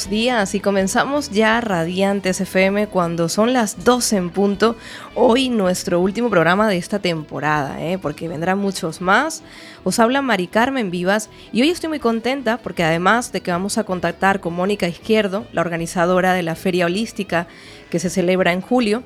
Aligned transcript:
Buenos 0.00 0.10
días 0.10 0.54
y 0.54 0.60
comenzamos 0.60 1.30
ya 1.30 1.60
Radiantes 1.60 2.40
FM 2.40 2.86
cuando 2.86 3.28
son 3.28 3.52
las 3.52 3.84
12 3.84 4.16
en 4.16 4.30
punto. 4.30 4.76
Hoy 5.14 5.50
nuestro 5.50 6.00
último 6.00 6.30
programa 6.30 6.68
de 6.68 6.78
esta 6.78 7.00
temporada, 7.00 7.84
¿eh? 7.84 7.98
porque 7.98 8.26
vendrán 8.26 8.58
muchos 8.58 9.02
más. 9.02 9.42
Os 9.84 9.98
habla 9.98 10.22
Mari 10.22 10.46
Carmen 10.46 10.90
Vivas 10.90 11.28
y 11.52 11.60
hoy 11.60 11.68
estoy 11.68 11.90
muy 11.90 11.98
contenta 11.98 12.56
porque 12.56 12.82
además 12.82 13.30
de 13.30 13.42
que 13.42 13.50
vamos 13.50 13.76
a 13.76 13.84
contactar 13.84 14.40
con 14.40 14.54
Mónica 14.54 14.88
Izquierdo, 14.88 15.46
la 15.52 15.60
organizadora 15.60 16.32
de 16.32 16.44
la 16.44 16.54
Feria 16.54 16.86
Holística 16.86 17.46
que 17.90 17.98
se 17.98 18.08
celebra 18.08 18.54
en 18.54 18.62
julio, 18.62 19.02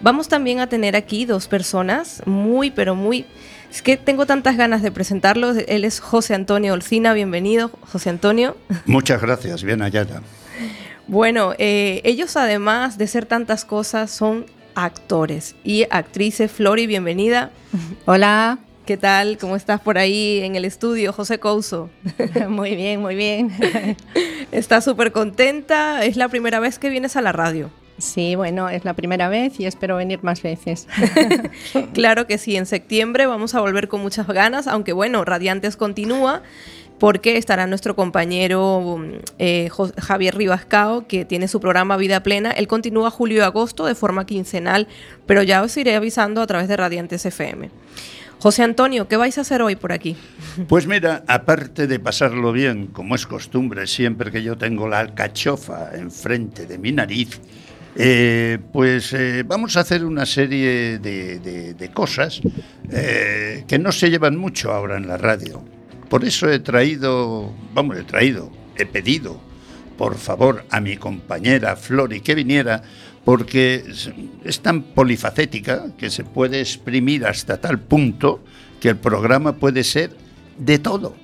vamos 0.00 0.28
también 0.28 0.60
a 0.60 0.68
tener 0.68 0.96
aquí 0.96 1.26
dos 1.26 1.48
personas 1.48 2.22
muy, 2.24 2.70
pero 2.70 2.94
muy 2.94 3.26
es 3.70 3.82
que 3.82 3.96
tengo 3.96 4.26
tantas 4.26 4.56
ganas 4.56 4.82
de 4.82 4.90
presentarlo. 4.90 5.52
Él 5.52 5.84
es 5.84 6.00
José 6.00 6.34
Antonio 6.34 6.74
Olcina. 6.74 7.12
Bienvenido, 7.12 7.70
José 7.92 8.10
Antonio. 8.10 8.56
Muchas 8.84 9.22
gracias, 9.22 9.62
bien 9.62 9.80
hallada. 9.80 10.22
Bueno, 11.06 11.54
eh, 11.58 12.00
ellos 12.04 12.36
además 12.36 12.98
de 12.98 13.06
ser 13.06 13.26
tantas 13.26 13.64
cosas 13.64 14.10
son 14.10 14.46
actores 14.74 15.56
y 15.64 15.86
actrices. 15.90 16.50
Flori, 16.50 16.86
bienvenida. 16.86 17.50
Hola. 18.06 18.58
¿Qué 18.86 18.96
tal? 18.96 19.38
¿Cómo 19.38 19.54
estás 19.54 19.80
por 19.80 19.98
ahí 19.98 20.40
en 20.42 20.56
el 20.56 20.64
estudio, 20.64 21.12
José 21.12 21.38
Couso? 21.38 21.90
muy 22.48 22.74
bien, 22.74 23.00
muy 23.00 23.14
bien. 23.14 23.52
¿Estás 24.50 24.84
súper 24.84 25.12
contenta? 25.12 26.04
Es 26.04 26.16
la 26.16 26.28
primera 26.28 26.58
vez 26.58 26.80
que 26.80 26.90
vienes 26.90 27.14
a 27.14 27.22
la 27.22 27.30
radio. 27.30 27.70
Sí, 27.98 28.34
bueno, 28.34 28.68
es 28.68 28.84
la 28.84 28.94
primera 28.94 29.28
vez 29.28 29.60
y 29.60 29.66
espero 29.66 29.96
venir 29.96 30.20
más 30.22 30.42
veces. 30.42 30.88
claro 31.94 32.26
que 32.26 32.38
sí, 32.38 32.56
en 32.56 32.66
septiembre 32.66 33.26
vamos 33.26 33.54
a 33.54 33.60
volver 33.60 33.88
con 33.88 34.00
muchas 34.00 34.26
ganas, 34.26 34.66
aunque 34.66 34.92
bueno, 34.92 35.24
Radiantes 35.24 35.76
continúa 35.76 36.42
porque 37.00 37.38
estará 37.38 37.66
nuestro 37.66 37.96
compañero 37.96 39.02
eh, 39.38 39.70
Javier 39.98 40.36
Ribascao, 40.36 41.08
que 41.08 41.24
tiene 41.24 41.48
su 41.48 41.58
programa 41.58 41.96
Vida 41.96 42.22
Plena. 42.22 42.50
Él 42.52 42.68
continúa 42.68 43.10
julio 43.10 43.38
y 43.38 43.40
agosto 43.40 43.86
de 43.86 43.94
forma 43.94 44.26
quincenal, 44.26 44.86
pero 45.26 45.42
ya 45.42 45.62
os 45.62 45.74
iré 45.78 45.96
avisando 45.96 46.42
a 46.42 46.46
través 46.46 46.68
de 46.68 46.76
Radiantes 46.76 47.24
FM. 47.24 47.70
José 48.38 48.62
Antonio, 48.62 49.08
¿qué 49.08 49.16
vais 49.16 49.36
a 49.38 49.40
hacer 49.40 49.62
hoy 49.62 49.76
por 49.76 49.92
aquí? 49.92 50.16
Pues 50.68 50.86
mira, 50.86 51.24
aparte 51.26 51.86
de 51.86 51.98
pasarlo 51.98 52.52
bien, 52.52 52.88
como 52.88 53.14
es 53.14 53.26
costumbre, 53.26 53.86
siempre 53.86 54.30
que 54.30 54.42
yo 54.42 54.58
tengo 54.58 54.86
la 54.86 54.98
alcachofa 54.98 55.92
enfrente 55.94 56.66
de 56.66 56.76
mi 56.76 56.92
nariz, 56.92 57.40
eh, 57.96 58.58
pues 58.72 59.14
eh, 59.14 59.42
vamos 59.46 59.76
a 59.78 59.80
hacer 59.80 60.04
una 60.04 60.26
serie 60.26 60.98
de, 60.98 61.90
cosas 61.94 62.42
eh, 62.90 63.64
que 63.66 63.78
no 63.78 63.90
se 63.90 64.10
llevan 64.10 64.36
mucho 64.36 64.70
ahora 64.70 64.98
en 64.98 65.08
la 65.08 65.16
radio. 65.16 65.64
Por 66.10 66.24
eso 66.24 66.50
he 66.50 66.58
traído, 66.58 67.54
vamos, 67.72 67.96
he 67.96 68.02
traído, 68.02 68.52
he 68.76 68.84
pedido, 68.84 69.40
por 69.96 70.18
favor, 70.18 70.66
a 70.68 70.80
mi 70.80 70.98
compañera 70.98 71.76
Flori 71.76 72.20
que 72.20 72.34
viniera, 72.34 72.82
porque 73.24 73.84
es 74.44 74.60
tan 74.60 74.82
polifacética 74.82 75.96
que 75.96 76.10
se 76.10 76.24
puede 76.24 76.60
exprimir 76.60 77.24
hasta 77.24 77.58
tal 77.58 77.78
punto 77.78 78.44
que 78.80 78.90
el 78.90 78.96
programa 78.96 79.56
puede 79.56 79.84
ser 79.84 80.10
de 80.58 80.78
todo. 80.78 81.16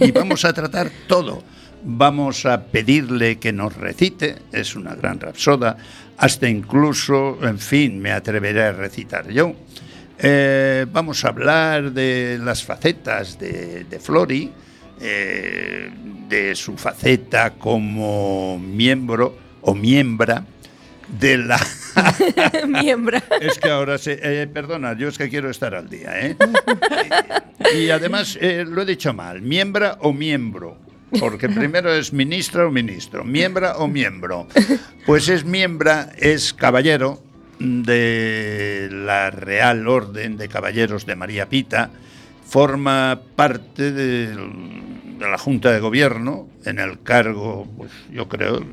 Y 0.00 0.10
vamos 0.10 0.44
a 0.44 0.52
tratar 0.52 0.90
todo 1.06 1.44
vamos 1.84 2.46
a 2.46 2.64
pedirle 2.64 3.38
que 3.38 3.52
nos 3.52 3.76
recite, 3.76 4.36
es 4.52 4.74
una 4.74 4.94
gran 4.94 5.20
rapsoda, 5.20 5.76
hasta 6.16 6.48
incluso, 6.48 7.38
en 7.42 7.58
fin, 7.58 8.00
me 8.00 8.12
atreveré 8.12 8.64
a 8.64 8.72
recitar 8.72 9.30
yo. 9.30 9.54
Eh, 10.18 10.86
vamos 10.90 11.24
a 11.24 11.28
hablar 11.28 11.92
de 11.92 12.38
las 12.42 12.62
facetas 12.62 13.38
de, 13.38 13.98
Flori, 14.00 14.52
eh, 15.00 15.90
de 16.28 16.54
su 16.54 16.76
faceta 16.76 17.50
como 17.50 18.58
miembro 18.58 19.36
o 19.62 19.74
miembra 19.74 20.44
de 21.18 21.38
la... 21.38 21.60
Miembra. 22.66 23.22
Es 23.40 23.58
que 23.58 23.70
ahora 23.70 23.98
se... 23.98 24.18
Eh, 24.20 24.46
perdona, 24.48 24.96
yo 24.96 25.08
es 25.08 25.18
que 25.18 25.28
quiero 25.28 25.50
estar 25.50 25.74
al 25.74 25.88
día, 25.88 26.26
¿eh? 26.26 26.36
y, 27.76 27.90
además, 27.90 28.36
lo 28.40 28.82
he 28.82 28.84
dicho 28.84 29.12
mal, 29.12 29.42
miembra 29.42 29.98
o 30.00 30.12
miembro 30.12 30.84
porque 31.20 31.48
primero 31.48 31.92
es 31.94 32.12
ministra 32.12 32.66
o 32.66 32.70
ministro, 32.70 33.24
miembra 33.24 33.76
o 33.76 33.88
miembro. 33.88 34.48
Pues 35.06 35.28
es 35.28 35.44
miembra, 35.44 36.12
es 36.18 36.52
caballero 36.52 37.22
de 37.58 38.88
la 38.90 39.30
Real 39.30 39.86
Orden 39.88 40.36
de 40.36 40.48
Caballeros 40.48 41.06
de 41.06 41.16
María 41.16 41.48
Pita, 41.48 41.90
forma 42.46 43.20
parte 43.36 43.92
de, 43.92 44.36
la 45.18 45.38
Junta 45.38 45.72
de 45.72 45.80
Gobierno 45.80 46.48
en 46.64 46.78
el 46.78 47.02
cargo, 47.02 47.66
pues 47.76 47.90
yo 48.12 48.28
creo, 48.28 48.64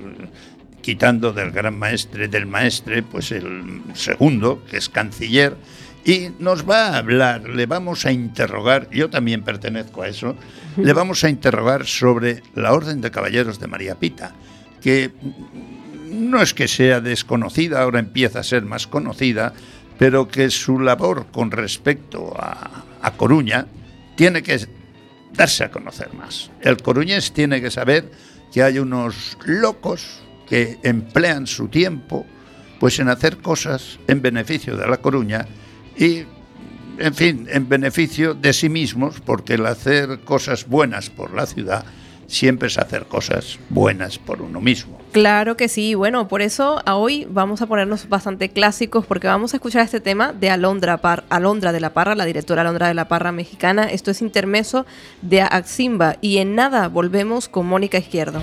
quitando 0.82 1.34
del 1.34 1.52
gran 1.52 1.78
maestre, 1.78 2.28
del 2.28 2.46
maestre, 2.46 3.04
pues 3.04 3.32
el 3.32 3.82
segundo, 3.94 4.64
que 4.70 4.78
es 4.78 4.90
canciller, 4.90 5.56
y 6.04 6.30
nos 6.40 6.68
va 6.68 6.88
a 6.88 6.98
hablar, 6.98 7.48
le 7.48 7.68
vamos 7.68 8.06
a 8.06 8.12
interrogar, 8.12 8.90
yo 8.90 9.10
también 9.10 9.44
pertenezco 9.44 10.02
a 10.02 10.08
eso, 10.08 10.36
le 10.78 10.94
vamos 10.94 11.24
a 11.24 11.30
interrogar 11.30 11.86
sobre 11.86 12.42
la 12.56 12.74
Orden 12.74 13.02
de 13.02 13.12
Caballeros 13.12 13.60
de 13.60 13.68
María 13.68 13.96
Pita, 13.96 14.34
que 14.82 15.12
no 16.32 16.42
es 16.42 16.54
que 16.54 16.68
sea 16.68 17.02
desconocida, 17.02 17.82
ahora 17.82 18.00
empieza 18.00 18.40
a 18.40 18.44
ser 18.44 18.64
más 18.64 18.88
conocida, 18.88 19.54
pero 20.00 20.28
que 20.28 20.50
su 20.50 20.80
labor 20.80 21.28
con 21.32 21.52
respecto 21.52 22.34
a, 22.36 22.86
Coruña 23.18 23.68
tiene 24.16 24.42
que 24.42 24.60
darse 25.34 25.66
a 25.66 25.72
conocer 25.72 26.14
más. 26.14 26.50
El 26.62 26.78
coruñés 26.78 27.34
tiene 27.34 27.62
que 27.62 27.70
saber 27.70 28.10
que 28.52 28.64
hay 28.64 28.80
unos 28.80 29.38
locos 29.46 30.22
que 30.48 30.80
emplean 30.84 31.46
su 31.46 31.68
tiempo 31.68 32.26
pues 32.80 33.00
en 33.00 33.10
hacer 33.10 33.38
cosas 33.38 34.00
en 34.08 34.22
beneficio 34.22 34.76
de 34.76 34.88
la 34.88 34.98
Coruña 34.98 35.46
y, 35.96 36.24
en 36.98 37.14
fin, 37.14 37.48
en 37.52 37.70
beneficio 37.70 38.34
de 38.34 38.54
sí 38.54 38.70
mismos, 38.70 39.22
porque 39.22 39.54
el 39.54 39.66
hacer 39.66 40.22
cosas 40.22 40.68
buenas 40.68 41.10
por 41.10 41.34
la 41.34 41.46
ciudad 41.46 41.86
siempre 42.32 42.70
es 42.70 42.78
hacer 42.78 43.06
cosas 43.06 43.60
buenas 43.70 44.18
por 44.18 44.42
uno 44.42 44.62
mismo. 44.62 44.98
Claro 45.12 45.58
que 45.58 45.68
sí, 45.68 45.94
bueno, 45.94 46.30
por 46.30 46.42
eso 46.42 46.82
hoy 46.88 47.28
vamos 47.30 47.62
a 47.62 47.68
ponernos 47.68 48.08
bastante 48.08 48.50
clásicos 48.50 49.06
porque 49.06 49.28
vamos 49.28 49.54
a 49.54 49.58
escuchar 49.58 49.84
este 49.84 50.00
tema 50.00 50.32
de 50.32 50.50
Alondra, 50.50 51.00
Alondra 51.30 51.74
de 51.74 51.82
la 51.82 51.94
Parra, 51.94 52.16
la 52.16 52.26
directora 52.26 52.62
Alondra 52.62 52.88
de 52.88 52.94
la 52.94 53.10
Parra 53.10 53.34
mexicana. 53.34 53.84
Esto 53.84 54.12
es 54.12 54.22
intermeso 54.22 54.86
de 55.22 55.42
Aximba 55.42 56.16
y 56.22 56.38
en 56.38 56.56
nada 56.56 56.88
volvemos 56.88 57.50
con 57.50 57.68
Mónica 57.68 57.98
Izquierdo. 57.98 58.42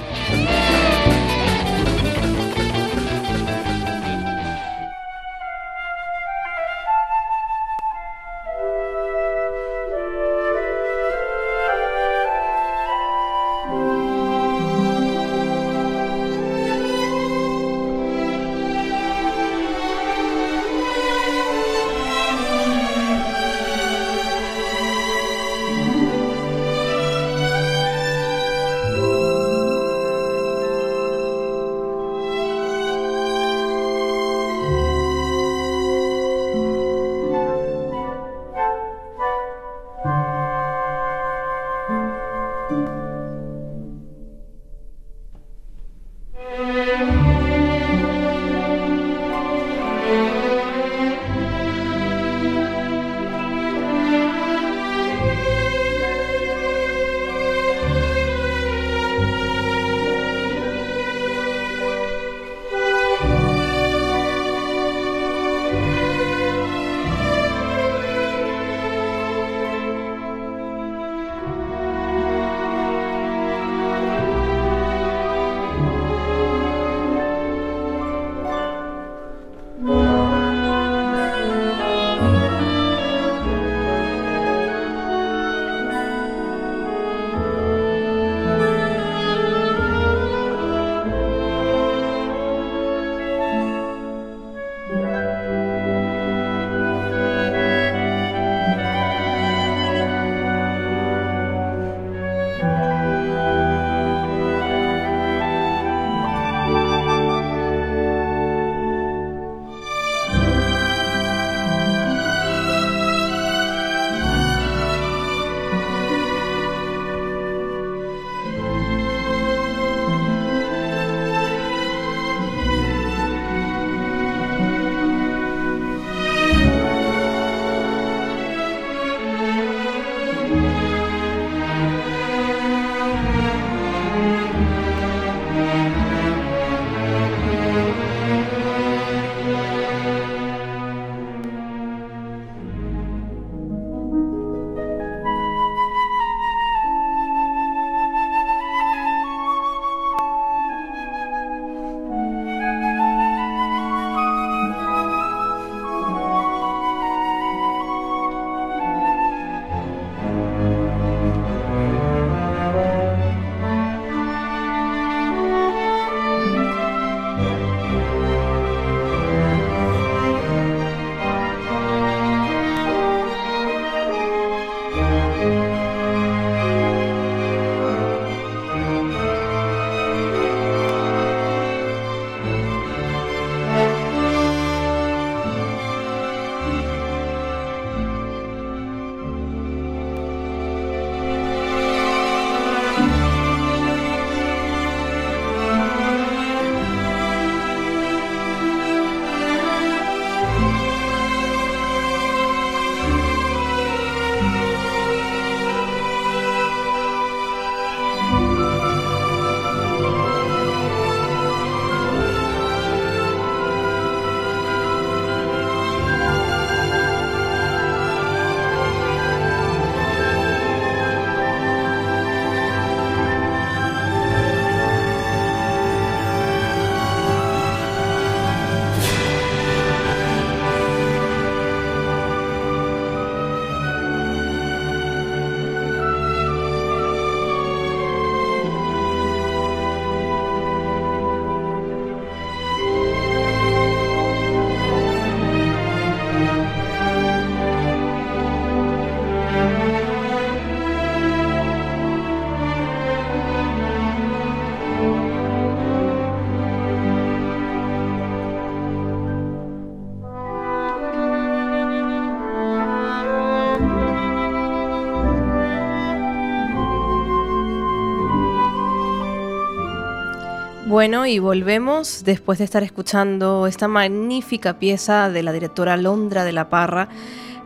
Bueno, 270.99 271.26
y 271.26 271.38
volvemos 271.38 272.25
después 272.25 272.59
de 272.59 272.64
estar 272.64 272.83
escuchando 272.83 273.69
esta 273.69 273.87
magnífica 273.87 274.81
pieza 274.81 275.31
de 275.31 275.45
la 275.45 275.52
directora 275.52 275.97
Londra 275.97 276.43
de 276.43 276.50
la 276.50 276.71
Parra. 276.71 277.09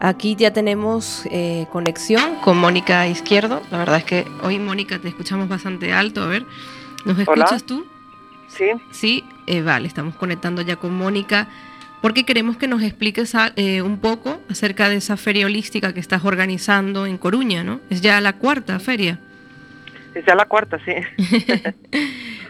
Aquí 0.00 0.36
ya 0.36 0.52
tenemos 0.52 1.22
eh, 1.30 1.64
conexión 1.72 2.34
con 2.44 2.58
Mónica 2.58 3.06
Izquierdo. 3.06 3.62
La 3.70 3.78
verdad 3.78 3.96
es 3.96 4.04
que 4.04 4.26
hoy, 4.42 4.58
Mónica, 4.58 4.98
te 4.98 5.08
escuchamos 5.08 5.48
bastante 5.48 5.94
alto. 5.94 6.22
A 6.22 6.26
ver, 6.26 6.44
¿nos 7.06 7.18
escuchas 7.18 7.64
tú? 7.64 7.86
Sí. 8.48 8.66
Sí, 8.90 9.24
eh, 9.46 9.62
vale, 9.62 9.88
estamos 9.88 10.14
conectando 10.16 10.60
ya 10.60 10.76
con 10.76 10.94
Mónica 10.94 11.48
porque 12.02 12.24
queremos 12.24 12.58
que 12.58 12.68
nos 12.68 12.82
expliques 12.82 13.32
eh, 13.56 13.80
un 13.80 13.96
poco 13.96 14.42
acerca 14.50 14.90
de 14.90 14.96
esa 14.96 15.16
feria 15.16 15.46
holística 15.46 15.94
que 15.94 16.00
estás 16.00 16.22
organizando 16.26 17.06
en 17.06 17.16
Coruña, 17.16 17.64
¿no? 17.64 17.80
Es 17.88 18.02
ya 18.02 18.20
la 18.20 18.34
cuarta 18.34 18.78
feria. 18.78 19.18
Es 20.14 20.24
ya 20.24 20.34
la 20.34 20.46
cuarta, 20.46 20.78
sí. 20.84 20.94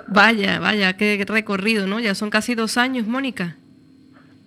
Vaya, 0.09 0.59
vaya, 0.59 0.95
qué 0.97 1.25
recorrido, 1.26 1.87
¿no? 1.87 1.99
Ya 1.99 2.14
son 2.14 2.28
casi 2.28 2.54
dos 2.54 2.76
años, 2.76 3.07
Mónica. 3.07 3.57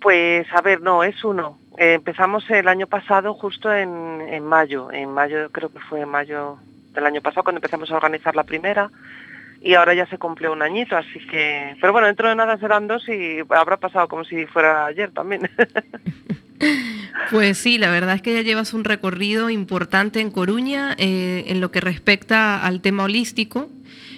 Pues 0.00 0.46
a 0.52 0.60
ver, 0.60 0.80
no, 0.80 1.02
es 1.02 1.24
uno. 1.24 1.58
Eh, 1.78 1.94
empezamos 1.94 2.48
el 2.50 2.68
año 2.68 2.86
pasado 2.86 3.34
justo 3.34 3.72
en, 3.72 4.20
en, 4.28 4.44
mayo, 4.44 4.92
en 4.92 5.10
mayo 5.10 5.50
creo 5.50 5.72
que 5.72 5.80
fue 5.80 6.02
en 6.02 6.08
mayo 6.08 6.58
del 6.92 7.06
año 7.06 7.20
pasado 7.20 7.42
cuando 7.42 7.58
empezamos 7.58 7.90
a 7.90 7.96
organizar 7.96 8.36
la 8.36 8.44
primera 8.44 8.90
y 9.60 9.74
ahora 9.74 9.94
ya 9.94 10.06
se 10.06 10.18
cumplió 10.18 10.52
un 10.52 10.62
añito, 10.62 10.96
así 10.96 11.18
que... 11.26 11.76
Pero 11.80 11.92
bueno, 11.92 12.06
dentro 12.06 12.28
de 12.28 12.36
nada 12.36 12.56
serán 12.58 12.86
dos 12.86 13.08
y 13.08 13.40
habrá 13.50 13.76
pasado 13.78 14.06
como 14.06 14.24
si 14.24 14.46
fuera 14.46 14.86
ayer 14.86 15.10
también. 15.10 15.50
Pues 17.30 17.58
sí, 17.58 17.76
la 17.76 17.90
verdad 17.90 18.14
es 18.14 18.22
que 18.22 18.34
ya 18.34 18.42
llevas 18.42 18.72
un 18.72 18.84
recorrido 18.84 19.50
importante 19.50 20.20
en 20.20 20.30
Coruña 20.30 20.94
eh, 20.96 21.44
en 21.48 21.60
lo 21.60 21.72
que 21.72 21.80
respecta 21.80 22.64
al 22.64 22.80
tema 22.80 23.04
holístico 23.04 23.68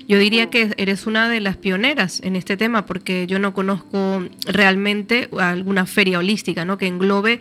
yo 0.09 0.19
diría 0.19 0.49
que 0.49 0.71
eres 0.79 1.07
una 1.07 1.29
de 1.29 1.39
las 1.39 1.59
pioneras 1.59 2.23
en 2.25 2.35
este 2.35 2.57
tema 2.57 2.87
porque 2.87 3.27
yo 3.27 3.39
no 3.39 3.53
conozco 3.53 4.25
realmente 4.47 5.29
alguna 5.39 5.85
feria 5.85 6.19
holística 6.19 6.65
¿no? 6.65 6.79
que 6.79 6.87
englobe 6.87 7.41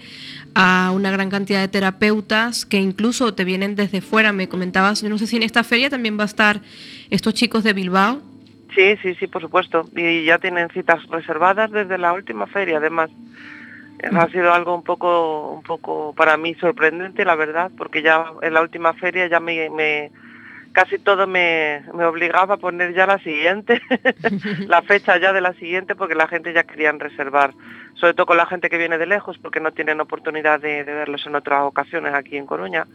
a 0.54 0.92
una 0.94 1.10
gran 1.10 1.30
cantidad 1.30 1.62
de 1.62 1.70
terapeutas 1.70 2.66
que 2.66 2.78
incluso 2.78 3.34
te 3.34 3.46
vienen 3.46 3.78
desde 3.78 4.02
fuera. 4.02 4.34
Me 4.34 4.50
comentabas, 4.50 5.02
yo 5.02 5.08
no 5.08 5.18
sé 5.18 5.28
si 5.28 5.38
en 5.38 5.44
esta 5.44 5.64
feria 5.64 5.90
también 5.90 6.20
va 6.20 6.24
a 6.24 6.26
estar 6.26 6.60
estos 7.10 7.34
chicos 7.34 7.64
de 7.64 7.72
Bilbao. 7.72 8.22
Sí, 8.76 8.98
sí, 9.02 9.16
sí, 9.16 9.28
por 9.28 9.42
supuesto. 9.42 9.90
Y 9.96 10.26
ya 10.26 10.38
tienen 10.38 10.68
citas 10.72 11.02
reservadas 11.08 11.72
desde 11.72 11.98
la 11.98 12.12
última 12.12 12.48
feria, 12.48 12.80
además. 12.80 13.10
Ha 14.04 14.28
sido 14.30 14.54
algo 14.54 14.76
un 14.76 14.84
poco, 14.84 15.52
un 15.52 15.64
poco 15.64 16.14
para 16.16 16.38
mí 16.38 16.54
sorprendente, 16.56 17.26
la 17.26 17.36
verdad, 17.36 17.72
porque 17.78 18.02
ya 18.02 18.26
en 18.42 18.54
la 18.54 18.62
última 18.62 18.94
feria 18.94 19.28
ya 19.28 19.40
me 19.40 20.12
casi 20.78 21.00
todo 21.00 21.26
me, 21.26 21.82
obligaba 21.92 22.54
a 22.54 22.58
poner 22.58 22.94
ya 22.94 23.08
la 23.08 23.18
siguiente, 23.18 23.82
la 24.68 24.84
fecha 24.84 25.18
ya 25.18 25.34
de 25.34 25.42
la 25.42 25.54
siguiente, 25.54 25.96
porque 25.96 26.14
la 26.14 26.28
gente 26.28 26.54
ya 26.54 26.66
querían 26.66 27.00
reservar, 27.00 27.56
sobre 27.96 28.14
todo 28.14 28.28
con 28.28 28.38
la 28.38 28.46
gente 28.46 28.70
que 28.70 28.78
viene 28.78 29.00
de 29.00 29.08
lejos, 29.08 29.40
porque 29.40 29.60
no 29.60 29.72
tienen 29.72 30.00
oportunidad 30.00 30.60
de, 30.60 30.84
verlos 30.84 31.26
en 31.26 31.34
otras 31.34 31.64
ocasiones 31.64 32.14
aquí 32.14 32.38
en 32.38 32.46
Coruña. 32.46 32.86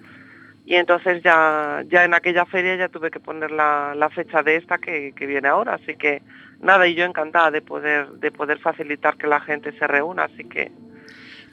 Y 0.64 0.76
entonces 0.76 1.24
ya, 1.24 1.82
ya 1.88 2.04
en 2.04 2.14
aquella 2.14 2.46
feria 2.46 2.76
ya 2.76 2.88
tuve 2.88 3.10
que 3.10 3.18
poner 3.18 3.50
la, 3.50 4.08
fecha 4.14 4.44
de 4.44 4.58
esta 4.58 4.78
que, 4.78 5.12
que, 5.16 5.26
viene 5.26 5.48
ahora, 5.48 5.74
así 5.74 5.96
que 5.96 6.22
nada, 6.60 6.86
y 6.86 6.94
yo 6.94 7.04
encantada 7.04 7.50
de 7.50 7.62
poder, 7.62 8.06
de 8.10 8.30
poder 8.30 8.60
facilitar 8.60 9.16
que 9.16 9.26
la 9.26 9.40
gente 9.40 9.76
se 9.76 9.88
reúna, 9.88 10.26
así 10.26 10.44
que 10.44 10.70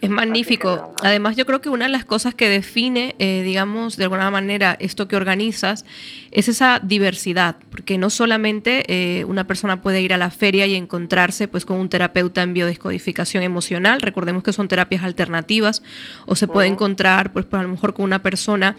es 0.02 0.10
magnífico. 0.10 0.94
Además, 1.04 1.36
yo 1.36 1.46
creo 1.46 1.60
que 1.60 1.70
una 1.70 1.86
de 1.86 1.92
las 1.92 2.06
cosas 2.06 2.34
que 2.34 2.48
define, 2.48 3.16
eh, 3.20 3.42
digamos, 3.44 3.98
de 3.98 4.04
alguna 4.04 4.32
manera 4.32 4.78
esto 4.80 5.08
que 5.08 5.16
organizas 5.16 5.86
es 6.32 6.48
esa 6.48 6.80
diversidad, 6.82 7.58
porque 7.70 7.98
no 7.98 8.10
solamente 8.10 8.86
eh, 8.88 9.26
una 9.26 9.46
persona 9.46 9.82
puede 9.82 10.02
ir 10.02 10.14
a 10.14 10.18
la 10.18 10.32
feria 10.32 10.66
y 10.68 10.76
encontrarse 10.76 11.48
pues 11.48 11.66
con 11.66 11.78
un 11.78 11.90
terapeuta 11.90 12.44
en 12.44 12.54
biodescodificación 12.54 13.44
emocional, 13.44 14.02
recordemos 14.02 14.44
que 14.44 14.54
son 14.54 14.68
terapias 14.68 15.04
alternativas, 15.04 15.84
o 16.26 16.36
se 16.36 16.48
puede 16.48 16.68
encontrar 16.68 17.34
pues, 17.34 17.46
a 17.52 17.64
lo 17.64 17.70
mejor 17.70 17.94
con 17.94 18.06
una 18.06 18.22
persona 18.22 18.76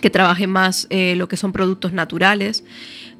que 0.00 0.10
trabaje 0.10 0.46
más 0.46 0.86
eh, 0.90 1.14
lo 1.16 1.28
que 1.28 1.36
son 1.36 1.52
productos 1.52 1.92
naturales 1.92 2.64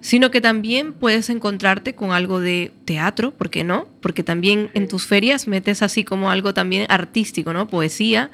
sino 0.01 0.31
que 0.31 0.41
también 0.41 0.93
puedes 0.93 1.29
encontrarte 1.29 1.95
con 1.95 2.13
algo 2.13 2.41
de 2.41 2.73
teatro, 2.85 3.33
¿por 3.33 3.51
qué 3.51 3.65
no? 3.65 3.87
Porque 4.01 4.23
también 4.23 4.71
en 4.75 4.89
tus 4.89 5.07
ferias 5.07 5.47
metes 5.47 5.83
así 5.83 6.05
como 6.05 6.31
algo 6.31 6.55
también 6.55 6.87
artístico, 6.89 7.53
¿no? 7.53 7.69
Poesía. 7.69 8.31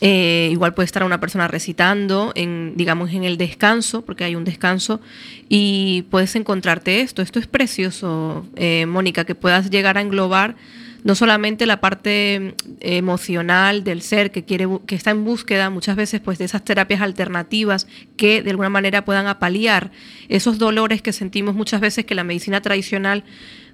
Eh, 0.00 0.48
igual 0.50 0.74
puede 0.74 0.86
estar 0.86 1.04
una 1.04 1.20
persona 1.20 1.46
recitando, 1.46 2.32
en, 2.34 2.72
digamos, 2.74 3.12
en 3.12 3.22
el 3.22 3.38
descanso, 3.38 4.04
porque 4.04 4.24
hay 4.24 4.34
un 4.34 4.42
descanso, 4.42 5.00
y 5.48 6.02
puedes 6.10 6.34
encontrarte 6.34 7.02
esto. 7.02 7.22
Esto 7.22 7.38
es 7.38 7.46
precioso, 7.46 8.44
eh, 8.56 8.86
Mónica, 8.86 9.24
que 9.24 9.36
puedas 9.36 9.70
llegar 9.70 9.98
a 9.98 10.00
englobar 10.00 10.56
no 11.04 11.14
solamente 11.14 11.66
la 11.66 11.80
parte 11.80 12.40
mm, 12.40 12.72
emocional 12.80 13.84
del 13.84 14.02
ser 14.02 14.30
que 14.30 14.44
quiere 14.44 14.66
que 14.86 14.94
está 14.94 15.10
en 15.10 15.24
búsqueda 15.24 15.70
muchas 15.70 15.96
veces 15.96 16.20
pues 16.20 16.38
de 16.38 16.44
esas 16.44 16.64
terapias 16.64 17.00
alternativas 17.00 17.86
que 18.16 18.42
de 18.42 18.50
alguna 18.50 18.68
manera 18.68 19.04
puedan 19.04 19.26
apaliar 19.26 19.90
esos 20.28 20.58
dolores 20.58 21.02
que 21.02 21.12
sentimos 21.12 21.54
muchas 21.54 21.80
veces 21.80 22.04
que 22.04 22.14
la 22.14 22.24
medicina 22.24 22.60
tradicional 22.60 23.24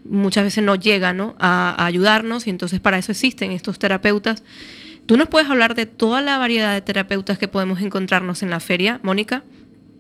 muchas 0.04 0.44
veces 0.44 0.64
no 0.64 0.76
llega 0.76 1.12
¿no? 1.12 1.34
A, 1.38 1.70
a 1.82 1.86
ayudarnos 1.86 2.46
y 2.46 2.50
entonces 2.50 2.80
para 2.80 2.98
eso 2.98 3.12
existen 3.12 3.52
estos 3.52 3.78
terapeutas. 3.78 4.42
¿Tú 5.06 5.16
nos 5.16 5.28
puedes 5.28 5.48
hablar 5.48 5.74
de 5.74 5.86
toda 5.86 6.20
la 6.20 6.36
variedad 6.36 6.74
de 6.74 6.82
terapeutas 6.82 7.38
que 7.38 7.48
podemos 7.48 7.80
encontrarnos 7.80 8.42
en 8.42 8.50
la 8.50 8.60
feria, 8.60 9.00
Mónica? 9.02 9.42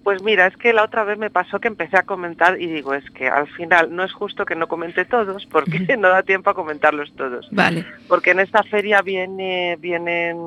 Pues 0.08 0.22
mira, 0.22 0.46
es 0.46 0.56
que 0.56 0.72
la 0.72 0.84
otra 0.84 1.04
vez 1.04 1.18
me 1.18 1.28
pasó 1.28 1.60
que 1.60 1.68
empecé 1.68 1.98
a 1.98 2.04
comentar 2.04 2.58
y 2.58 2.66
digo, 2.66 2.94
es 2.94 3.04
que 3.10 3.28
al 3.28 3.46
final 3.46 3.94
no 3.94 4.02
es 4.04 4.10
justo 4.14 4.46
que 4.46 4.54
no 4.54 4.66
comente 4.66 5.04
todos 5.04 5.44
porque 5.44 5.80
no 5.98 6.08
da 6.08 6.22
tiempo 6.22 6.48
a 6.48 6.54
comentarlos 6.54 7.12
todos. 7.14 7.46
Vale. 7.52 7.84
Porque 8.08 8.30
en 8.30 8.40
esta 8.40 8.62
feria 8.62 9.02
viene, 9.02 9.76
vienen, 9.78 10.38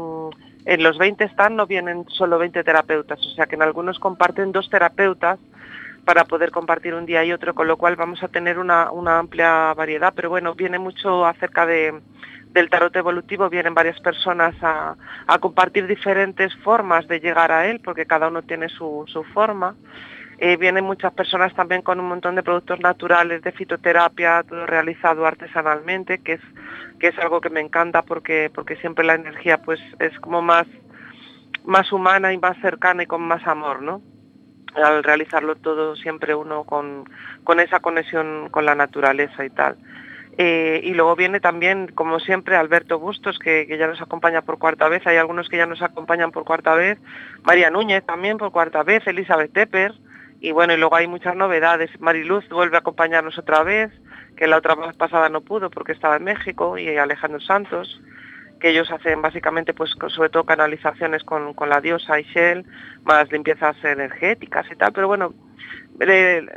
en 0.65 0.81
los 0.81 0.97
20 0.97 1.25
están 1.25 1.57
no 1.57 1.67
vienen 1.67 2.05
solo 2.09 2.39
20 2.39 2.63
terapeutas, 2.63 3.19
o 3.19 3.35
sea 3.35 3.45
que 3.45 3.53
en 3.53 3.61
algunos 3.61 3.99
comparten 3.99 4.51
dos 4.51 4.67
terapeutas 4.67 5.37
para 6.05 6.25
poder 6.25 6.49
compartir 6.49 6.95
un 6.95 7.05
día 7.05 7.23
y 7.23 7.31
otro, 7.31 7.53
con 7.53 7.67
lo 7.67 7.77
cual 7.77 7.95
vamos 7.95 8.23
a 8.23 8.29
tener 8.29 8.57
una, 8.57 8.89
una 8.89 9.19
amplia 9.19 9.75
variedad, 9.75 10.11
pero 10.15 10.31
bueno, 10.31 10.55
viene 10.55 10.79
mucho 10.79 11.23
acerca 11.23 11.67
de 11.67 12.01
del 12.53 12.69
tarot 12.69 12.95
evolutivo 12.95 13.49
vienen 13.49 13.73
varias 13.73 13.99
personas 13.99 14.55
a, 14.61 14.95
compartir 15.39 15.87
diferentes 15.87 16.53
formas 16.57 17.07
de 17.07 17.19
llegar 17.19 17.51
a 17.51 17.67
él, 17.67 17.79
porque 17.79 18.05
cada 18.05 18.27
uno 18.27 18.41
tiene 18.41 18.69
su, 18.69 19.05
forma. 19.33 19.75
Eh, 20.37 20.57
vienen 20.57 20.83
muchas 20.83 21.13
personas 21.13 21.53
también 21.53 21.81
con 21.81 21.99
un 21.99 22.07
montón 22.07 22.35
de 22.35 22.43
productos 22.43 22.79
naturales, 22.79 23.41
de 23.43 23.51
fitoterapia, 23.51 24.43
todo 24.43 24.65
realizado 24.65 25.25
artesanalmente, 25.25 26.19
que 26.19 26.33
es, 26.33 26.41
que 26.99 27.07
es 27.07 27.19
algo 27.19 27.41
que 27.41 27.51
me 27.51 27.59
encanta 27.59 28.01
porque, 28.01 28.51
porque 28.53 28.75
siempre 28.77 29.05
la 29.05 29.13
energía 29.13 29.59
pues 29.59 29.79
es 29.99 30.19
como 30.19 30.41
más, 30.41 30.65
más 31.63 31.91
humana 31.91 32.33
y 32.33 32.39
más 32.39 32.57
cercana 32.59 33.03
y 33.03 33.05
con 33.05 33.21
más 33.21 33.45
amor, 33.47 33.81
¿no? 33.83 34.01
Al 34.73 35.03
realizarlo 35.03 35.55
todo 35.55 35.95
siempre 35.95 36.33
uno 36.33 36.63
con, 36.63 37.05
con 37.43 37.59
esa 37.59 37.79
conexión 37.79 38.49
con 38.49 38.65
la 38.65 38.73
naturaleza 38.73 39.45
y 39.45 39.49
tal. 39.51 39.77
Eh, 40.37 40.81
y 40.83 40.93
luego 40.93 41.15
viene 41.15 41.39
también, 41.39 41.87
como 41.93 42.19
siempre, 42.19 42.55
Alberto 42.55 42.99
Bustos, 42.99 43.37
que, 43.37 43.67
ya 43.77 43.87
nos 43.87 44.01
acompaña 44.01 44.41
por 44.41 44.59
cuarta 44.59 44.87
vez. 44.87 45.05
Hay 45.05 45.17
algunos 45.17 45.49
que 45.49 45.57
ya 45.57 45.65
nos 45.65 45.81
acompañan 45.81 46.31
por 46.31 46.45
cuarta 46.45 46.73
vez. 46.73 46.97
María 47.43 47.69
Núñez 47.69 48.05
también 48.05 48.37
por 48.37 48.51
cuarta 48.51 48.83
vez. 48.83 49.05
Elizabeth 49.07 49.53
Tepper. 49.53 49.93
Y 50.39 50.51
bueno, 50.51 50.73
y 50.73 50.77
luego 50.77 50.95
hay 50.95 51.07
muchas 51.07 51.35
novedades. 51.35 51.91
Mariluz 51.99 52.47
vuelve 52.49 52.77
a 52.77 52.79
acompañarnos 52.79 53.37
otra 53.37 53.63
vez, 53.63 53.91
que 54.35 54.47
la 54.47 54.57
otra 54.57 54.73
vez 54.75 54.95
pasada 54.95 55.29
no 55.29 55.41
pudo 55.41 55.69
porque 55.69 55.91
estaba 55.91 56.15
en 56.15 56.23
México. 56.23 56.77
Y 56.77 56.97
Alejandro 56.97 57.39
Santos, 57.41 58.01
que 58.59 58.69
ellos 58.69 58.89
hacen 58.89 59.21
básicamente, 59.21 59.73
pues 59.73 59.91
sobre 60.07 60.29
todo 60.29 60.45
canalizaciones 60.45 61.23
con, 61.23 61.53
con 61.53 61.69
la 61.69 61.81
diosa 61.81 62.19
Ishel, 62.19 62.65
más 63.03 63.31
limpiezas 63.31 63.75
energéticas 63.83 64.65
y 64.71 64.75
tal. 64.75 64.93
Pero 64.93 65.07
bueno, 65.07 65.33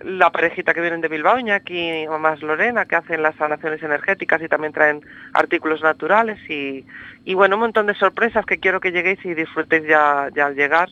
la 0.04 0.30
parejita 0.30 0.72
que 0.72 0.80
vienen 0.80 1.00
de 1.00 1.08
Bilbao, 1.08 1.38
Iñaki 1.38 2.06
o 2.06 2.18
más 2.18 2.40
Lorena, 2.42 2.86
que 2.86 2.96
hacen 2.96 3.22
las 3.22 3.36
sanaciones 3.36 3.82
energéticas 3.82 4.40
y 4.40 4.48
también 4.48 4.72
traen 4.72 5.00
artículos 5.34 5.82
naturales 5.82 6.38
y, 6.48 6.84
bueno, 7.34 7.56
un 7.56 7.60
montón 7.60 7.86
de 7.86 7.94
sorpresas 7.94 8.46
que 8.46 8.58
quiero 8.58 8.80
que 8.80 8.92
lleguéis 8.92 9.24
y 9.24 9.34
disfrutéis 9.34 9.86
ya, 9.86 10.30
ya 10.34 10.46
al 10.46 10.54
llegar 10.54 10.88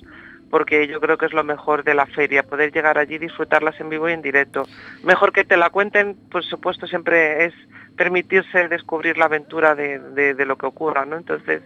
porque 0.53 0.87
yo 0.87 1.01
creo 1.01 1.17
que 1.17 1.25
es 1.25 1.33
lo 1.33 1.45
mejor 1.45 1.83
de 1.83 1.95
la 1.95 2.05
feria, 2.05 2.43
poder 2.43 2.73
llegar 2.73 2.99
allí 2.99 3.15
y 3.15 3.21
disfrutarlas 3.21 3.81
en 3.81 3.89
vivo 3.89 4.11
y 4.11 4.13
en 4.13 4.21
directo. 4.21 4.67
Mejor 5.03 5.33
que 5.33 5.45
te 5.45 5.57
la 5.57 5.71
cuenten, 5.71 6.15
por 6.31 6.45
supuesto, 6.45 6.87
siempre 6.87 7.47
es 7.47 7.55
permitirse 7.97 8.69
descubrir 8.69 9.17
la 9.17 9.25
aventura 9.25 9.75
de, 9.75 9.99
de, 9.99 10.45
lo 10.45 10.59
que 10.59 10.67
ocurra, 10.67 11.07
¿no? 11.07 11.17
Entonces, 11.17 11.63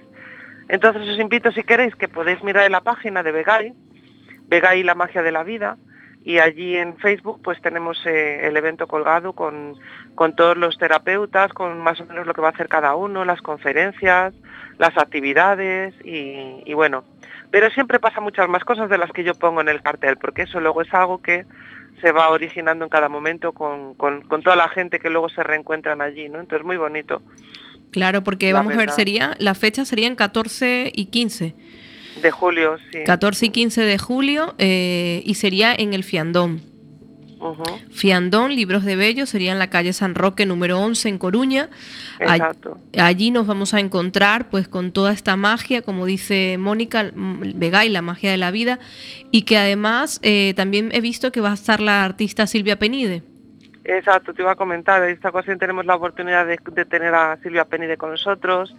entonces 0.69 1.03
os 1.03 1.19
invito, 1.19 1.51
si 1.51 1.65
queréis, 1.65 1.97
que 1.97 2.07
podéis 2.07 2.41
mirar 2.45 2.65
en 2.65 2.71
la 2.71 2.81
página 2.81 3.25
de 3.25 3.33
Vegai, 3.33 3.75
Vegai 4.47 4.85
la 4.85 4.95
magia 4.95 5.25
de 5.25 5.33
la 5.33 5.43
vida, 5.43 5.79
y 6.27 6.41
allí 6.41 6.77
en 6.77 6.97
Facebook 6.97 7.41
pues 7.41 7.63
tenemos 7.63 8.05
eh, 8.05 8.49
el 8.49 8.57
evento 8.57 8.89
colgado 8.89 9.33
con, 9.33 9.77
todos 10.37 10.57
los 10.57 10.77
terapeutas, 10.77 11.53
con 11.53 11.79
más 11.79 12.01
o 12.01 12.05
menos 12.05 12.27
lo 12.27 12.35
que 12.35 12.41
va 12.41 12.49
a 12.49 12.51
hacer 12.51 12.69
cada 12.69 12.97
uno, 12.97 13.25
las 13.25 13.41
conferencias, 13.41 14.35
las 14.77 14.99
actividades 14.99 15.95
y, 16.03 16.75
bueno, 16.75 17.05
pero 17.53 17.71
siempre 17.71 18.01
pasa 18.01 18.21
muchas 18.21 18.49
más 18.49 18.65
cosas 18.65 18.91
de 18.91 18.99
las 18.99 19.13
que 19.13 19.23
yo 19.23 19.35
pongo 19.35 19.61
en 19.61 19.69
el 19.69 19.83
cartel, 19.83 20.17
porque 20.17 20.43
eso 20.43 20.59
luego 20.59 20.83
es 20.83 20.93
algo 20.93 21.23
que 21.23 21.47
se 22.01 22.11
va 22.11 22.29
originando 22.31 22.85
en 22.85 22.91
cada 22.91 23.09
momento 23.09 23.53
con, 23.53 23.95
con, 23.95 24.43
toda 24.43 24.57
la 24.57 24.69
gente 24.69 24.99
que 24.99 25.11
luego 25.11 25.29
se 25.29 25.45
reencuentran 25.45 26.01
allí, 26.01 26.29
¿no? 26.29 26.41
Entonces 26.41 26.67
muy 26.67 26.77
bonito. 26.77 27.23
Claro, 27.93 28.25
porque 28.25 28.53
vamos 28.53 28.75
a 28.75 28.79
ver, 28.79 28.91
sería, 28.91 29.37
la 29.39 29.55
fecha 29.55 29.85
serían 29.85 30.17
14 30.17 30.91
y 30.93 31.07
15. 31.07 31.55
De 32.23 32.31
julio, 32.31 32.77
sí. 32.91 33.05
14 33.05 33.47
y 33.47 33.51
15 33.51 33.83
de 33.83 33.99
julio 33.99 34.55
eh, 34.59 35.23
y 35.25 35.35
sería 35.35 35.75
en 35.75 35.95
el 35.95 36.03
Fiandón. 36.03 36.61
Fiandón, 37.91 38.55
Libros 38.55 38.85
de 38.85 38.97
Bello, 38.97 39.27
sería 39.27 39.53
en 39.53 39.59
la 39.59 39.69
calle 39.69 39.93
San 39.93 40.15
Roque 40.15 40.47
número 40.47 40.81
11 40.81 41.09
en 41.09 41.19
Coruña. 41.19 41.69
Exacto. 42.19 42.79
Allí 42.99 43.31
nos 43.31 43.47
vamos 43.47 43.75
a 43.75 43.81
encontrar 43.81 44.49
pues 44.49 44.69
con 44.69 44.93
toda 44.93 45.13
esta 45.13 45.37
magia, 45.37 45.83
como 45.83 46.07
dice 46.07 46.57
Mónica 46.59 47.13
y 47.13 47.89
la 47.89 48.03
magia 48.03 48.31
de 48.31 48.37
la 48.37 48.51
vida, 48.51 48.79
y 49.31 49.43
que 49.43 49.59
además 49.59 50.19
eh, 50.23 50.55
también 50.57 50.91
he 50.93 51.01
visto 51.01 51.31
que 51.31 51.41
va 51.41 51.51
a 51.51 51.55
estar 51.55 51.81
la 51.81 52.05
artista 52.05 52.47
Silvia 52.47 52.79
Penide. 52.79 53.23
Exacto, 53.85 54.35
te 54.35 54.43
iba 54.43 54.53
a 54.53 54.57
comentar, 54.57 55.03
esta 55.05 55.29
ocasión 55.29 55.59
tenemos 55.59 55.87
la 55.87 55.95
oportunidad 55.95 56.47
de, 56.47 56.59
de 56.73 56.85
tener 56.87 57.15
a 57.15 57.37
Silvia 57.43 57.65
Penide 57.67 57.97
con 57.97 58.11
nosotros 58.11 58.75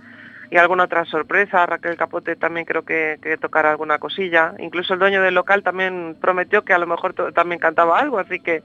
y 0.49 0.57
alguna 0.57 0.85
otra 0.85 1.05
sorpresa. 1.05 1.65
Raquel 1.65 1.97
Capote 1.97 2.35
también 2.35 2.65
creo 2.65 2.83
que, 2.83 3.19
que 3.21 3.37
tocará 3.37 3.71
alguna 3.71 3.99
cosilla. 3.99 4.53
Incluso 4.59 4.93
el 4.93 4.99
dueño 4.99 5.21
del 5.21 5.35
local 5.35 5.63
también 5.63 6.15
prometió 6.19 6.63
que 6.63 6.73
a 6.73 6.77
lo 6.77 6.87
mejor 6.87 7.13
también 7.33 7.59
cantaba 7.59 7.99
algo, 7.99 8.19
así 8.19 8.39
que 8.39 8.63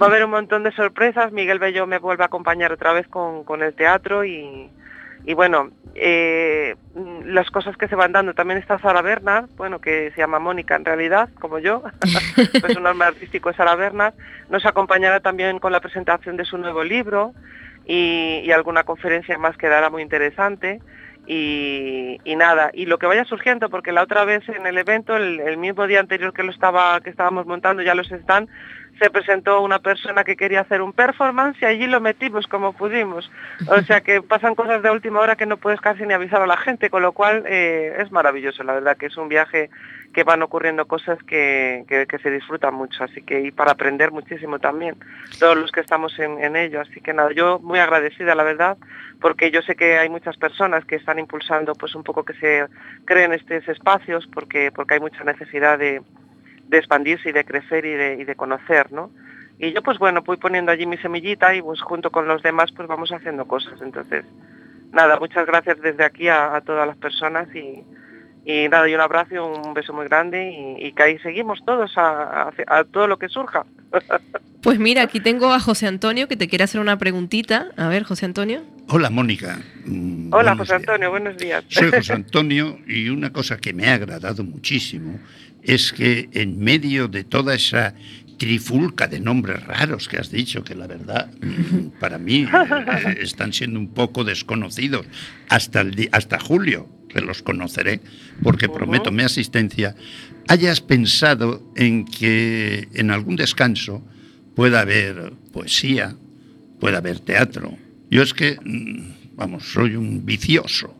va 0.00 0.06
a 0.06 0.08
haber 0.08 0.24
un 0.24 0.30
montón 0.30 0.62
de 0.62 0.72
sorpresas. 0.72 1.32
Miguel 1.32 1.58
Bello 1.58 1.86
me 1.86 1.98
vuelve 1.98 2.22
a 2.22 2.26
acompañar 2.26 2.72
otra 2.72 2.92
vez 2.92 3.08
con, 3.08 3.44
con 3.44 3.62
el 3.62 3.74
teatro 3.74 4.24
y, 4.24 4.70
y 5.24 5.34
bueno, 5.34 5.70
eh, 5.96 6.76
las 7.24 7.50
cosas 7.50 7.76
que 7.76 7.88
se 7.88 7.96
van 7.96 8.12
dando. 8.12 8.34
También 8.34 8.60
está 8.60 8.78
Sara 8.78 9.02
Bernard, 9.02 9.48
bueno, 9.56 9.80
que 9.80 10.12
se 10.12 10.20
llama 10.20 10.38
Mónica 10.38 10.76
en 10.76 10.84
realidad, 10.84 11.28
como 11.40 11.58
yo, 11.58 11.82
pues 12.60 12.76
un 12.76 12.84
nombre 12.84 13.08
artístico 13.08 13.50
es 13.50 13.56
Sara 13.56 13.74
Bernard. 13.74 14.14
Nos 14.48 14.64
acompañará 14.64 15.20
también 15.20 15.58
con 15.58 15.72
la 15.72 15.80
presentación 15.80 16.36
de 16.36 16.44
su 16.44 16.56
nuevo 16.56 16.84
libro 16.84 17.32
y, 17.84 18.42
y 18.44 18.52
alguna 18.52 18.84
conferencia 18.84 19.36
más 19.38 19.56
que 19.56 19.68
dará 19.68 19.90
muy 19.90 20.02
interesante 20.02 20.80
y, 21.26 22.18
nada, 22.36 22.70
y 22.72 22.86
lo 22.86 22.98
que 22.98 23.06
vaya 23.06 23.24
surgiendo, 23.24 23.68
porque 23.68 23.92
la 23.92 24.02
otra 24.02 24.24
vez 24.24 24.48
en 24.48 24.66
el 24.66 24.78
evento, 24.78 25.16
el, 25.16 25.56
mismo 25.56 25.86
día 25.86 26.00
anterior 26.00 26.32
que 26.32 26.42
lo 26.42 26.52
estaba, 26.52 27.00
que 27.00 27.10
estábamos 27.10 27.46
montando, 27.46 27.82
ya 27.82 27.94
los 27.94 28.10
están, 28.12 28.48
se 29.00 29.10
presentó 29.10 29.60
una 29.60 29.80
persona 29.80 30.24
que 30.24 30.36
quería 30.36 30.60
hacer 30.60 30.80
un 30.80 30.92
performance 30.92 31.60
y 31.60 31.66
allí 31.66 31.86
lo 31.86 32.00
metimos 32.00 32.46
como 32.46 32.72
pudimos. 32.72 33.30
O 33.68 33.82
sea 33.82 34.00
que 34.00 34.22
pasan 34.28 34.54
cosas 34.54 34.82
de 34.82 34.90
última 34.90 35.20
hora 35.20 35.36
que 35.36 35.46
no 35.46 35.56
puedes 35.56 35.80
casi 35.80 36.04
ni 36.04 36.14
avisar 36.14 36.40
a 36.40 36.46
la 36.46 36.56
gente, 36.56 36.90
con 36.90 37.02
lo 37.02 37.12
cual 37.12 37.44
eh, 37.46 37.96
es 37.98 38.10
maravilloso, 38.12 38.62
la 38.62 38.74
verdad 38.74 38.96
que 38.96 39.06
es 39.06 39.16
un 39.16 39.28
viaje 39.28 39.68
que 40.16 40.24
van 40.24 40.42
ocurriendo 40.42 40.86
cosas 40.86 41.22
que, 41.24 41.84
se 42.22 42.30
disfrutan 42.30 42.72
mucho, 42.72 43.04
así 43.04 43.20
que 43.20 43.42
y 43.42 43.50
para 43.50 43.72
aprender 43.72 44.12
muchísimo 44.12 44.58
también, 44.58 44.96
todos 45.38 45.58
los 45.58 45.70
que 45.70 45.80
estamos 45.80 46.18
en, 46.18 46.56
ello. 46.56 46.80
Así 46.80 47.02
que 47.02 47.12
nada, 47.12 47.32
yo 47.32 47.58
muy 47.58 47.80
agradecida, 47.80 48.34
la 48.34 48.42
verdad, 48.42 48.78
porque 49.20 49.50
yo 49.50 49.60
sé 49.60 49.76
que 49.76 49.98
hay 49.98 50.08
muchas 50.08 50.38
personas 50.38 50.86
que 50.86 50.96
están 50.96 51.18
impulsando 51.18 51.74
pues 51.74 51.94
un 51.94 52.02
poco 52.02 52.24
que 52.24 52.32
se 52.32 52.64
creen 53.04 53.34
estos 53.34 53.68
espacios, 53.68 54.26
porque, 54.32 54.72
porque 54.72 54.94
hay 54.94 55.00
mucha 55.00 55.22
necesidad 55.22 55.78
de, 55.78 56.00
expandirse 56.72 57.28
y 57.28 57.32
de 57.32 57.44
crecer 57.44 57.84
y 57.84 57.92
de, 57.92 58.24
de 58.24 58.34
conocer, 58.36 58.90
¿no? 58.92 59.10
Y 59.58 59.74
yo 59.74 59.82
pues 59.82 59.98
bueno, 59.98 60.22
voy 60.22 60.38
poniendo 60.38 60.72
allí 60.72 60.86
mi 60.86 60.96
semillita 60.96 61.54
y 61.54 61.60
pues 61.60 61.82
junto 61.82 62.10
con 62.10 62.26
los 62.26 62.42
demás 62.42 62.72
pues 62.72 62.88
vamos 62.88 63.12
haciendo 63.12 63.46
cosas. 63.46 63.82
Entonces, 63.82 64.24
nada, 64.92 65.18
muchas 65.18 65.44
gracias 65.44 65.78
desde 65.82 66.04
aquí 66.04 66.28
a 66.28 66.58
todas 66.64 66.86
las 66.86 66.96
personas 66.96 67.54
y, 67.54 67.84
y 68.48 68.68
nada, 68.68 68.88
y 68.88 68.94
un 68.94 69.00
abrazo, 69.00 69.44
un 69.44 69.74
beso 69.74 69.92
muy 69.92 70.06
grande 70.06 70.76
y, 70.78 70.92
que 70.92 71.02
ahí 71.02 71.18
seguimos 71.18 71.58
todos 71.66 71.90
a, 71.96 72.52
todo 72.92 73.08
lo 73.08 73.18
que 73.18 73.28
surja. 73.28 73.66
Pues 74.62 74.80
mira, 74.80 75.02
aquí 75.02 75.20
tengo 75.20 75.52
a 75.52 75.60
José 75.60 75.86
Antonio 75.86 76.26
que 76.26 76.36
te 76.36 76.48
quiere 76.48 76.64
hacer 76.64 76.80
una 76.80 76.98
preguntita. 76.98 77.68
A 77.76 77.86
ver, 77.86 78.02
José 78.02 78.26
Antonio. 78.26 78.64
Hola, 78.88 79.10
Mónica. 79.10 79.60
Mm, 79.84 80.34
Hola, 80.34 80.56
José 80.56 80.74
Antonio, 80.74 81.08
buenos 81.08 81.36
días. 81.36 81.62
Soy 81.68 81.90
José 81.94 82.14
Antonio 82.14 82.76
y 82.84 83.08
una 83.08 83.32
cosa 83.32 83.58
que 83.58 83.72
me 83.72 83.88
ha 83.88 83.94
agradado 83.94 84.42
muchísimo 84.42 85.20
es 85.62 85.92
que 85.92 86.28
en 86.32 86.58
medio 86.58 87.06
de 87.06 87.22
toda 87.22 87.54
esa 87.54 87.94
trifulca 88.38 89.06
de 89.06 89.20
nombres 89.20 89.64
raros 89.64 90.08
que 90.08 90.18
has 90.18 90.32
dicho, 90.32 90.64
que 90.64 90.74
la 90.74 90.88
verdad 90.88 91.30
mm, 91.40 92.00
para 92.00 92.18
mí 92.18 92.44
eh, 92.52 93.18
están 93.20 93.52
siendo 93.52 93.78
un 93.78 93.94
poco 93.94 94.24
desconocidos 94.24 95.06
hasta, 95.48 95.82
el 95.82 96.08
hasta 96.10 96.40
julio, 96.40 96.88
que 97.08 97.20
los 97.20 97.42
conoceré, 97.42 98.00
porque 98.42 98.68
prometo 98.68 99.10
mi 99.10 99.22
asistencia, 99.22 99.94
hayas 100.48 100.80
pensado 100.80 101.72
en 101.76 102.04
que 102.04 102.88
en 102.94 103.10
algún 103.10 103.36
descanso 103.36 104.04
pueda 104.54 104.80
haber 104.80 105.32
poesía, 105.52 106.16
pueda 106.80 106.98
haber 106.98 107.20
teatro. 107.20 107.76
Yo 108.10 108.22
es 108.22 108.34
que, 108.34 108.58
mm, 108.62 109.36
vamos, 109.36 109.64
soy 109.64 109.96
un 109.96 110.24
vicioso 110.24 110.96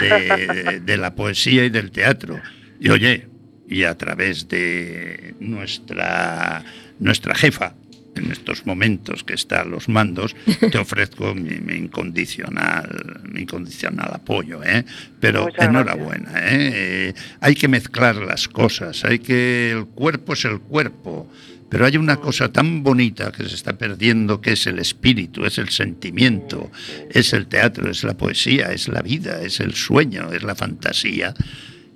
de, 0.00 0.80
de 0.84 0.96
la 0.96 1.14
poesía 1.14 1.64
y 1.64 1.70
del 1.70 1.90
teatro. 1.90 2.40
Y 2.80 2.88
oye, 2.88 3.28
y 3.68 3.84
a 3.84 3.96
través 3.96 4.48
de 4.48 5.34
nuestra, 5.38 6.64
nuestra 6.98 7.34
jefa, 7.34 7.74
en 8.14 8.30
estos 8.30 8.66
momentos 8.66 9.24
que 9.24 9.34
está 9.34 9.62
a 9.62 9.64
los 9.64 9.88
mandos, 9.88 10.34
te 10.70 10.78
ofrezco 10.78 11.34
mi, 11.34 11.52
incondicional, 11.74 13.20
mi 13.24 13.42
incondicional 13.42 14.10
apoyo. 14.12 14.62
¿eh? 14.64 14.84
Pero 15.20 15.48
enhorabuena, 15.56 16.32
¿eh? 16.36 17.14
hay 17.40 17.54
que 17.54 17.68
mezclar 17.68 18.16
las 18.16 18.48
cosas, 18.48 19.04
hay 19.04 19.18
que 19.18 19.70
el 19.72 19.86
cuerpo 19.86 20.32
es 20.34 20.44
el 20.44 20.60
cuerpo. 20.60 21.30
Pero 21.68 21.86
hay 21.86 21.96
una 21.96 22.16
cosa 22.16 22.50
tan 22.50 22.82
bonita 22.82 23.30
que 23.30 23.48
se 23.48 23.54
está 23.54 23.78
perdiendo, 23.78 24.40
que 24.40 24.54
es 24.54 24.66
el 24.66 24.80
espíritu, 24.80 25.44
es 25.44 25.56
el 25.56 25.68
sentimiento, 25.68 26.68
es 27.08 27.32
el 27.32 27.46
teatro, 27.46 27.88
es 27.88 28.02
la 28.02 28.14
poesía, 28.14 28.72
es 28.72 28.88
la 28.88 29.02
vida, 29.02 29.40
es 29.40 29.60
el 29.60 29.74
sueño, 29.74 30.32
es 30.32 30.42
la 30.42 30.56
fantasía 30.56 31.32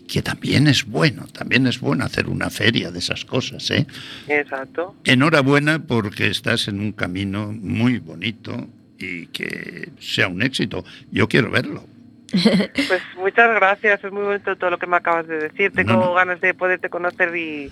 que 0.06 0.22
también 0.22 0.66
es 0.66 0.84
bueno, 0.84 1.26
también 1.32 1.66
es 1.66 1.80
bueno 1.80 2.04
hacer 2.04 2.28
una 2.28 2.50
feria 2.50 2.90
de 2.90 2.98
esas 2.98 3.24
cosas, 3.24 3.70
¿eh? 3.70 3.86
Exacto. 4.28 4.94
Enhorabuena 5.04 5.86
porque 5.86 6.28
estás 6.28 6.68
en 6.68 6.80
un 6.80 6.92
camino 6.92 7.52
muy 7.52 7.98
bonito 7.98 8.68
y 8.98 9.26
que 9.28 9.90
sea 9.98 10.28
un 10.28 10.42
éxito. 10.42 10.84
Yo 11.10 11.28
quiero 11.28 11.50
verlo. 11.50 11.86
Pues 12.88 13.02
muchas 13.16 13.54
gracias, 13.54 14.04
es 14.04 14.12
muy 14.12 14.22
bonito 14.22 14.56
todo 14.56 14.70
lo 14.70 14.78
que 14.78 14.86
me 14.86 14.96
acabas 14.96 15.26
de 15.26 15.38
decir. 15.38 15.72
Tengo 15.72 16.14
ganas 16.14 16.40
de 16.40 16.54
poderte 16.54 16.90
conocer 16.90 17.34
y, 17.36 17.70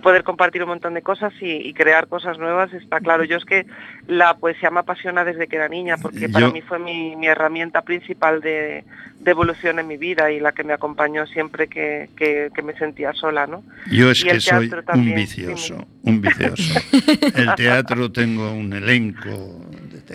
poder 0.00 0.24
compartir 0.24 0.62
un 0.62 0.68
montón 0.70 0.94
de 0.94 1.02
cosas 1.02 1.32
y, 1.40 1.72
crear 1.74 2.08
cosas 2.08 2.38
nuevas, 2.38 2.72
está 2.72 3.00
claro. 3.00 3.24
Yo 3.24 3.36
es 3.36 3.44
que 3.44 3.66
la 4.06 4.36
poesía 4.36 4.70
me 4.70 4.80
apasiona 4.80 5.24
desde 5.24 5.46
que 5.46 5.56
era 5.56 5.68
niña, 5.68 5.96
porque 6.00 6.28
para 6.28 6.50
mí 6.50 6.60
fue 6.62 6.78
mi, 6.78 7.26
herramienta 7.26 7.82
principal 7.82 8.40
de, 8.40 8.84
evolución 9.24 9.78
en 9.78 9.86
mi 9.86 9.96
vida 9.96 10.30
y 10.30 10.38
la 10.38 10.52
que 10.52 10.64
me 10.64 10.74
acompañó 10.74 11.26
siempre 11.26 11.68
que, 11.68 12.50
me 12.62 12.74
sentía 12.74 13.12
sola, 13.12 13.46
¿no? 13.46 13.62
Yo 13.90 14.10
es 14.10 14.22
que 14.24 14.40
soy 14.40 14.70
un 14.94 15.14
vicioso, 15.14 15.86
un 16.02 16.20
vicioso. 16.22 16.80
El 17.34 17.54
teatro 17.54 18.10
tengo 18.12 18.52
un 18.52 18.72
elenco 18.72 19.60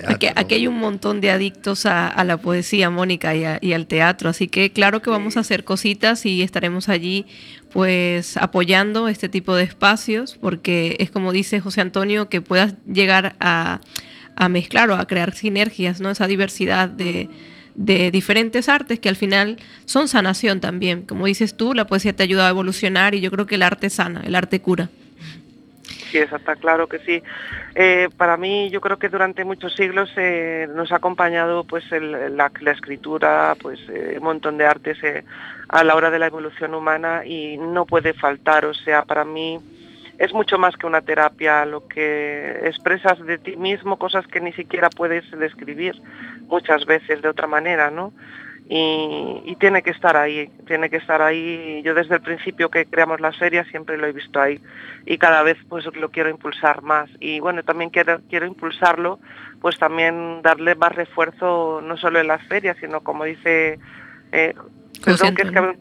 Aquí, 0.05 0.27
hay 0.53 0.67
un 0.67 0.77
montón 0.77 1.21
de 1.21 1.31
adictos 1.31 1.85
a, 1.85 2.23
la 2.23 2.37
poesía, 2.37 2.89
Mónica, 2.89 3.35
y, 3.35 3.73
al 3.73 3.87
teatro, 3.87 4.29
así 4.29 4.47
que 4.47 4.71
claro 4.71 5.01
que 5.01 5.09
vamos 5.09 5.37
a 5.37 5.39
hacer 5.39 5.63
cositas 5.63 6.25
y 6.25 6.41
estaremos 6.41 6.89
allí 6.89 7.25
pues 7.71 8.37
apoyando 8.37 9.07
este 9.07 9.29
tipo 9.29 9.55
de 9.55 9.63
espacios, 9.63 10.37
porque 10.39 10.95
es 10.99 11.11
como 11.11 11.31
dice 11.31 11.59
José 11.59 11.81
Antonio, 11.81 12.29
que 12.29 12.41
puedas 12.41 12.75
llegar 12.85 13.35
a, 13.39 13.81
mezclar 14.49 14.89
o 14.89 14.95
a 14.95 15.05
crear 15.05 15.33
sinergias, 15.33 15.99
¿no? 15.99 16.09
Esa 16.09 16.25
diversidad 16.25 16.87
de, 16.87 17.29
de 17.75 18.09
diferentes 18.09 18.69
artes 18.69 18.99
que 18.99 19.09
al 19.09 19.17
final 19.17 19.57
son 19.85 20.07
sanación 20.07 20.61
también. 20.61 21.01
Como 21.01 21.25
dices 21.25 21.57
tú, 21.57 21.73
la 21.73 21.87
poesía 21.87 22.13
te 22.13 22.23
ayuda 22.23 22.47
a 22.47 22.49
evolucionar 22.49 23.15
y 23.15 23.21
yo 23.21 23.31
creo 23.31 23.45
que 23.45 23.55
el 23.55 23.63
arte 23.63 23.89
sana, 23.89 24.21
el 24.25 24.35
arte 24.35 24.61
cura. 24.61 24.89
Sí, 26.09 26.17
eso 26.17 26.37
está 26.37 26.55
claro 26.55 26.87
que 26.87 26.99
sí. 26.99 27.21
Eh, 27.75 28.09
para 28.17 28.35
mí, 28.35 28.69
yo 28.71 28.81
creo 28.81 28.97
que 28.97 29.09
durante 29.09 29.45
muchos 29.45 29.75
siglos 29.75 30.09
eh, 30.15 30.67
nos 30.73 30.91
ha 30.91 30.95
acompañado 30.95 31.63
pues 31.65 31.83
la, 31.91 32.51
escritura, 32.71 33.55
pues 33.61 33.79
eh, 33.89 34.15
un 34.17 34.23
montón 34.23 34.57
de 34.57 34.65
artes 34.65 34.97
a 35.67 35.83
la 35.83 35.95
hora 35.95 36.09
de 36.09 36.17
la 36.17 36.27
evolución 36.27 36.73
humana 36.73 37.25
y 37.25 37.57
no 37.57 37.85
puede 37.85 38.13
faltar. 38.13 38.65
O 38.65 38.73
sea, 38.73 39.03
para 39.03 39.23
mí 39.23 39.59
es 40.17 40.33
mucho 40.33 40.57
más 40.57 40.75
que 40.77 40.87
una 40.87 41.01
terapia, 41.01 41.63
lo 41.65 41.87
que 41.87 42.59
expresas 42.63 43.23
de 43.25 43.37
ti 43.37 43.55
mismo, 43.55 43.97
cosas 43.97 44.25
que 44.25 44.41
ni 44.41 44.51
siquiera 44.53 44.89
puedes 44.89 45.29
describir 45.31 46.01
muchas 46.47 46.85
veces 46.85 47.21
de 47.21 47.29
otra 47.29 47.45
manera, 47.45 47.91
¿no? 47.91 48.13
Y, 48.71 49.55
tiene 49.59 49.81
que 49.81 49.89
estar 49.89 50.15
ahí, 50.15 50.47
tiene 50.67 50.91
que 50.91 50.97
estar 50.97 51.23
ahí. 51.23 51.81
Yo 51.83 51.95
desde 51.95 52.15
el 52.15 52.21
principio 52.21 52.69
que 52.69 52.85
creamos 52.85 53.19
la 53.19 53.33
serie 53.33 53.65
siempre 53.65 53.97
lo 53.97 54.05
he 54.05 54.13
visto 54.13 54.39
ahí 54.39 54.61
y 55.07 55.17
cada 55.17 55.41
vez 55.41 55.57
pues 55.67 55.85
lo 55.95 56.11
quiero 56.11 56.29
impulsar 56.29 56.83
más. 56.83 57.09
Y 57.19 57.39
bueno, 57.39 57.63
también 57.63 57.89
quiero, 57.89 58.21
quiero 58.29 58.45
impulsarlo, 58.45 59.19
pues 59.59 59.79
también 59.79 60.43
darle 60.43 60.75
más 60.75 60.93
refuerzo 60.93 61.81
no 61.81 61.97
solo 61.97 62.19
en 62.19 62.27
las 62.27 62.45
ferias, 62.47 62.77
sino 62.79 63.01
como 63.01 63.23
dice, 63.23 63.79
eh, 64.31 64.53
perdón, 65.03 65.35
que 65.35 65.41
es 65.41 65.51
que 65.51 65.77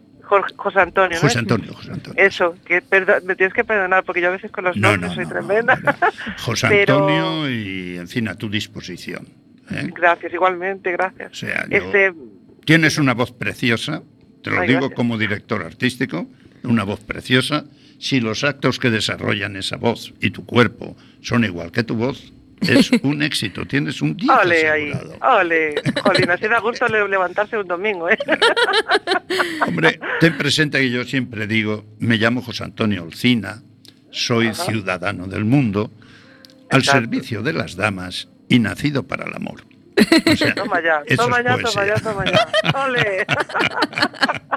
José 0.57 0.81
Antonio. 0.81 1.19
José 1.21 1.39
Antonio, 1.41 1.75
José 1.75 1.93
Antonio. 1.93 2.23
Eso, 2.23 2.55
que 2.65 2.83
me 3.25 3.37
tienes 3.37 3.53
que 3.53 3.65
perdonar 3.65 4.03
porque 4.05 4.23
yo 4.23 4.29
a 4.29 4.33
veces 4.33 4.51
con 4.51 4.65
los 4.65 4.77
nombres 4.77 5.13
soy 5.13 5.27
tremenda. 5.27 5.79
José 6.39 6.81
Antonio 6.81 7.51
y, 7.51 7.99
en 7.99 8.09
fin, 8.09 8.29
a 8.29 8.35
tu 8.35 8.49
disposición. 8.49 9.29
¿eh? 9.71 9.91
Gracias, 9.95 10.33
igualmente, 10.33 10.91
gracias. 10.91 11.43
este... 11.69 12.15
Tienes 12.69 12.99
una 12.99 13.15
voz 13.15 13.33
preciosa, 13.33 14.03
te 14.43 14.51
lo 14.51 14.61
digo 14.61 14.91
como 14.91 15.17
director 15.17 15.63
artístico, 15.63 16.29
una 16.65 16.85
voz 16.85 17.01
preciosa. 17.01 17.65
Si 17.99 18.21
los 18.21 18.45
actos 18.45 18.79
que 18.79 18.91
desarrollan 18.91 19.57
esa 19.57 19.79
voz 19.79 20.13
y 20.21 20.33
tu 20.33 20.45
cuerpo 20.45 20.95
son 21.23 21.45
igual 21.45 21.73
que 21.73 21.83
tu 21.83 21.95
voz, 21.95 22.31
es 22.61 22.91
un 23.05 23.23
éxito, 23.23 23.65
tienes 23.65 24.03
un 24.03 24.19
día 24.19 24.41
Ole, 24.41 24.69
ahí, 24.69 24.93
ole. 25.23 25.77
Jolín, 26.05 26.29
así 26.31 26.47
da 26.47 26.61
gusto 26.61 26.87
levantarse 26.89 27.57
un 27.57 27.67
domingo, 27.67 28.11
¿eh? 28.11 28.19
Hombre, 29.67 29.99
ten 30.21 30.37
presente 30.37 30.79
que 30.79 30.91
yo 30.91 31.05
siempre 31.05 31.47
digo, 31.47 31.87
me 32.01 32.19
llamo 32.19 32.43
José 32.43 32.65
Antonio 32.65 33.03
Olcina, 33.03 33.63
soy 34.11 34.53
ciudadano 34.53 35.27
del 35.27 35.47
mundo, 35.47 35.91
al 36.69 36.85
servicio 36.85 37.43
de 37.43 37.55
las 37.55 37.77
damas 37.77 38.29
y 38.47 38.59
nacido 38.59 39.05
para 39.05 39.25
el 39.25 39.35
amor. 39.35 39.68
Toma 40.55 40.81
ya, 40.81 41.03
toma 41.17 41.43
ya, 41.43 41.57
toma 41.57 41.87
ya, 41.87 41.95
toma 41.97 42.25
ya. 42.25 42.85
¡Ole! 42.85 43.27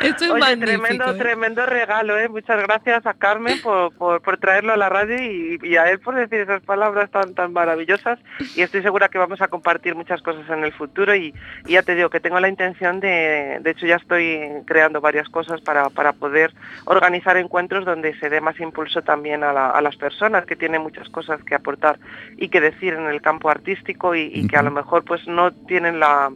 Esto 0.00 0.24
es 0.24 0.30
Oye, 0.30 0.56
tremendo, 0.56 1.10
¿eh? 1.10 1.18
tremendo 1.18 1.66
regalo, 1.66 2.18
¿eh? 2.18 2.28
Muchas 2.28 2.62
gracias 2.62 3.06
a 3.06 3.14
Carmen 3.14 3.60
por, 3.62 3.92
por, 3.94 4.36
traerlo 4.38 4.72
a 4.72 4.76
la 4.76 4.88
radio 4.88 5.16
y, 5.62 5.76
a 5.76 5.90
él 5.90 6.00
por 6.00 6.14
decir 6.14 6.40
esas 6.40 6.62
palabras 6.62 7.10
tan, 7.10 7.34
tan 7.34 7.52
maravillosas. 7.52 8.18
Y 8.56 8.62
estoy 8.62 8.82
segura 8.82 9.08
que 9.08 9.18
vamos 9.18 9.40
a 9.40 9.48
compartir 9.48 9.94
muchas 9.94 10.20
cosas 10.22 10.48
en 10.50 10.64
el 10.64 10.72
futuro 10.72 11.14
y, 11.14 11.34
ya 11.64 11.82
te 11.82 11.94
digo 11.94 12.10
que 12.10 12.20
tengo 12.20 12.40
la 12.40 12.48
intención 12.48 13.00
de, 13.00 13.58
de 13.60 13.70
hecho 13.70 13.86
ya 13.86 13.96
estoy 13.96 14.40
creando 14.66 15.00
varias 15.00 15.28
cosas 15.28 15.60
para, 15.60 15.88
para 15.90 16.12
poder 16.12 16.52
organizar 16.84 17.36
encuentros 17.36 17.84
donde 17.84 18.18
se 18.18 18.28
dé 18.28 18.40
más 18.40 18.58
impulso 18.60 19.02
también 19.02 19.44
a, 19.44 19.70
a 19.70 19.80
las 19.80 19.96
personas 19.96 20.44
que 20.46 20.56
tienen 20.56 20.82
muchas 20.82 21.08
cosas 21.08 21.42
que 21.44 21.54
aportar 21.54 21.98
y 22.36 22.48
que 22.48 22.60
decir 22.60 22.94
en 22.94 23.06
el 23.06 23.20
campo 23.22 23.48
artístico 23.48 24.14
y, 24.14 24.46
que 24.52 24.58
a 24.58 24.62
lo 24.62 24.70
mejor 24.70 25.02
pues 25.02 25.26
no 25.26 25.50
tienen 25.50 25.98
la, 25.98 26.30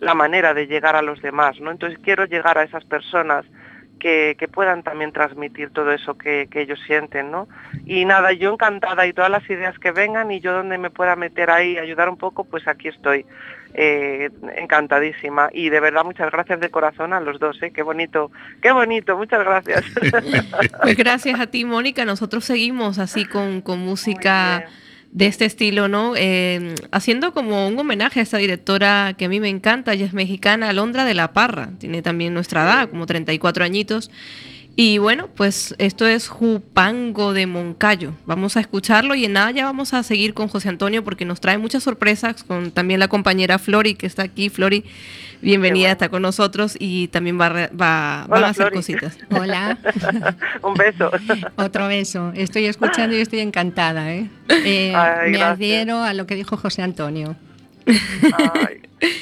la, 0.00 0.14
manera 0.14 0.54
de 0.54 0.66
llegar 0.66 0.96
a 0.96 1.02
los 1.02 1.22
demás, 1.22 1.60
¿no? 1.60 1.70
Entonces 1.70 2.00
quiero 2.02 2.24
llegar 2.24 2.58
a 2.58 2.64
esas 2.64 2.84
personas 2.84 3.46
que, 4.00 4.34
que 4.36 4.48
puedan 4.48 4.82
también 4.82 5.12
transmitir 5.12 5.70
todo 5.70 5.92
eso 5.92 6.18
que, 6.18 6.48
que, 6.50 6.62
ellos 6.62 6.80
sienten, 6.84 7.30
¿no? 7.30 7.46
Y 7.86 8.04
nada, 8.06 8.32
yo 8.32 8.52
encantada 8.52 9.06
y 9.06 9.12
todas 9.12 9.30
las 9.30 9.48
ideas 9.48 9.78
que 9.78 9.92
vengan 9.92 10.32
y 10.32 10.40
yo 10.40 10.52
donde 10.52 10.78
me 10.78 10.90
pueda 10.90 11.14
meter 11.14 11.48
ahí, 11.48 11.78
ayudar 11.78 12.08
un 12.08 12.16
poco, 12.16 12.42
pues 12.42 12.66
aquí 12.66 12.88
estoy. 12.88 13.24
Eh, 13.72 14.30
encantadísima 14.56 15.48
y 15.52 15.68
de 15.68 15.78
verdad 15.78 16.02
muchas 16.04 16.28
gracias 16.32 16.58
de 16.58 16.70
corazón 16.70 17.12
a 17.12 17.20
los 17.20 17.38
dos, 17.38 17.62
¿eh? 17.62 17.70
qué 17.72 17.84
bonito, 17.84 18.32
qué 18.60 18.72
bonito, 18.72 19.16
muchas 19.16 19.44
gracias. 19.44 19.84
Pues 20.82 20.96
gracias 20.96 21.38
a 21.38 21.46
ti, 21.46 21.64
Mónica, 21.64 22.04
nosotros 22.04 22.44
seguimos 22.44 22.98
así 22.98 23.24
con, 23.26 23.60
con 23.60 23.78
música 23.78 24.66
de 25.12 25.26
este 25.26 25.44
estilo, 25.44 25.88
¿no? 25.88 26.14
Eh, 26.16 26.74
haciendo 26.92 27.32
como 27.32 27.66
un 27.66 27.78
homenaje 27.78 28.20
a 28.20 28.22
esta 28.22 28.38
directora 28.38 29.14
que 29.18 29.24
a 29.24 29.28
mí 29.28 29.40
me 29.40 29.48
encanta, 29.48 29.92
ella 29.92 30.06
es 30.06 30.12
mexicana, 30.12 30.68
Alondra 30.68 31.04
de 31.04 31.14
la 31.14 31.32
Parra, 31.32 31.70
tiene 31.78 32.02
también 32.02 32.32
nuestra 32.32 32.62
edad, 32.62 32.88
como 32.88 33.06
34 33.06 33.64
añitos. 33.64 34.10
Y 34.76 34.98
bueno, 34.98 35.28
pues 35.34 35.74
esto 35.78 36.06
es 36.06 36.28
Jupango 36.28 37.34
de 37.34 37.46
Moncayo. 37.46 38.14
Vamos 38.24 38.56
a 38.56 38.60
escucharlo 38.60 39.14
y 39.14 39.24
en 39.24 39.32
nada 39.34 39.50
ya 39.50 39.64
vamos 39.64 39.92
a 39.92 40.02
seguir 40.02 40.32
con 40.32 40.48
José 40.48 40.68
Antonio 40.68 41.04
porque 41.04 41.24
nos 41.24 41.40
trae 41.40 41.58
muchas 41.58 41.82
sorpresas 41.82 42.44
con 42.44 42.70
también 42.70 43.00
la 43.00 43.08
compañera 43.08 43.58
Flori 43.58 43.94
que 43.94 44.06
está 44.06 44.22
aquí. 44.22 44.48
Flori, 44.48 44.84
bienvenida, 45.40 45.90
está 45.90 46.08
con 46.08 46.22
nosotros 46.22 46.76
y 46.78 47.08
también 47.08 47.40
va, 47.40 47.48
va, 47.68 48.22
a 48.24 48.48
hacer 48.48 48.72
cositas. 48.72 49.18
Hola. 49.30 49.78
Un 50.62 50.74
beso. 50.74 51.10
Otro 51.56 51.88
beso. 51.88 52.32
Estoy 52.34 52.66
escuchando 52.66 53.16
y 53.16 53.20
estoy 53.20 53.40
encantada. 53.40 54.12
¿eh? 54.12 54.28
eh 54.48 54.92
me 55.28 55.42
adhiero 55.42 56.02
a 56.02 56.14
lo 56.14 56.26
que 56.26 56.34
dijo 56.34 56.56
José 56.56 56.82
Antonio. 56.82 57.36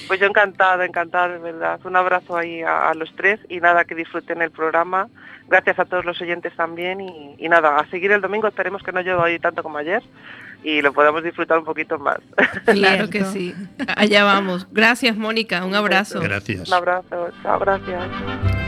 pues 0.09 0.21
yo 0.21 0.27
encantada, 0.27 0.85
encantada 0.85 1.29
de 1.29 1.39
verdad. 1.39 1.81
Un 1.85 1.97
abrazo 1.97 2.37
ahí 2.37 2.63
a, 2.63 2.93
los 2.95 3.15
tres 3.17 3.41
y 3.49 3.61
nada, 3.61 3.85
que 3.85 3.95
disfruten 3.95 4.43
el 4.43 4.51
programa. 4.51 5.09
Gracias 5.49 5.79
a 5.79 5.85
todos 5.85 6.05
los 6.05 6.21
oyentes 6.21 6.55
también 6.57 7.01
y, 7.01 7.49
nada, 7.49 7.79
a 7.79 7.89
seguir 7.89 8.13
el 8.13 8.21
domingo, 8.21 8.49
esperemos 8.49 8.83
que 8.83 8.93
no 8.93 9.01
llueva 9.01 9.25
hoy 9.25 9.39
tanto 9.39 9.63
como 9.63 9.79
ayer 9.79 10.03
y 10.63 10.83
lo 10.83 10.93
podamos 10.93 11.23
disfrutar 11.23 11.59
un 11.59 11.65
poquito 11.65 11.99
más. 11.99 12.19
Claro 12.65 13.09
que 13.09 13.25
sí. 13.25 13.55
Allá 13.97 14.25
vamos. 14.25 14.67
Gracias, 14.71 15.17
Mónica. 15.17 15.65
Un 15.65 15.75
abrazo. 15.75 16.21
Gracias. 16.21 16.69
Un 16.69 16.75
abrazo. 16.75 17.31
Chao, 17.43 17.59
gracias. 17.59 18.68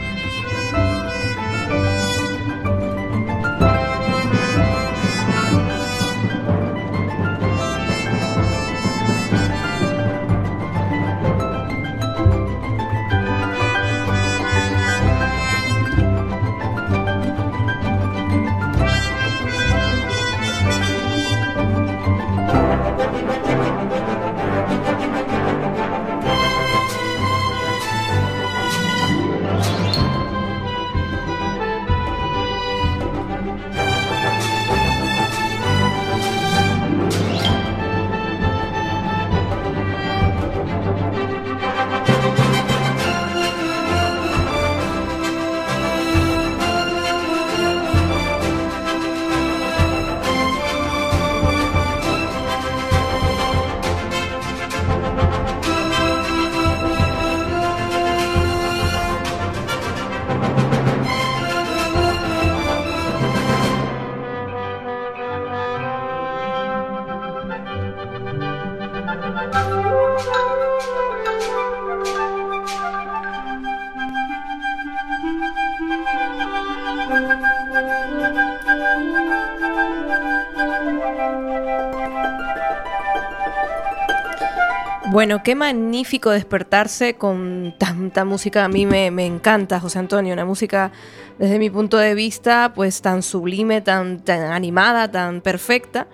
Bueno, 85.21 85.43
qué 85.43 85.53
magnífico 85.53 86.31
despertarse 86.31 87.13
con 87.13 87.75
tanta 87.77 88.25
música. 88.25 88.65
A 88.65 88.67
mí 88.67 88.87
me, 88.87 89.05
encanta, 89.23 89.79
José 89.79 89.99
Antonio, 89.99 90.33
una 90.33 90.45
música 90.45 90.91
desde 91.37 91.59
mi 91.59 91.69
punto 91.69 91.99
de 91.99 92.15
vista, 92.15 92.73
pues 92.73 93.03
tan 93.03 93.21
sublime, 93.21 93.81
tan, 93.81 94.21
tan 94.21 94.51
animada, 94.51 95.11
tan 95.11 95.41
perfecta. 95.41 96.07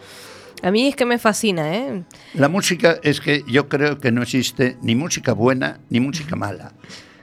A 0.61 0.71
mí 0.71 0.89
es 0.89 0.97
que 0.97 1.05
me 1.05 1.19
fascina, 1.19 1.73
¿eh? 1.73 2.03
La 2.33 2.49
música 2.49 2.97
es 3.01 3.21
que 3.21 3.45
yo 3.47 3.69
creo 3.69 3.97
que 3.97 4.11
no 4.11 4.23
existe 4.23 4.77
ni 4.81 4.93
música 4.93 5.31
buena 5.31 5.79
ni 5.89 6.01
música 6.01 6.35
mala. 6.35 6.73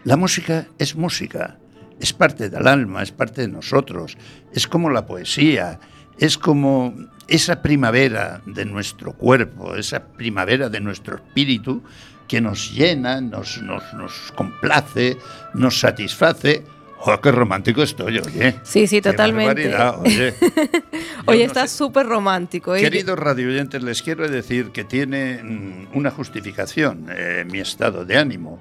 La 0.05 0.17
música 0.17 0.67
es 0.79 0.97
música, 0.97 1.59
es 2.01 2.15
parte 2.15 2.49
del 2.49 2.67
alma, 2.67 3.03
es 3.03 3.13
parte 3.13 3.43
de 3.43 3.49
nosotros, 3.49 4.17
es 4.55 4.67
como 4.67 4.89
la 4.89 5.05
poesía, 5.05 5.81
es 6.19 6.39
como 6.39 6.95
esa 7.29 7.63
primavera 7.63 8.41
de 8.47 8.65
nuestro 8.65 9.13
cuerpo, 9.13 9.77
esa 9.77 10.05
primavera 10.05 10.69
de 10.69 10.81
nuestro 10.81 11.17
espíritu 11.17 11.83
que 12.29 12.41
nos 12.41 12.73
llena, 12.73 13.21
nos, 13.21 13.61
nos, 13.63 14.33
complace, 14.35 15.17
nos 15.55 15.79
satisface. 15.79 16.65
¡Oh, 17.07 17.21
qué 17.21 17.31
romántico 17.31 17.83
estoy, 17.83 18.19
oye! 18.19 18.57
Sí, 18.63 18.87
sí, 18.87 19.03
totalmente. 19.03 19.75
Oye, 19.77 20.35
oye 21.27 21.45
está 21.45 21.67
súper 21.67 22.07
romántico. 22.07 22.75
¿eh? 22.75 22.81
Queridos 22.81 23.19
radioyentes, 23.19 23.83
les 23.83 24.03
quiero 24.03 24.27
decir 24.27 24.71
que 24.71 24.85
tiene 24.85 25.43
mm, 25.43 25.89
una 25.97 26.11
justificación 26.11 27.07
eh, 27.11 27.45
mi 27.51 27.61
estado 27.61 28.07
de 28.07 28.17
ánimo. 28.17 28.61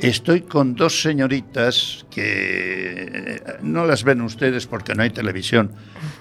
Estoy 0.00 0.42
con 0.42 0.74
dos 0.74 1.00
señoritas 1.00 2.04
que 2.10 2.20
eh, 2.24 3.42
no 3.62 3.86
las 3.86 4.02
ven 4.02 4.20
ustedes 4.20 4.66
porque 4.66 4.94
no 4.94 5.04
hay 5.04 5.10
televisión, 5.10 5.70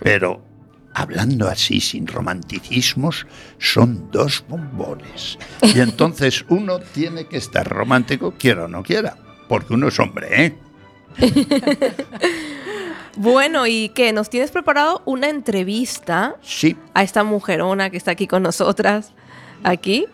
pero 0.02 0.55
hablando 0.96 1.48
así 1.48 1.82
sin 1.82 2.08
romanticismos, 2.08 3.28
son 3.60 4.10
dos 4.12 4.44
bombones. 4.48 5.38
Y 5.62 5.82
entonces 5.82 6.46
uno 6.48 6.80
tiene 6.80 7.26
que 7.26 7.38
estar 7.38 7.68
romántico, 7.68 8.34
quiera 8.40 8.66
o 8.66 8.68
no 8.70 8.82
quiera, 8.82 9.18
porque 9.50 9.74
uno 9.74 9.90
es 9.90 10.00
hombre, 10.00 10.46
¿eh? 10.46 10.58
bueno, 13.18 13.68
¿y 13.68 13.90
qué? 13.90 14.14
¿Nos 14.14 14.30
tienes 14.30 14.52
preparado 14.52 15.02
una 15.06 15.30
entrevista? 15.30 16.38
Sí. 16.42 16.78
A 16.94 17.04
esta 17.04 17.24
mujerona 17.26 17.90
que 17.90 17.98
está 17.98 18.12
aquí 18.12 18.26
con 18.26 18.42
nosotras, 18.42 19.12
aquí. 19.64 20.08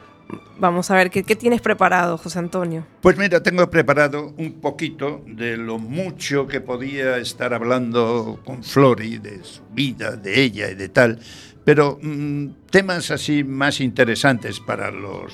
Vamos 0.57 0.91
a 0.91 0.95
ver, 0.95 1.09
¿qué, 1.09 1.23
¿qué, 1.23 1.35
tienes 1.35 1.61
preparado, 1.61 2.17
José 2.17 2.39
Antonio? 2.39 2.85
Pues 3.01 3.17
mira, 3.17 3.41
tengo 3.41 3.69
preparado 3.69 4.33
un 4.37 4.61
poquito 4.61 5.23
de 5.25 5.57
lo 5.57 5.79
mucho 5.79 6.47
que 6.47 6.61
podía 6.61 7.17
estar 7.17 7.53
hablando 7.53 8.39
con 8.45 8.63
Flori, 8.63 9.17
de 9.17 9.43
su 9.43 9.63
vida, 9.71 10.15
de 10.15 10.41
ella 10.41 10.69
y 10.69 10.75
de 10.75 10.89
tal, 10.89 11.19
pero 11.63 11.99
mmm, 12.01 12.47
temas 12.69 13.11
así 13.11 13.43
más 13.43 13.81
interesantes 13.81 14.59
para 14.59 14.91
los... 14.91 15.33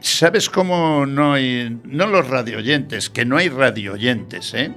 ¿Sabes 0.00 0.50
cómo 0.50 1.06
no 1.06 1.34
hay, 1.34 1.78
no 1.84 2.06
los 2.06 2.28
radioyentes, 2.28 3.08
que 3.08 3.24
no 3.24 3.36
hay 3.36 3.48
radioyentes, 3.48 4.52
¿eh? 4.54 4.74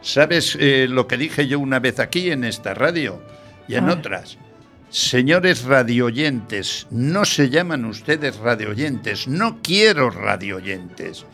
¿Sabes 0.00 0.56
eh, 0.58 0.86
lo 0.88 1.06
que 1.06 1.18
dije 1.18 1.46
yo 1.48 1.58
una 1.58 1.80
vez 1.80 1.98
aquí 1.98 2.30
en 2.30 2.44
esta 2.44 2.72
radio 2.72 3.22
y 3.66 3.74
en 3.74 3.90
otras? 3.90 4.38
Señores 4.90 5.64
radioyentes, 5.64 6.86
no 6.90 7.26
se 7.26 7.50
llaman 7.50 7.84
ustedes 7.84 8.36
radioyentes, 8.36 9.28
no 9.28 9.58
quiero 9.62 10.08
radioyentes, 10.08 11.26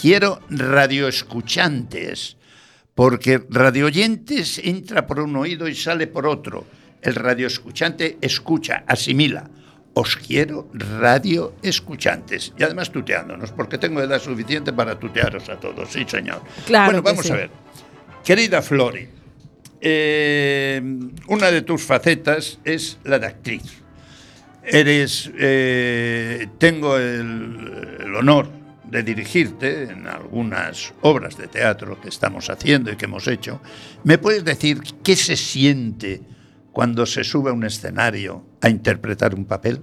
quiero 0.00 0.40
radioescuchantes, 0.48 2.38
porque 2.94 3.44
radioyentes 3.50 4.58
entra 4.58 5.06
por 5.06 5.20
un 5.20 5.36
oído 5.36 5.68
y 5.68 5.74
sale 5.74 6.06
por 6.06 6.26
otro. 6.26 6.64
El 7.02 7.14
radioescuchante 7.14 8.16
escucha, 8.22 8.84
asimila. 8.86 9.50
Os 9.92 10.16
quiero 10.16 10.70
radioescuchantes. 10.72 12.54
Y 12.58 12.62
además 12.62 12.90
tuteándonos, 12.90 13.52
porque 13.52 13.76
tengo 13.76 14.00
edad 14.00 14.20
suficiente 14.20 14.72
para 14.72 14.98
tutearos 14.98 15.50
a 15.50 15.60
todos, 15.60 15.92
sí 15.92 16.06
señor. 16.08 16.40
Claro 16.66 16.86
bueno, 16.86 17.02
vamos 17.02 17.26
sí. 17.26 17.32
a 17.32 17.36
ver. 17.36 17.50
Querida 18.24 18.62
Flori, 18.62 19.06
eh, 19.86 20.80
una 21.28 21.50
de 21.50 21.60
tus 21.60 21.82
facetas 21.82 22.58
es 22.64 22.96
la 23.04 23.18
de 23.18 23.26
actriz. 23.26 23.82
Eres, 24.64 25.30
eh, 25.38 26.46
tengo 26.56 26.96
el, 26.96 28.14
honor 28.16 28.48
de 28.84 29.02
dirigirte 29.02 29.82
en 29.82 30.06
algunas 30.06 30.94
obras 31.02 31.36
de 31.36 31.48
teatro 31.48 32.00
que 32.00 32.08
estamos 32.08 32.48
haciendo 32.48 32.90
y 32.90 32.96
que 32.96 33.04
hemos 33.04 33.28
hecho. 33.28 33.60
¿Me 34.04 34.16
puedes 34.16 34.42
decir 34.42 34.80
qué 35.02 35.16
se 35.16 35.36
siente 35.36 36.22
cuando 36.72 37.04
se 37.04 37.22
sube 37.22 37.50
a 37.50 37.52
un 37.52 37.64
escenario 37.64 38.42
a 38.62 38.70
interpretar 38.70 39.34
un 39.34 39.44
papel? 39.44 39.82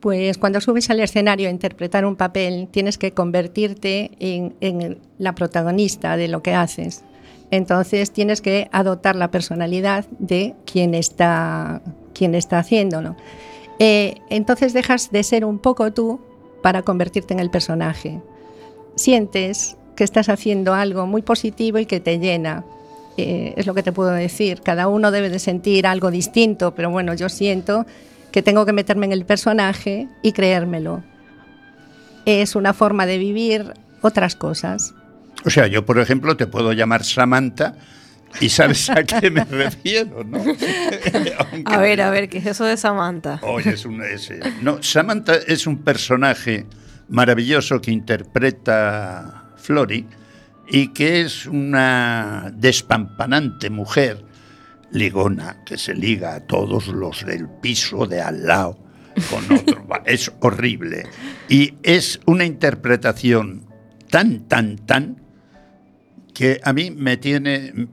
Pues 0.00 0.36
cuando 0.36 0.60
subes 0.60 0.90
al 0.90 1.00
escenario 1.00 1.48
a 1.48 1.50
interpretar 1.50 2.04
un 2.04 2.16
papel, 2.16 2.68
tienes 2.70 2.98
que 2.98 3.12
convertirte 3.12 4.10
en 4.20 4.98
la 5.16 5.34
protagonista 5.34 6.18
de 6.18 6.28
lo 6.28 6.42
que 6.42 6.52
haces. 6.52 7.05
Entonces 7.50 8.10
tienes 8.10 8.40
que 8.40 8.68
adoptar 8.72 9.16
la 9.16 9.30
personalidad 9.30 10.04
de 10.18 10.54
quien 10.64 10.94
está, 10.94 11.82
quien 12.12 12.34
está 12.34 12.58
haciéndolo. 12.58 13.16
Eh, 13.78 14.16
entonces 14.30 14.72
dejas 14.72 15.10
de 15.10 15.22
ser 15.22 15.44
un 15.44 15.58
poco 15.58 15.92
tú 15.92 16.20
para 16.62 16.82
convertirte 16.82 17.34
en 17.34 17.40
el 17.40 17.50
personaje. 17.50 18.20
Sientes 18.96 19.76
que 19.94 20.04
estás 20.04 20.28
haciendo 20.28 20.74
algo 20.74 21.06
muy 21.06 21.22
positivo 21.22 21.78
y 21.78 21.86
que 21.86 22.00
te 22.00 22.18
llena. 22.18 22.64
Eh, 23.16 23.54
es 23.56 23.66
lo 23.66 23.74
que 23.74 23.82
te 23.82 23.92
puedo 23.92 24.10
decir. 24.10 24.60
Cada 24.62 24.88
uno 24.88 25.10
debe 25.10 25.30
de 25.30 25.38
sentir 25.38 25.86
algo 25.86 26.10
distinto, 26.10 26.74
pero 26.74 26.90
bueno, 26.90 27.14
yo 27.14 27.28
siento 27.28 27.86
que 28.30 28.42
tengo 28.42 28.66
que 28.66 28.72
meterme 28.72 29.06
en 29.06 29.12
el 29.12 29.24
personaje 29.24 30.08
y 30.22 30.32
creérmelo. 30.32 31.02
Es 32.26 32.56
una 32.56 32.74
forma 32.74 33.06
de 33.06 33.18
vivir 33.18 33.72
otras 34.02 34.36
cosas. 34.36 34.94
O 35.46 35.50
sea, 35.50 35.68
yo, 35.68 35.86
por 35.86 36.00
ejemplo, 36.00 36.36
te 36.36 36.48
puedo 36.48 36.72
llamar 36.72 37.04
Samantha 37.04 37.76
y 38.40 38.48
sabes 38.48 38.90
a 38.90 39.04
qué 39.04 39.30
me 39.30 39.44
refiero, 39.50 40.24
¿no? 40.24 40.42
a 41.64 41.78
ver, 41.78 42.00
a 42.00 42.10
ver, 42.10 42.28
¿qué 42.28 42.38
es 42.38 42.46
eso 42.46 42.64
de 42.64 42.76
Samantha? 42.76 43.38
Oye, 43.42 43.70
es 43.70 43.86
un, 43.86 44.02
es, 44.02 44.32
no, 44.60 44.82
Samantha 44.82 45.36
es 45.46 45.68
un 45.68 45.84
personaje 45.84 46.66
maravilloso 47.08 47.80
que 47.80 47.92
interpreta 47.92 49.52
Flori 49.56 50.04
y 50.68 50.88
que 50.88 51.20
es 51.20 51.46
una 51.46 52.52
despampanante 52.52 53.70
mujer 53.70 54.24
ligona 54.90 55.62
que 55.64 55.78
se 55.78 55.94
liga 55.94 56.34
a 56.34 56.40
todos 56.40 56.88
los 56.88 57.24
del 57.24 57.48
piso 57.48 58.04
de 58.06 58.20
al 58.20 58.48
lado 58.48 58.78
con 59.30 59.56
otro. 59.56 59.86
es 60.06 60.32
horrible. 60.40 61.04
Y 61.48 61.74
es 61.84 62.18
una 62.26 62.44
interpretación 62.44 63.64
tan, 64.10 64.48
tan, 64.48 64.76
tan 64.78 65.25
que 66.36 66.60
a 66.62 66.72
mí 66.74 66.90
me 66.90 67.16
tiene... 67.16 67.88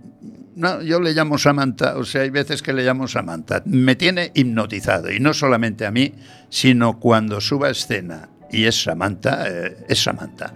No, 0.56 0.82
yo 0.82 1.00
le 1.00 1.14
llamo 1.14 1.38
Samantha, 1.38 1.98
o 1.98 2.04
sea, 2.04 2.22
hay 2.22 2.30
veces 2.30 2.62
que 2.62 2.74
le 2.74 2.84
llamo 2.84 3.08
Samantha. 3.08 3.64
Me 3.66 3.96
tiene 3.96 4.32
hipnotizado, 4.36 5.12
y 5.12 5.20
no 5.20 5.34
solamente 5.34 5.86
a 5.86 5.92
mí, 5.92 6.14
sino 6.50 7.00
cuando 7.00 7.40
suba 7.40 7.70
escena 7.70 8.30
y 8.52 8.66
es 8.66 8.84
Samantha, 8.84 9.48
eh, 9.48 9.78
es 9.88 10.04
Samantha. 10.04 10.54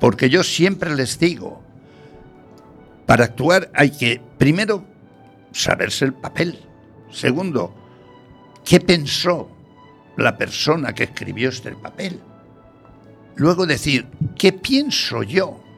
Porque 0.00 0.28
yo 0.28 0.42
siempre 0.42 0.94
les 0.94 1.18
digo, 1.18 1.62
para 3.06 3.24
actuar 3.24 3.70
hay 3.72 3.90
que, 3.90 4.20
primero, 4.36 4.84
saberse 5.52 6.04
el 6.04 6.14
papel. 6.14 6.58
Segundo, 7.10 7.72
¿qué 8.64 8.80
pensó 8.80 9.48
la 10.16 10.36
persona 10.36 10.92
que 10.92 11.04
escribió 11.04 11.50
este 11.50 11.70
papel? 11.72 12.20
Luego 13.36 13.64
decir, 13.64 14.06
¿qué 14.36 14.52
pienso 14.52 15.22
yo? 15.22 15.69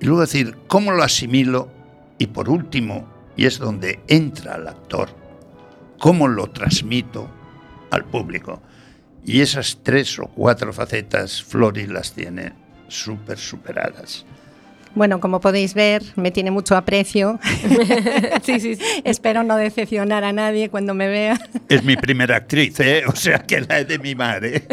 Y 0.00 0.06
luego 0.06 0.22
decir, 0.22 0.56
¿cómo 0.66 0.92
lo 0.92 1.02
asimilo? 1.02 1.68
Y 2.18 2.28
por 2.28 2.48
último, 2.48 3.06
y 3.36 3.46
es 3.46 3.58
donde 3.58 4.00
entra 4.08 4.56
el 4.56 4.66
actor, 4.66 5.10
¿cómo 5.98 6.26
lo 6.26 6.48
transmito 6.48 7.30
al 7.90 8.04
público? 8.06 8.62
Y 9.24 9.42
esas 9.42 9.78
tres 9.82 10.18
o 10.18 10.26
cuatro 10.26 10.72
facetas 10.72 11.42
Flori 11.42 11.86
las 11.86 12.12
tiene 12.14 12.52
súper 12.88 13.38
superadas. 13.38 14.24
Bueno, 14.94 15.20
como 15.20 15.40
podéis 15.40 15.74
ver, 15.74 16.02
me 16.16 16.30
tiene 16.30 16.50
mucho 16.50 16.76
aprecio. 16.76 17.38
sí, 18.42 18.58
sí, 18.58 18.74
sí, 18.74 18.82
Espero 19.04 19.44
no 19.44 19.56
decepcionar 19.56 20.24
a 20.24 20.32
nadie 20.32 20.68
cuando 20.68 20.94
me 20.94 21.08
vea. 21.08 21.40
Es 21.68 21.84
mi 21.84 21.96
primera 21.96 22.36
actriz, 22.36 22.80
¿eh? 22.80 23.04
o 23.06 23.14
sea 23.14 23.38
que 23.38 23.60
la 23.60 23.78
he 23.78 23.84
de 23.84 23.98
mimar. 24.00 24.44
¿eh? 24.44 24.66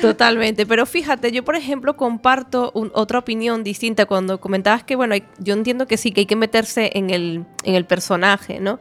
Totalmente, 0.00 0.64
pero 0.64 0.86
fíjate, 0.86 1.32
yo 1.32 1.44
por 1.44 1.54
ejemplo 1.54 1.96
comparto 1.96 2.72
un, 2.74 2.90
otra 2.94 3.18
opinión 3.18 3.62
distinta 3.62 4.06
cuando 4.06 4.40
comentabas 4.40 4.84
que, 4.84 4.96
bueno, 4.96 5.14
yo 5.38 5.54
entiendo 5.54 5.86
que 5.86 5.98
sí, 5.98 6.12
que 6.12 6.20
hay 6.20 6.26
que 6.26 6.36
meterse 6.36 6.92
en 6.94 7.10
el, 7.10 7.44
en 7.64 7.74
el 7.74 7.84
personaje, 7.84 8.58
¿no? 8.58 8.78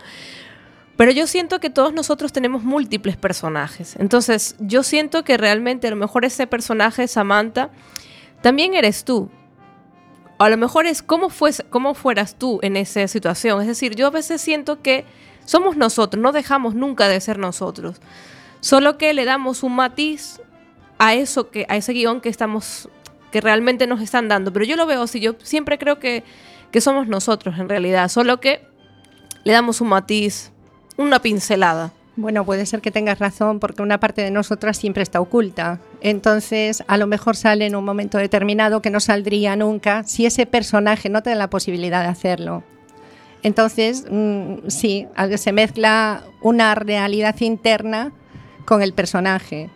Pero 0.96 1.12
yo 1.12 1.28
siento 1.28 1.60
que 1.60 1.70
todos 1.70 1.94
nosotros 1.94 2.32
tenemos 2.32 2.64
múltiples 2.64 3.18
personajes. 3.18 3.98
Entonces, 4.00 4.56
yo 4.60 4.82
siento 4.84 5.26
que 5.26 5.36
realmente 5.36 5.88
a 5.88 5.90
lo 5.90 5.98
mejor 5.98 6.24
ese 6.24 6.48
personaje, 6.48 7.10
Samantha, 7.10 7.70
también 8.42 8.76
eres 8.76 9.04
tú 9.04 9.30
a 10.38 10.50
lo 10.50 10.58
mejor 10.58 10.86
es 10.86 11.02
cómo, 11.02 11.30
fues, 11.30 11.64
cómo 11.70 11.94
fueras 11.94 12.36
tú 12.36 12.60
en 12.62 12.76
esa 12.78 13.08
situación. 13.08 13.62
Es 13.62 13.68
decir, 13.68 13.96
yo 13.96 14.08
a 14.08 14.12
veces 14.12 14.42
siento 14.42 14.82
que 14.82 15.06
somos 15.46 15.78
nosotros, 15.78 16.22
no 16.22 16.32
dejamos 16.32 16.76
nunca 16.76 17.08
de 17.08 17.20
ser 17.22 17.38
nosotros. 17.38 18.02
Solo 18.60 18.98
que 18.98 19.14
le 19.14 19.26
damos 19.26 19.64
un 19.64 19.76
matiz 19.76 20.42
a 20.98 21.14
eso 21.14 21.50
que, 21.50 21.66
a 21.70 21.78
ese 21.78 21.94
guion 21.94 22.20
que 22.20 22.30
estamos, 22.30 22.90
que 23.32 23.42
realmente 23.42 23.88
nos 23.88 24.02
están 24.02 24.28
dando. 24.28 24.52
Pero 24.52 24.66
yo 24.66 24.76
lo 24.76 24.86
veo 24.86 25.04
así, 25.04 25.20
yo 25.20 25.36
siempre 25.44 25.78
creo 25.78 26.00
que, 26.00 26.24
que 26.72 26.82
somos 26.82 27.08
nosotros 27.08 27.58
en 27.60 27.70
realidad, 27.70 28.10
solo 28.10 28.40
que 28.40 28.68
le 29.44 29.54
damos 29.54 29.82
un 29.82 29.90
matiz, 29.90 30.52
una 30.98 31.22
pincelada. 31.22 31.94
Bueno, 32.18 32.46
puede 32.46 32.66
ser 32.66 32.82
que 32.82 32.92
tengas 32.92 33.20
razón 33.20 33.60
porque 33.60 33.82
una 33.82 34.00
parte 34.00 34.22
de 34.22 34.32
nosotras 34.32 34.78
siempre 34.78 35.04
está 35.04 35.20
oculta. 35.20 35.80
Entonces, 36.08 36.84
a 36.86 36.98
lo 36.98 37.08
mejor 37.08 37.36
sale 37.36 37.66
en 37.66 37.76
un 37.76 37.84
momento 37.84 38.20
determinado 38.20 38.80
que 38.80 38.92
no 38.92 39.00
saldría 39.00 39.56
nunca 39.56 40.04
si 40.04 40.28
ese 40.28 40.46
personaje 40.46 41.10
no 41.10 41.24
te 41.24 41.32
da 41.32 41.36
la 41.36 41.50
posibilidad 41.50 42.04
de 42.04 42.10
hacerlo. 42.10 42.64
Entonces, 43.42 44.06
mmm, 44.12 44.68
sí, 44.68 45.08
se 45.38 45.52
mezcla 45.52 46.22
una 46.44 46.76
realidad 46.76 47.36
interna 47.40 48.12
con 48.66 48.84
el 48.84 48.94
personaje, 48.94 49.72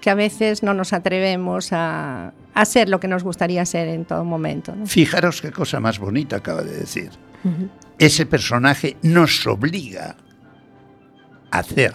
que 0.00 0.08
a 0.08 0.14
veces 0.14 0.62
no 0.62 0.72
nos 0.72 0.94
atrevemos 0.94 1.74
a, 1.74 2.32
a 2.54 2.64
ser 2.64 2.88
lo 2.88 2.98
que 2.98 3.08
nos 3.08 3.22
gustaría 3.22 3.66
ser 3.66 3.88
en 3.88 4.06
todo 4.06 4.24
momento. 4.24 4.74
¿no? 4.74 4.86
Fijaros 4.86 5.42
qué 5.42 5.52
cosa 5.52 5.80
más 5.80 5.98
bonita 5.98 6.36
acaba 6.36 6.62
de 6.62 6.78
decir. 6.78 7.10
Uh 7.44 7.48
-huh. 7.48 7.68
Ese 7.98 8.24
personaje 8.24 8.96
nos 9.02 9.46
obliga 9.46 10.16
hacer. 11.50 11.92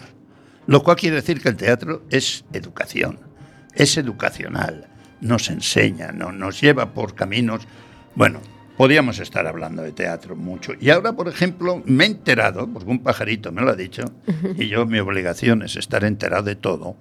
Lo 0.68 0.84
cual 0.84 0.98
quiere 0.98 1.16
decir 1.16 1.42
que 1.42 1.50
el 1.50 1.56
teatro 1.56 2.04
es 2.12 2.46
educación, 2.54 3.29
es 3.74 3.98
educacional, 3.98 4.88
nos 5.22 5.50
enseña, 5.50 6.12
no, 6.12 6.32
nos 6.32 6.62
lleva 6.62 6.94
por 6.94 7.16
caminos. 7.16 7.68
Bueno, 8.16 8.42
podríamos 8.78 9.20
estar 9.20 9.46
hablando 9.46 9.82
de 9.82 9.92
teatro 9.92 10.36
mucho. 10.36 10.74
Y 10.80 10.90
ahora, 10.90 11.14
por 11.14 11.28
ejemplo, 11.28 11.84
me 11.86 12.06
he 12.06 12.08
enterado, 12.08 12.68
porque 12.72 12.90
un 12.90 13.04
pajarito 13.04 13.52
me 13.52 13.62
lo 13.62 13.72
ha 13.72 13.76
dicho, 13.76 14.04
y 14.56 14.68
yo 14.68 14.86
mi 14.86 15.00
obligación 15.00 15.64
es 15.64 15.76
estar 15.76 16.04
enterado 16.04 16.44
de 16.44 16.56
todo, 16.56 16.96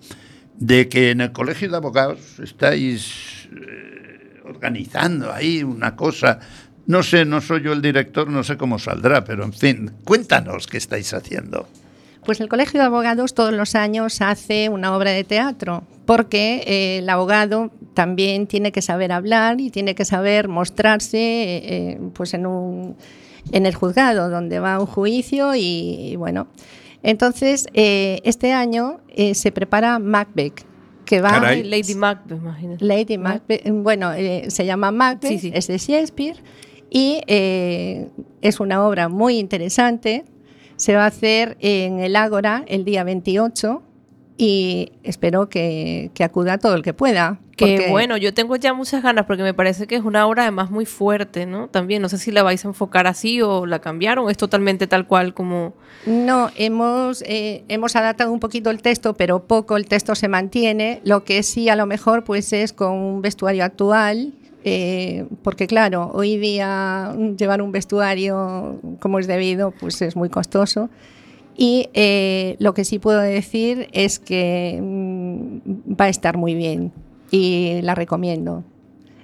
de 0.56 0.88
que 0.88 1.10
en 1.10 1.20
el 1.20 1.32
Colegio 1.32 1.70
de 1.70 1.76
Abogados 1.76 2.40
estáis 2.40 3.48
eh, 3.52 4.40
organizando 4.44 5.32
ahí 5.32 5.62
una 5.62 5.94
cosa. 5.94 6.40
No 6.86 7.02
sé, 7.02 7.24
no 7.24 7.40
soy 7.40 7.62
yo 7.62 7.72
el 7.72 7.82
director, 7.82 8.28
no 8.28 8.42
sé 8.42 8.56
cómo 8.56 8.78
saldrá, 8.78 9.22
pero 9.22 9.44
en 9.44 9.52
fin, 9.52 9.92
cuéntanos 10.04 10.66
qué 10.66 10.78
estáis 10.78 11.14
haciendo. 11.14 11.68
Pues 12.28 12.42
el 12.42 12.50
Colegio 12.50 12.78
de 12.78 12.84
Abogados 12.84 13.32
todos 13.32 13.54
los 13.54 13.74
años 13.74 14.20
hace 14.20 14.68
una 14.68 14.94
obra 14.94 15.12
de 15.12 15.24
teatro, 15.24 15.84
porque 16.04 16.62
eh, 16.66 16.98
el 16.98 17.08
abogado 17.08 17.70
también 17.94 18.46
tiene 18.46 18.70
que 18.70 18.82
saber 18.82 19.12
hablar 19.12 19.62
y 19.62 19.70
tiene 19.70 19.94
que 19.94 20.04
saber 20.04 20.46
mostrarse 20.46 21.16
eh, 21.18 21.98
pues 22.12 22.34
en, 22.34 22.44
un, 22.44 22.96
en 23.50 23.64
el 23.64 23.74
juzgado, 23.74 24.28
donde 24.28 24.60
va 24.60 24.78
un 24.78 24.84
juicio 24.84 25.54
y, 25.54 25.60
y 25.60 26.16
bueno. 26.16 26.48
Entonces, 27.02 27.66
eh, 27.72 28.20
este 28.24 28.52
año 28.52 29.00
eh, 29.08 29.34
se 29.34 29.50
prepara 29.50 29.98
Macbeth, 29.98 30.66
que 31.06 31.22
va... 31.22 31.30
Caray. 31.30 31.62
Lady 31.64 31.94
Macbeth, 31.94 32.36
imagínate. 32.38 32.84
Lady 32.84 33.16
Macbeth, 33.16 33.62
bueno, 33.70 34.12
eh, 34.12 34.50
se 34.50 34.66
llama 34.66 34.90
Macbeth, 34.90 35.30
Sí, 35.30 35.38
sí. 35.38 35.50
es 35.54 35.66
de 35.66 35.78
Shakespeare 35.78 36.36
y 36.90 37.22
eh, 37.26 38.10
es 38.42 38.60
una 38.60 38.86
obra 38.86 39.08
muy 39.08 39.38
interesante. 39.38 40.26
Se 40.78 40.94
va 40.94 41.04
a 41.04 41.08
hacer 41.08 41.56
en 41.60 42.00
el 42.00 42.16
Ágora 42.16 42.64
el 42.66 42.84
día 42.86 43.04
28 43.04 43.82
y 44.36 44.92
espero 45.02 45.48
que, 45.48 46.10
que 46.14 46.22
acuda 46.24 46.58
todo 46.58 46.74
el 46.76 46.82
que 46.82 46.94
pueda. 46.94 47.40
Que 47.56 47.74
porque- 47.76 47.90
bueno, 47.90 48.16
yo 48.16 48.32
tengo 48.32 48.54
ya 48.54 48.72
muchas 48.72 49.02
ganas 49.02 49.26
porque 49.26 49.42
me 49.42 49.52
parece 49.52 49.88
que 49.88 49.96
es 49.96 50.02
una 50.04 50.24
obra 50.28 50.42
además 50.42 50.70
muy 50.70 50.86
fuerte, 50.86 51.44
¿no? 51.44 51.66
También, 51.68 52.00
no 52.00 52.08
sé 52.08 52.16
si 52.18 52.30
la 52.30 52.44
vais 52.44 52.64
a 52.64 52.68
enfocar 52.68 53.08
así 53.08 53.42
o 53.42 53.66
la 53.66 53.80
cambiaron, 53.80 54.30
es 54.30 54.36
totalmente 54.36 54.86
tal 54.86 55.08
cual 55.08 55.34
como... 55.34 55.74
No, 56.06 56.50
hemos, 56.54 57.22
eh, 57.26 57.64
hemos 57.66 57.96
adaptado 57.96 58.30
un 58.30 58.38
poquito 58.38 58.70
el 58.70 58.80
texto, 58.80 59.14
pero 59.14 59.42
poco 59.48 59.76
el 59.76 59.86
texto 59.88 60.14
se 60.14 60.28
mantiene. 60.28 61.00
Lo 61.02 61.24
que 61.24 61.42
sí 61.42 61.68
a 61.68 61.74
lo 61.74 61.86
mejor 61.86 62.22
pues 62.22 62.52
es 62.52 62.72
con 62.72 62.92
un 62.92 63.20
vestuario 63.22 63.64
actual, 63.64 64.32
eh, 64.64 65.26
porque 65.42 65.66
claro, 65.66 66.10
hoy 66.12 66.36
día 66.36 67.14
llevar 67.36 67.62
un 67.62 67.72
vestuario 67.72 68.80
como 69.00 69.18
es 69.18 69.26
debido 69.26 69.72
pues 69.72 70.02
es 70.02 70.16
muy 70.16 70.28
costoso. 70.28 70.90
Y 71.56 71.90
eh, 71.92 72.56
lo 72.60 72.72
que 72.72 72.84
sí 72.84 73.00
puedo 73.00 73.20
decir 73.20 73.88
es 73.92 74.20
que 74.20 74.78
mm, 74.80 75.58
va 76.00 76.04
a 76.04 76.08
estar 76.08 76.36
muy 76.36 76.54
bien 76.54 76.92
y 77.30 77.80
la 77.82 77.94
recomiendo. 77.94 78.64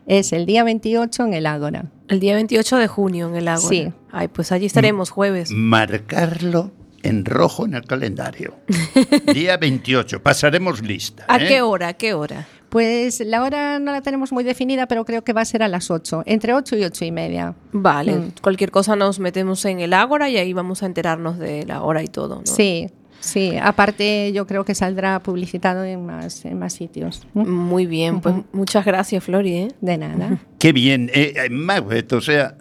Es 0.07 0.33
el 0.33 0.45
día 0.45 0.65
28 0.65 1.25
en 1.25 1.35
el 1.35 1.47
Ágora. 1.47 1.91
El 2.09 2.21
día 2.21 2.35
28 2.35 2.77
de 2.77 2.89
junio 2.89 3.29
en 3.29 3.37
el 3.37 3.49
Ágora. 3.49 3.69
Sí. 3.69 3.93
Ay, 4.11 4.29
pues 4.29 4.53
allí 4.53 4.67
estaremos 4.67 5.11
jueves. 5.11 5.51
Marcarlo 5.53 6.73
en 7.05 7.25
rojo 7.25 7.67
en 7.67 7.75
el 7.75 7.85
calendario. 7.85 8.55
Día 9.33 9.57
28, 9.57 10.23
pasaremos 10.23 10.83
lista. 10.83 11.25
¿A 11.29 11.37
¿eh? 11.37 11.47
qué 11.47 11.63
hora? 11.63 11.89
¿A 11.89 11.95
qué 11.95 12.15
hora? 12.15 12.49
Pues 12.75 13.21
la 13.25 13.45
hora 13.45 13.79
no 13.79 13.93
la 13.93 14.01
tenemos 14.03 14.33
muy 14.33 14.43
definida, 14.43 14.89
pero 14.89 15.05
creo 15.05 15.23
que 15.23 15.33
va 15.33 15.43
a 15.43 15.45
ser 15.45 15.63
a 15.63 15.69
las 15.69 15.93
8, 15.93 16.25
entre 16.27 16.55
8 16.55 16.77
y 16.77 16.83
8 16.83 17.05
y 17.05 17.13
media. 17.13 17.55
Vale, 17.71 18.17
Mm. 18.17 18.33
cualquier 18.43 18.73
cosa 18.73 18.97
nos 18.97 19.21
metemos 19.21 19.65
en 19.65 19.79
el 19.79 19.93
Ágora 19.93 20.29
y 20.29 20.39
ahí 20.39 20.53
vamos 20.53 20.83
a 20.83 20.87
enterarnos 20.87 21.39
de 21.39 21.65
la 21.67 21.83
hora 21.83 22.03
y 22.03 22.09
todo, 22.09 22.41
¿no? 22.41 22.47
Sí, 22.47 22.89
sí. 23.21 23.53
Aparte, 23.63 24.33
yo 24.33 24.49
creo 24.49 24.65
que 24.65 24.75
saldrá 24.75 25.21
publicitado 25.23 25.85
en 25.85 26.05
más, 26.05 26.45
en 26.45 26.59
más 26.59 26.73
sitios. 26.73 27.25
¿Mm? 27.35 27.49
Muy 27.49 27.87
bien, 27.87 28.21
pues 28.21 28.35
Ujú. 28.35 28.45
muchas 28.53 28.85
gracias, 28.85 29.23
Flori. 29.23 29.53
¿eh? 29.55 29.69
De 29.81 29.97
nada. 29.97 30.41
Qué 30.59 30.73
bien. 30.73 31.13
Eh, 31.15 31.33
eh, 31.37 31.51
Macbeth, 31.51 32.13
o 32.15 32.21
sea, 32.21 32.57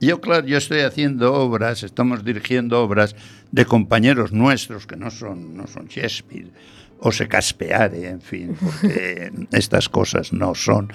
yo, 0.00 0.20
claro, 0.20 0.46
yo 0.46 0.58
estoy 0.58 0.82
haciendo 0.82 1.34
obras, 1.34 1.82
estamos 1.82 2.24
dirigiendo 2.24 2.80
obras 2.84 3.16
de 3.50 3.64
compañeros 3.64 4.30
nuestros 4.30 4.86
que 4.86 4.94
no 4.94 5.10
son, 5.10 5.56
no 5.56 5.66
son 5.66 5.88
Shakespeare 5.88 6.50
o 6.98 7.12
se 7.12 7.28
caspeare, 7.28 8.08
en 8.08 8.20
fin, 8.20 8.56
porque 8.60 9.32
estas 9.52 9.88
cosas 9.88 10.32
no 10.32 10.54
son, 10.54 10.92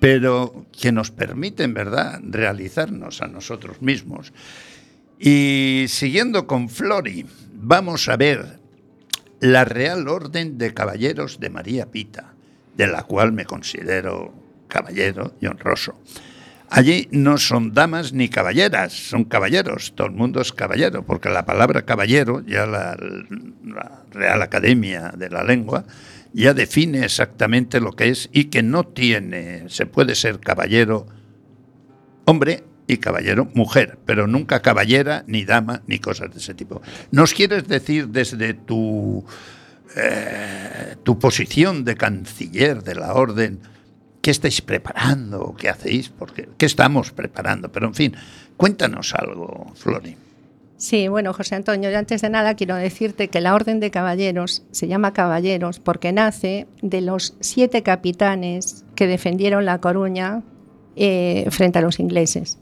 pero 0.00 0.66
que 0.72 0.92
nos 0.92 1.10
permiten, 1.10 1.74
¿verdad?, 1.74 2.20
realizarnos 2.22 3.22
a 3.22 3.26
nosotros 3.26 3.80
mismos. 3.82 4.32
Y 5.18 5.86
siguiendo 5.88 6.46
con 6.46 6.68
Flori, 6.68 7.26
vamos 7.54 8.08
a 8.08 8.16
ver 8.16 8.58
la 9.40 9.64
Real 9.64 10.08
Orden 10.08 10.58
de 10.58 10.74
Caballeros 10.74 11.40
de 11.40 11.50
María 11.50 11.90
Pita, 11.90 12.34
de 12.76 12.86
la 12.86 13.02
cual 13.04 13.32
me 13.32 13.44
considero 13.44 14.32
caballero 14.68 15.34
y 15.40 15.46
honroso. 15.46 15.98
Allí 16.70 17.08
no 17.12 17.38
son 17.38 17.72
damas 17.72 18.12
ni 18.12 18.28
caballeras, 18.28 18.92
son 18.92 19.24
caballeros, 19.24 19.92
todo 19.94 20.08
el 20.08 20.14
mundo 20.14 20.40
es 20.40 20.52
caballero, 20.52 21.04
porque 21.04 21.28
la 21.28 21.44
palabra 21.44 21.82
caballero, 21.82 22.42
ya 22.46 22.66
la, 22.66 22.96
Real 24.12 24.42
Academia 24.42 25.12
de 25.16 25.30
la 25.30 25.44
Lengua, 25.44 25.84
ya 26.32 26.54
define 26.54 27.04
exactamente 27.04 27.80
lo 27.80 27.92
que 27.92 28.08
es 28.08 28.28
y 28.32 28.46
que 28.46 28.62
no 28.62 28.84
tiene, 28.84 29.68
se 29.68 29.86
puede 29.86 30.14
ser 30.14 30.40
caballero 30.40 31.06
hombre 32.24 32.64
y 32.86 32.96
caballero 32.96 33.48
mujer, 33.54 33.98
pero 34.04 34.26
nunca 34.26 34.60
caballera, 34.60 35.24
ni 35.26 35.44
dama, 35.44 35.82
ni 35.86 35.98
cosas 35.98 36.32
de 36.32 36.38
ese 36.38 36.54
tipo. 36.54 36.82
¿Nos 37.10 37.34
quieres 37.34 37.68
decir 37.68 38.08
desde 38.08 38.54
tu, 38.54 39.24
eh, 39.96 40.96
tu 41.02 41.18
posición 41.18 41.84
de 41.84 41.94
canciller 41.94 42.82
de 42.82 42.94
la 42.96 43.14
orden 43.14 43.60
qué 44.24 44.30
estáis 44.30 44.62
preparando 44.62 45.54
qué 45.54 45.68
hacéis? 45.68 46.08
Porque, 46.08 46.48
¿Qué 46.56 46.64
estamos 46.64 47.12
preparando? 47.12 47.70
Pero 47.70 47.88
en 47.88 47.94
fin, 47.94 48.16
cuéntanos 48.56 49.12
algo, 49.14 49.70
Flori. 49.74 50.16
Sí, 50.78 51.08
bueno, 51.08 51.34
José 51.34 51.56
Antonio, 51.56 51.90
yo 51.90 51.98
antes 51.98 52.22
de 52.22 52.30
nada 52.30 52.54
quiero 52.54 52.74
decirte 52.74 53.28
que 53.28 53.42
la 53.42 53.54
Orden 53.54 53.80
de 53.80 53.90
Caballeros 53.90 54.62
se 54.70 54.88
llama 54.88 55.12
Caballeros 55.12 55.78
porque 55.78 56.12
nace 56.12 56.66
de 56.80 57.02
los 57.02 57.34
siete 57.40 57.82
capitanes 57.82 58.86
que 58.94 59.06
defendieron 59.06 59.66
La 59.66 59.82
Coruña 59.82 60.42
eh, 60.96 61.46
frente 61.50 61.80
a 61.80 61.82
los 61.82 62.00
ingleses. 62.00 62.58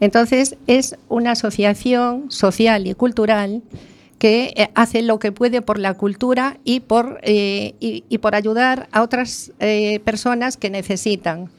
Entonces, 0.00 0.58
es 0.66 0.96
una 1.08 1.32
asociación 1.32 2.30
social 2.30 2.86
y 2.86 2.92
cultural 2.94 3.62
que 4.18 4.52
eh, 4.56 4.68
hace 4.74 5.02
lo 5.02 5.18
que 5.18 5.32
puede 5.32 5.62
por 5.62 5.78
la 5.78 5.94
cultura 5.94 6.58
y 6.64 6.80
por, 6.80 7.20
eh, 7.22 7.74
y, 7.80 8.18
por 8.18 8.34
ayudar 8.34 8.88
a 8.92 9.02
otras 9.02 9.52
eh, 9.60 10.00
personas 10.00 10.56
que 10.56 10.70
necesitan. 10.70 11.50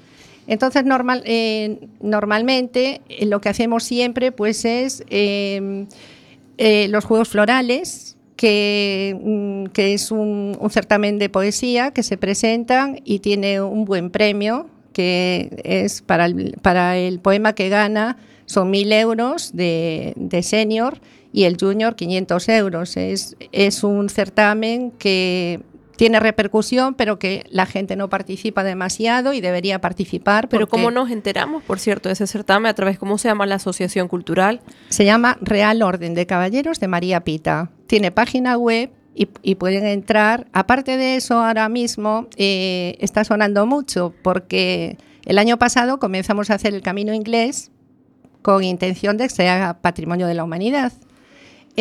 Entonces, 0.48 0.84
normal, 0.84 1.24
normalmente 2.02 3.02
lo 3.22 3.40
que 3.40 3.50
hacemos 3.50 3.84
siempre 3.84 4.32
pues, 4.32 4.66
es 4.66 5.04
eh, 6.62 6.90
los 6.90 7.06
Juegos 7.06 7.30
Florales, 7.30 8.18
que, 8.36 9.18
mm, 9.24 9.68
que 9.68 9.94
es 9.94 10.12
un, 10.12 10.58
certamen 10.70 11.18
de 11.18 11.30
poesía 11.30 11.92
que 11.92 12.04
se 12.04 12.18
presentan 12.18 13.00
y 13.06 13.20
tiene 13.20 13.62
un 13.62 13.86
buen 13.86 14.10
premio, 14.10 14.68
que 14.92 15.62
es 15.64 16.02
para 16.02 16.26
el, 16.26 16.58
para 16.62 16.98
el 16.98 17.20
poema 17.20 17.54
que 17.54 17.70
gana, 17.70 18.18
son 18.46 18.74
1.000 18.74 18.92
euros 19.00 19.56
de, 19.56 20.12
de 20.18 20.44
senior 20.44 21.00
y 21.32 21.44
el 21.44 21.58
junior 21.60 21.96
500 21.96 22.50
euros. 22.50 22.98
Es, 22.98 23.36
es 23.52 23.84
un 23.84 24.10
certamen 24.10 24.92
que 24.92 25.62
tiene 26.00 26.22
repercusión, 26.22 26.94
pero 26.94 27.20
que 27.20 27.46
la 27.50 27.66
gente 27.66 27.98
no 27.98 28.10
participa 28.10 28.64
demasiado 28.64 29.34
y 29.34 29.42
debería 29.42 29.82
participar. 29.82 30.48
Pero 30.48 30.66
porque 30.66 30.82
¿cómo 30.82 30.92
nos 30.92 31.12
enteramos, 31.12 31.62
por 31.62 31.78
cierto, 31.78 32.08
de 32.08 32.14
ese 32.14 32.26
certamen? 32.26 32.68
¿A 32.68 32.74
través 32.74 32.98
cómo 32.98 33.18
se 33.18 33.28
llama 33.28 33.46
la 33.46 33.56
asociación 33.56 34.08
cultural? 34.08 34.62
Se 34.88 35.04
llama 35.04 35.38
Real 35.42 35.82
Orden 35.82 36.14
de 36.14 36.26
Caballeros 36.26 36.80
de 36.80 36.88
María 36.88 37.26
Pita. 37.26 37.70
Tiene 37.86 38.12
página 38.12 38.58
web 38.58 38.92
y, 39.14 39.28
y 39.44 39.56
pueden 39.56 39.86
entrar. 39.86 40.48
Aparte 40.54 40.96
de 40.96 41.18
eso, 41.18 41.44
ahora 41.44 41.68
mismo 41.68 42.28
eh, 42.38 42.96
está 43.02 43.26
sonando 43.26 43.66
mucho 43.66 44.14
porque 44.24 44.98
el 45.26 45.38
año 45.38 45.60
pasado 45.60 46.00
comenzamos 46.00 46.50
a 46.50 46.54
hacer 46.54 46.74
el 46.74 46.82
camino 46.82 47.14
inglés 47.14 47.72
con 48.42 48.64
intención 48.64 49.18
de 49.18 49.26
que 49.26 49.36
sea 49.36 49.80
patrimonio 49.82 50.28
de 50.28 50.34
la 50.34 50.46
humanidad. 50.46 50.94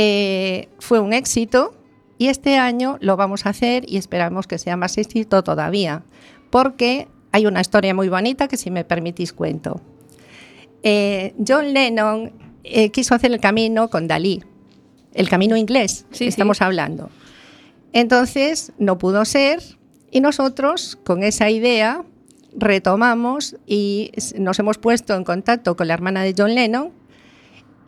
Eh, 0.01 0.69
fue 0.79 1.01
un 1.01 1.13
éxito 1.13 1.75
y 2.19 2.29
este 2.29 2.57
año 2.57 2.99
lo 3.01 3.17
vamos 3.17 3.47
a 3.47 3.49
hacer 3.49 3.83
y 3.89 3.97
esperamos 3.97 4.47
que 4.47 4.57
sea 4.57 4.77
más 4.77 4.97
éxito 4.97 5.43
todavía, 5.43 6.05
porque 6.51 7.09
hay 7.33 7.47
una 7.47 7.61
historia 7.61 7.97
muy 7.97 8.09
bonita 8.09 8.47
que 8.47 8.57
si 8.57 8.71
me 8.71 8.85
permitís 8.85 9.33
cuento. 9.33 9.81
Eh, 10.85 11.35
John 11.45 11.73
Lennon 11.73 12.33
eh, 12.63 12.91
quiso 12.91 13.17
hacer 13.17 13.33
el 13.33 13.41
camino 13.41 13.91
con 13.91 14.07
Dalí, 14.07 14.45
el 15.15 15.29
camino 15.29 15.57
inglés, 15.57 16.07
Sí, 16.13 16.29
estamos 16.29 16.59
sí. 16.59 16.65
hablando. 16.65 17.11
Entonces 17.93 18.71
no 18.79 18.99
pudo 18.99 19.25
ser 19.25 19.61
y 20.13 20.21
nosotros 20.21 20.97
con 21.03 21.25
esa 21.25 21.51
idea 21.51 22.05
retomamos 22.57 23.57
y 23.67 24.13
nos 24.39 24.61
hemos 24.61 24.79
puesto 24.79 25.17
en 25.17 25.25
contacto 25.25 25.77
con 25.77 25.89
la 25.89 25.95
hermana 25.95 26.23
de 26.23 26.37
John 26.39 26.55
Lennon 26.55 26.93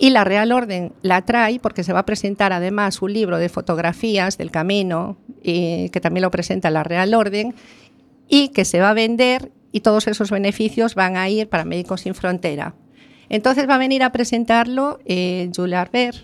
y 0.00 0.08
la 0.08 0.24
Real 0.24 0.50
Orden 0.50 0.94
la 1.02 1.22
trae 1.26 1.60
porque 1.60 1.84
se 1.84 1.92
va 1.92 2.00
a 2.00 2.06
presentar 2.06 2.54
además 2.54 3.02
un 3.02 3.12
libro 3.12 3.36
de 3.36 3.50
fotografías 3.50 4.38
del 4.38 4.50
camino, 4.50 5.18
eh, 5.44 5.90
que 5.92 6.00
también 6.00 6.22
lo 6.22 6.30
presenta 6.30 6.70
la 6.70 6.82
Real 6.82 7.12
Orden, 7.12 7.54
y 8.26 8.48
que 8.48 8.64
se 8.64 8.80
va 8.80 8.90
a 8.90 8.94
vender 8.94 9.52
y 9.72 9.80
todos 9.80 10.08
esos 10.08 10.30
beneficios 10.30 10.94
van 10.94 11.18
a 11.18 11.28
ir 11.28 11.50
para 11.50 11.66
Médicos 11.66 12.00
Sin 12.00 12.14
Frontera. 12.14 12.74
Entonces 13.28 13.68
va 13.68 13.74
a 13.74 13.78
venir 13.78 14.02
a 14.02 14.10
presentarlo 14.10 15.00
eh, 15.04 15.50
Julia 15.54 15.82
Arbert, 15.82 16.16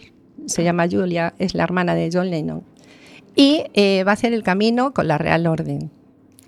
se 0.46 0.64
llama 0.64 0.88
Julia, 0.90 1.34
es 1.38 1.54
la 1.54 1.64
hermana 1.64 1.94
de 1.94 2.08
John 2.10 2.30
Lennon, 2.30 2.64
y 3.34 3.64
eh, 3.74 4.04
va 4.04 4.12
a 4.12 4.14
hacer 4.14 4.32
el 4.32 4.42
camino 4.42 4.94
con 4.94 5.06
la 5.06 5.18
Real 5.18 5.46
Orden. 5.46 5.90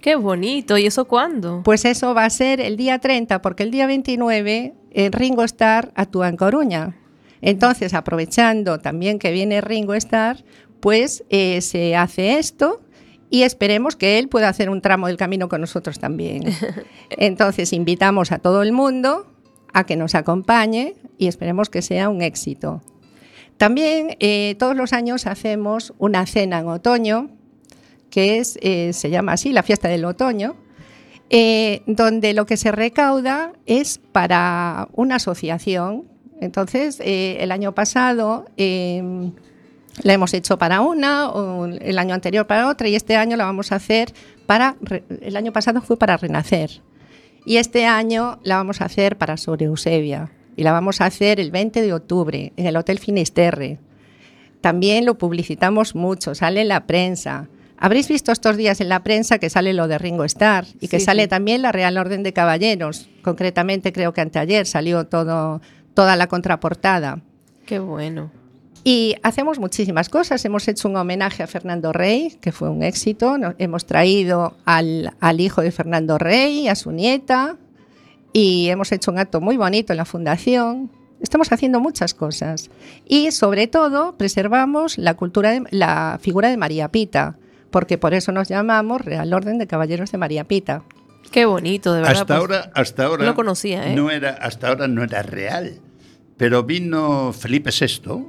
Qué 0.00 0.16
bonito. 0.16 0.78
¿Y 0.78 0.86
eso 0.86 1.04
cuándo? 1.04 1.60
Pues 1.62 1.84
eso 1.84 2.14
va 2.14 2.24
a 2.24 2.30
ser 2.30 2.62
el 2.62 2.78
día 2.78 3.00
30, 3.00 3.42
porque 3.42 3.64
el 3.64 3.70
día 3.70 3.86
29 3.86 4.72
eh, 4.92 5.10
Ringo 5.12 5.44
Starr 5.44 5.92
actúa 5.94 6.28
en 6.28 6.36
Coruña. 6.38 6.94
Entonces, 7.40 7.94
aprovechando 7.94 8.78
también 8.78 9.18
que 9.18 9.32
viene 9.32 9.60
Ringo 9.60 9.94
Starr, 9.94 10.44
pues 10.80 11.24
eh, 11.30 11.60
se 11.60 11.96
hace 11.96 12.38
esto 12.38 12.80
y 13.30 13.42
esperemos 13.42 13.96
que 13.96 14.18
él 14.18 14.28
pueda 14.28 14.48
hacer 14.48 14.70
un 14.70 14.80
tramo 14.80 15.06
del 15.06 15.16
camino 15.16 15.48
con 15.48 15.60
nosotros 15.60 15.98
también. 15.98 16.44
Entonces, 17.10 17.72
invitamos 17.72 18.32
a 18.32 18.38
todo 18.38 18.62
el 18.62 18.72
mundo 18.72 19.26
a 19.72 19.84
que 19.84 19.96
nos 19.96 20.14
acompañe 20.14 20.94
y 21.18 21.26
esperemos 21.26 21.68
que 21.68 21.82
sea 21.82 22.08
un 22.08 22.22
éxito. 22.22 22.82
También 23.58 24.16
eh, 24.20 24.54
todos 24.58 24.76
los 24.76 24.92
años 24.92 25.26
hacemos 25.26 25.92
una 25.98 26.24
cena 26.26 26.60
en 26.60 26.68
otoño, 26.68 27.30
que 28.08 28.38
es, 28.38 28.58
eh, 28.62 28.92
se 28.92 29.10
llama 29.10 29.32
así, 29.32 29.52
la 29.52 29.64
fiesta 29.64 29.88
del 29.88 30.04
otoño, 30.04 30.56
eh, 31.28 31.82
donde 31.86 32.32
lo 32.32 32.46
que 32.46 32.56
se 32.56 32.72
recauda 32.72 33.52
es 33.66 33.98
para 33.98 34.88
una 34.92 35.16
asociación. 35.16 36.04
Entonces, 36.40 37.00
el 37.04 37.50
año 37.52 37.74
pasado 37.74 38.46
la 38.56 40.12
hemos 40.12 40.34
hecho 40.34 40.58
para 40.58 40.80
una, 40.80 41.28
o 41.30 41.66
el 41.66 41.98
año 41.98 42.14
anterior 42.14 42.46
para 42.46 42.68
otra, 42.68 42.88
y 42.88 42.94
este 42.94 43.16
año 43.16 43.36
la 43.36 43.44
vamos 43.44 43.72
a 43.72 43.76
hacer 43.76 44.12
para, 44.46 44.76
el 45.20 45.36
año 45.36 45.52
pasado 45.52 45.80
fue 45.80 45.96
para 45.98 46.16
Renacer, 46.16 46.82
y 47.44 47.56
este 47.56 47.86
año 47.86 48.38
la 48.42 48.56
vamos 48.56 48.80
a 48.80 48.84
hacer 48.84 49.16
para 49.16 49.36
Sobre 49.36 49.66
Eusebia 49.66 50.30
y 50.56 50.64
la 50.64 50.72
vamos 50.72 51.00
a 51.00 51.06
hacer 51.06 51.40
el 51.40 51.50
20 51.50 51.82
de 51.82 51.92
octubre 51.92 52.52
en 52.56 52.66
el 52.66 52.76
Hotel 52.76 52.98
Finisterre. 52.98 53.78
También 54.60 55.06
lo 55.06 55.16
publicitamos 55.16 55.94
mucho, 55.94 56.34
sale 56.34 56.62
en 56.62 56.68
la 56.68 56.86
prensa. 56.86 57.48
Habréis 57.76 58.08
visto 58.08 58.32
estos 58.32 58.56
días 58.56 58.80
en 58.80 58.88
la 58.88 59.04
prensa 59.04 59.38
que 59.38 59.50
sale 59.50 59.72
lo 59.72 59.86
de 59.86 59.98
Ringo 59.98 60.24
Starr 60.24 60.66
y 60.80 60.88
que 60.88 60.98
sale 60.98 61.28
también 61.28 61.62
la 61.62 61.70
Real 61.70 61.96
Orden 61.96 62.24
de 62.24 62.32
Caballeros. 62.32 63.08
Concretamente 63.22 63.92
creo 63.92 64.12
que 64.12 64.20
anteayer 64.20 64.66
salió 64.66 65.06
todo, 65.06 65.60
toda 65.98 66.14
la 66.14 66.28
contraportada. 66.28 67.18
Qué 67.66 67.80
bueno. 67.80 68.30
Y 68.84 69.16
hacemos 69.24 69.58
muchísimas 69.58 70.08
cosas. 70.08 70.44
Hemos 70.44 70.68
hecho 70.68 70.88
un 70.88 70.94
homenaje 70.94 71.42
a 71.42 71.48
Fernando 71.48 71.92
Rey, 71.92 72.38
que 72.40 72.52
fue 72.52 72.68
un 72.68 72.84
éxito. 72.84 73.36
hemos 73.58 73.84
traído 73.84 74.56
al, 74.64 75.12
al 75.18 75.40
hijo 75.40 75.60
de 75.60 75.72
Fernando 75.72 76.16
Rey, 76.16 76.68
a 76.68 76.76
su 76.76 76.92
nieta, 76.92 77.56
y 78.32 78.68
hemos 78.68 78.92
hecho 78.92 79.10
un 79.10 79.18
acto 79.18 79.40
muy 79.40 79.56
bonito 79.56 79.92
en 79.92 79.96
la 79.96 80.04
fundación. 80.04 80.88
Estamos 81.20 81.50
haciendo 81.50 81.80
muchas 81.80 82.14
cosas 82.14 82.70
y 83.04 83.32
sobre 83.32 83.66
todo 83.66 84.16
preservamos 84.16 84.98
la 84.98 85.14
cultura 85.14 85.50
de, 85.50 85.64
la 85.72 86.20
figura 86.22 86.48
de 86.48 86.56
María 86.56 86.90
Pita, 86.90 87.34
porque 87.72 87.98
por 87.98 88.14
eso 88.14 88.30
nos 88.30 88.46
llamamos 88.46 89.00
Real 89.00 89.34
Orden 89.34 89.58
de 89.58 89.66
Caballeros 89.66 90.12
de 90.12 90.18
María 90.18 90.44
Pita. 90.44 90.84
Qué 91.32 91.44
bonito, 91.44 91.92
de 91.92 92.02
verdad. 92.02 92.20
Hasta 92.20 92.26
pues, 92.26 92.38
ahora, 92.38 92.70
hasta 92.74 93.04
ahora 93.04 93.24
no 93.24 93.30
lo 93.30 93.34
conocía, 93.34 93.90
¿eh? 93.90 93.96
No 93.96 94.10
era, 94.10 94.30
hasta 94.30 94.68
ahora 94.68 94.88
no 94.88 95.02
era 95.02 95.22
real, 95.22 95.80
pero 96.38 96.62
vino 96.62 97.32
Felipe 97.34 97.70
VI, 97.70 98.24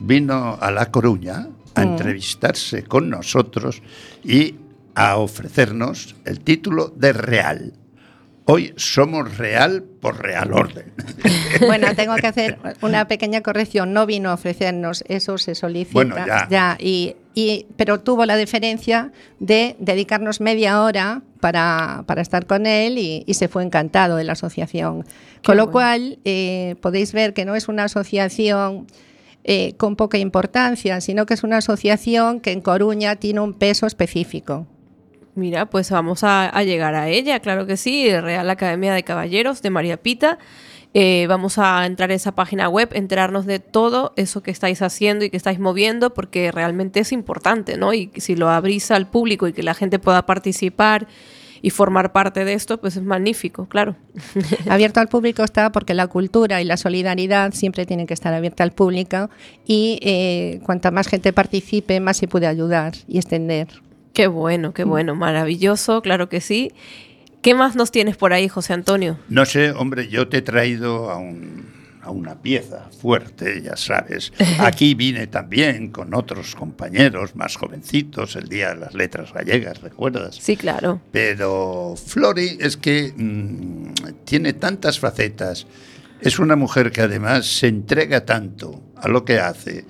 vino 0.00 0.58
a 0.60 0.70
La 0.70 0.90
Coruña 0.90 1.48
a 1.74 1.80
mm. 1.80 1.88
entrevistarse 1.88 2.82
con 2.84 3.08
nosotros 3.08 3.80
y 4.22 4.56
a 4.94 5.16
ofrecernos 5.16 6.16
el 6.26 6.40
título 6.40 6.88
de 6.88 7.14
real. 7.14 7.72
Hoy 8.44 8.74
somos 8.76 9.38
real 9.38 9.84
por 10.00 10.20
real 10.20 10.52
orden. 10.52 10.92
Bueno, 11.66 11.94
tengo 11.94 12.16
que 12.16 12.26
hacer 12.26 12.58
una 12.80 13.06
pequeña 13.06 13.40
corrección. 13.42 13.92
No 13.92 14.04
vino 14.04 14.30
a 14.30 14.34
ofrecernos, 14.34 15.04
eso 15.06 15.38
se 15.38 15.54
solicita 15.54 15.92
bueno, 15.92 16.16
ya. 16.50 16.76
y, 16.80 17.14
pero 17.76 18.00
tuvo 18.00 18.26
la 18.26 18.36
diferencia 18.36 19.12
de 19.38 19.76
dedicarnos 19.78 20.40
media 20.40 20.82
hora 20.82 21.22
para, 21.40 22.04
estar 22.18 22.46
con 22.46 22.66
él 22.66 22.98
y, 22.98 23.34
se 23.34 23.48
fue 23.48 23.64
encantado 23.64 24.16
de 24.16 24.24
la 24.24 24.32
asociación. 24.32 25.04
con 25.44 25.56
lo 25.56 25.70
cual, 25.70 26.18
eh, 26.24 26.76
podéis 26.80 27.12
ver 27.12 27.34
que 27.34 27.44
no 27.44 27.56
es 27.56 27.68
una 27.68 27.84
asociación 27.84 28.86
eh, 29.44 29.74
con 29.76 29.96
poca 29.96 30.18
importancia, 30.18 31.00
sino 31.00 31.26
que 31.26 31.34
es 31.34 31.42
una 31.42 31.56
asociación 31.56 32.38
que 32.38 32.52
en 32.52 32.60
Coruña 32.60 33.16
tiene 33.16 33.40
un 33.40 33.54
peso 33.54 33.86
específico. 33.86 34.66
Mira, 35.34 35.66
pues 35.66 35.90
vamos 35.90 36.20
a, 36.24 36.62
llegar 36.62 36.94
a 36.94 37.08
ella, 37.08 37.40
claro 37.40 37.66
que 37.66 37.76
sí, 37.78 38.08
Real 38.14 38.48
Academia 38.50 38.92
de 38.92 39.02
Caballeros 39.02 39.62
de 39.62 39.70
María 39.70 39.96
Pita. 39.96 40.38
Eh, 40.94 41.26
vamos 41.26 41.58
a 41.58 41.86
entrar 41.86 42.10
a 42.10 42.14
esa 42.14 42.32
página 42.32 42.68
web, 42.68 42.90
enterarnos 42.92 43.46
de 43.46 43.60
todo 43.60 44.12
eso 44.16 44.42
que 44.42 44.50
estáis 44.50 44.82
haciendo 44.82 45.24
y 45.24 45.30
que 45.30 45.38
estáis 45.38 45.58
moviendo, 45.58 46.12
porque 46.12 46.52
realmente 46.52 47.00
es 47.00 47.12
importante, 47.12 47.78
¿no? 47.78 47.94
Y 47.94 48.10
si 48.16 48.36
lo 48.36 48.50
abrís 48.50 48.90
al 48.90 49.06
público 49.08 49.48
y 49.48 49.54
que 49.54 49.62
la 49.62 49.72
gente 49.72 49.98
pueda 49.98 50.26
participar 50.26 51.08
y 51.62 51.70
formar 51.70 52.12
parte 52.12 52.44
de 52.44 52.52
esto, 52.52 52.78
pues 52.78 52.96
es 52.96 53.02
magnífico, 53.04 53.66
claro. 53.66 53.96
Abierto 54.68 55.00
al 55.00 55.08
público 55.08 55.44
está 55.44 55.72
porque 55.72 55.94
la 55.94 56.08
cultura 56.08 56.60
y 56.60 56.64
la 56.64 56.76
solidaridad 56.76 57.52
siempre 57.54 57.86
tienen 57.86 58.06
que 58.06 58.14
estar 58.14 58.34
abierta 58.34 58.64
al 58.64 58.72
público 58.72 59.30
y 59.64 59.98
eh, 60.02 60.60
cuanta 60.64 60.90
más 60.90 61.06
gente 61.08 61.32
participe, 61.32 62.00
más 62.00 62.18
se 62.18 62.28
puede 62.28 62.48
ayudar 62.48 62.94
y 63.08 63.16
extender. 63.16 63.68
Qué 64.12 64.26
bueno, 64.26 64.74
qué 64.74 64.84
bueno, 64.84 65.14
maravilloso, 65.14 66.02
claro 66.02 66.28
que 66.28 66.42
sí. 66.42 66.72
¿Qué 67.42 67.54
más 67.54 67.74
nos 67.74 67.90
tienes 67.90 68.16
por 68.16 68.32
ahí, 68.32 68.48
José 68.48 68.72
Antonio? 68.72 69.18
No 69.28 69.44
sé, 69.44 69.72
hombre, 69.72 70.06
yo 70.06 70.28
te 70.28 70.38
he 70.38 70.42
traído 70.42 71.10
a, 71.10 71.18
una 72.08 72.40
pieza 72.40 72.88
fuerte, 73.00 73.60
ya 73.62 73.76
sabes. 73.76 74.32
Aquí 74.60 74.94
vine 74.94 75.26
también 75.26 75.90
con 75.90 76.14
otros 76.14 76.54
compañeros 76.54 77.34
más 77.34 77.56
jovencitos 77.56 78.36
el 78.36 78.48
día 78.48 78.74
de 78.74 78.76
las 78.76 78.94
letras 78.94 79.32
gallegas, 79.32 79.80
¿recuerdas? 79.80 80.36
Sí, 80.36 80.56
claro. 80.56 81.00
Pero 81.10 81.94
Flori 81.96 82.58
es 82.60 82.76
que 82.76 83.12
mm, 83.16 84.24
tiene 84.24 84.52
tantas 84.52 85.00
facetas. 85.00 85.66
Es 86.20 86.38
una 86.38 86.54
mujer 86.54 86.92
que 86.92 87.00
además 87.00 87.46
se 87.46 87.66
entrega 87.66 88.24
tanto 88.24 88.80
a 88.94 89.08
lo 89.08 89.24
que 89.24 89.40
hace 89.40 89.84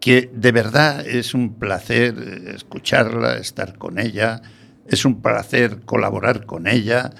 que 0.00 0.30
de 0.32 0.52
verdad 0.52 1.04
es 1.04 1.34
un 1.34 1.54
placer 1.54 2.14
escucharla, 2.54 3.38
estar 3.38 3.76
con 3.76 3.98
ella, 3.98 4.40
es 4.88 5.04
un 5.04 5.20
placer 5.20 5.80
colaborar 5.84 6.46
con 6.46 6.66
ella. 6.66 7.10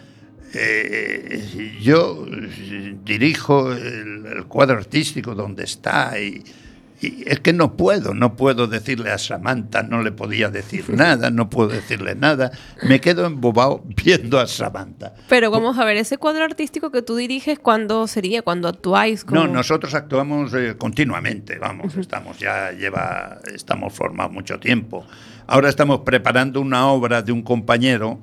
Eh, 0.54 1.78
yo 1.80 2.26
dirijo 3.04 3.72
el, 3.72 4.44
cuadro 4.48 4.78
artístico 4.78 5.34
donde 5.34 5.64
está 5.64 6.18
y, 6.18 6.42
y 7.00 7.22
es 7.26 7.40
que 7.40 7.52
no 7.52 7.76
puedo, 7.76 8.14
no 8.14 8.34
puedo 8.34 8.66
decirle 8.66 9.10
a 9.10 9.18
Samantha, 9.18 9.82
no 9.82 10.02
le 10.02 10.10
podía 10.10 10.48
decir 10.48 10.88
nada, 10.94 11.30
no 11.30 11.48
puedo 11.50 11.68
decirle 11.68 12.14
nada. 12.14 12.50
Me 12.82 13.00
quedo 13.00 13.26
embobado 13.26 13.84
viendo 14.04 14.40
a 14.40 14.46
Samantha. 14.46 15.14
Pero 15.28 15.50
vamos 15.50 15.78
a 15.78 15.84
ver, 15.84 15.96
ese 15.96 16.18
cuadro 16.18 16.44
artístico 16.44 16.90
que 16.90 17.02
tú 17.02 17.16
diriges, 17.16 17.58
¿cuándo 17.58 18.06
sería? 18.06 18.42
¿Cuándo 18.42 18.68
actuáis? 18.68 19.26
No, 19.26 19.46
nosotros 19.46 19.94
actuamos 19.94 20.52
eh, 20.54 20.76
continuamente, 20.76 21.58
vamos, 21.58 21.96
estamos 21.96 22.38
ya 22.38 22.72
lleva, 22.72 23.38
estamos 23.54 23.92
formados 23.92 24.32
mucho 24.32 24.58
tiempo. 24.58 25.06
Ahora 25.48 25.70
estamos 25.70 26.00
preparando 26.00 26.60
una 26.60 26.88
obra 26.88 27.22
de 27.22 27.32
un 27.32 27.40
compañero 27.42 28.20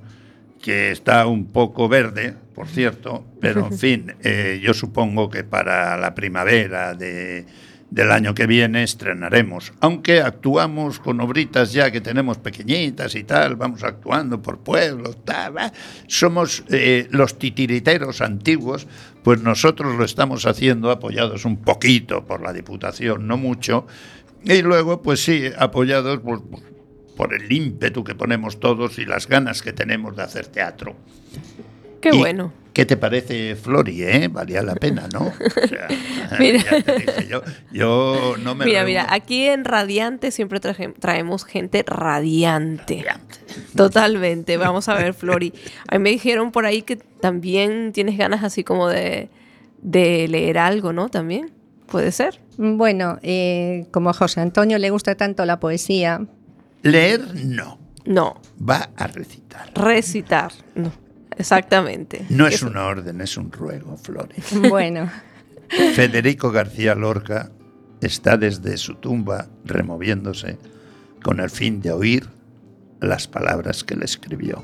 que 0.62 0.92
está 0.92 1.26
un 1.26 1.48
poco 1.48 1.90
verde, 1.90 2.36
por 2.54 2.68
cierto, 2.68 3.26
pero 3.42 3.66
en 3.66 3.74
fin, 3.78 4.16
eh, 4.24 4.62
yo 4.64 4.76
supongo 4.76 5.28
que 5.30 5.44
para 5.44 5.98
la 5.98 6.14
primavera 6.14 6.94
de 6.94 7.46
del 7.90 8.12
año 8.12 8.36
que 8.36 8.46
viene 8.46 8.84
estrenaremos. 8.84 9.72
Aunque 9.80 10.20
actuamos 10.20 11.00
con 11.00 11.22
obritas 11.22 11.72
ya 11.72 11.92
que 11.92 12.02
tenemos 12.02 12.38
pequeñitas 12.40 13.16
y 13.16 13.24
tal, 13.24 13.56
vamos 13.56 13.84
actuando 13.84 14.42
por 14.42 14.60
pueblos, 14.60 15.18
somos 16.08 16.64
eh, 16.70 17.08
los 17.12 17.40
titiriteros 17.40 18.22
antiguos, 18.22 18.86
pues 19.24 19.42
nosotros 19.42 19.96
lo 19.96 20.04
estamos 20.04 20.46
haciendo 20.46 20.92
apoyados 20.92 21.46
un 21.46 21.58
poquito 21.58 22.26
por 22.26 22.42
la 22.42 22.54
Diputación, 22.54 23.28
no 23.28 23.38
mucho, 23.38 23.88
y 24.44 24.62
luego, 24.62 25.02
pues 25.02 25.24
sí, 25.24 25.46
apoyados 25.58 26.20
por, 26.20 26.44
por 26.50 26.75
el 27.34 27.52
ímpetu 27.52 28.04
que 28.04 28.16
ponemos 28.16 28.60
todos 28.60 29.00
y 29.00 29.06
las 29.06 29.28
ganas 29.28 29.62
que 29.62 29.74
tenemos 29.74 30.16
de 30.16 30.24
hacer 30.24 30.48
teatro. 30.48 30.96
Qué 32.02 32.12
bueno. 32.12 32.54
¿Qué 32.76 32.86
te 32.86 32.98
parece, 32.98 33.56
Flori? 33.56 34.04
Eh? 34.04 34.28
Valía 34.28 34.62
la 34.62 34.76
pena, 34.76 35.08
¿no? 35.14 35.32
mira. 36.40 36.62
yo, 37.72 38.36
no 38.44 38.54
me 38.54 38.66
Mira, 38.66 38.84
mira, 38.84 39.08
aquí 39.10 39.46
en 39.46 39.64
Radiante 39.64 40.30
siempre 40.32 40.60
traemos 40.60 41.46
gente 41.46 41.86
radiante. 41.88 43.06
Totalmente. 43.78 44.58
Vamos 44.58 44.90
a 44.90 44.96
ver, 44.96 45.14
Flori. 45.14 45.54
A 45.88 45.98
mí 45.98 46.04
me 46.04 46.10
dijeron 46.10 46.52
por 46.52 46.66
ahí 46.66 46.82
que 46.82 46.98
también 46.98 47.94
tienes 47.94 48.18
ganas 48.18 48.44
así 48.44 48.66
como 48.66 48.90
de, 48.90 49.30
leer 49.82 50.58
algo, 50.58 50.92
¿no? 50.92 51.08
También. 51.08 51.52
¿Puede 51.88 52.12
ser? 52.12 52.42
Bueno, 52.58 53.20
eh, 53.22 53.86
como 53.92 54.10
a 54.10 54.14
José 54.14 54.42
Antonio 54.42 54.78
le 54.80 54.90
gusta 54.90 55.16
tanto 55.16 55.46
la 55.46 55.62
poesía. 55.62 56.28
Leer, 56.86 57.34
no. 57.46 57.80
No. 58.06 58.40
Va 58.58 58.92
a 58.96 59.08
recitar. 59.08 59.72
Recitar, 59.74 60.52
no. 60.76 60.92
Exactamente. 61.36 62.26
No 62.30 62.46
es 62.46 62.62
una 62.62 62.86
orden, 62.86 63.22
es 63.22 63.38
un 63.38 63.52
ruego, 63.52 63.98
Flores. 63.98 64.46
Bueno. 64.70 65.10
Federico 65.68 66.52
García 66.52 66.94
Lorca 66.94 67.52
está 68.02 68.38
desde 68.38 68.78
su 68.78 68.96
tumba 68.96 69.48
removiéndose 69.64 70.60
con 71.24 71.40
el 71.40 71.50
fin 71.50 71.82
de 71.82 71.92
oír 71.92 72.30
las 73.02 73.28
palabras 73.28 73.84
que 73.84 73.96
le 73.96 74.06
escribió. 74.06 74.64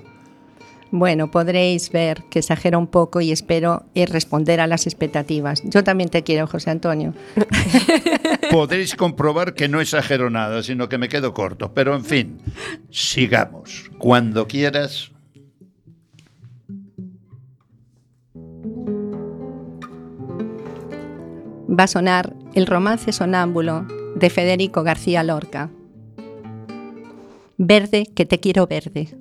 Bueno, 0.92 1.32
podréis 1.32 1.89
ver 1.89 2.24
que 2.30 2.39
exagera 2.39 2.78
un 2.78 2.88
poco 2.88 3.22
y 3.22 3.32
espero 3.32 3.86
eh, 3.96 4.06
responder 4.06 4.60
a 4.60 4.68
las 4.68 4.86
expectativas. 4.86 5.64
Yo 5.64 5.86
también 5.86 6.10
te 6.10 6.22
quiero, 6.24 6.48
José 6.48 6.70
Antonio. 6.70 7.14
Podréis 8.52 8.96
comprobar 8.96 9.54
que 9.54 9.70
no 9.70 9.80
exagero 9.80 10.30
nada, 10.30 10.62
sino 10.64 10.89
que 10.89 10.98
me 10.98 11.08
quedo 11.08 11.34
corto. 11.34 11.74
Pero 11.74 11.96
en 11.96 12.04
fin, 12.04 12.42
sigamos. 12.89 13.89
Cuando 13.98 14.48
quieras. 14.48 15.12
Va 21.70 21.86
a 21.86 21.88
sonar 21.88 22.34
el 22.54 22.68
romance 22.68 23.14
sonámbulo 23.14 23.88
de 24.18 24.30
Federico 24.30 24.84
García 24.84 25.24
Lorca. 25.24 25.70
Verde 27.58 28.10
que 28.14 28.26
te 28.26 28.42
quiero 28.42 28.68
verde 28.68 29.20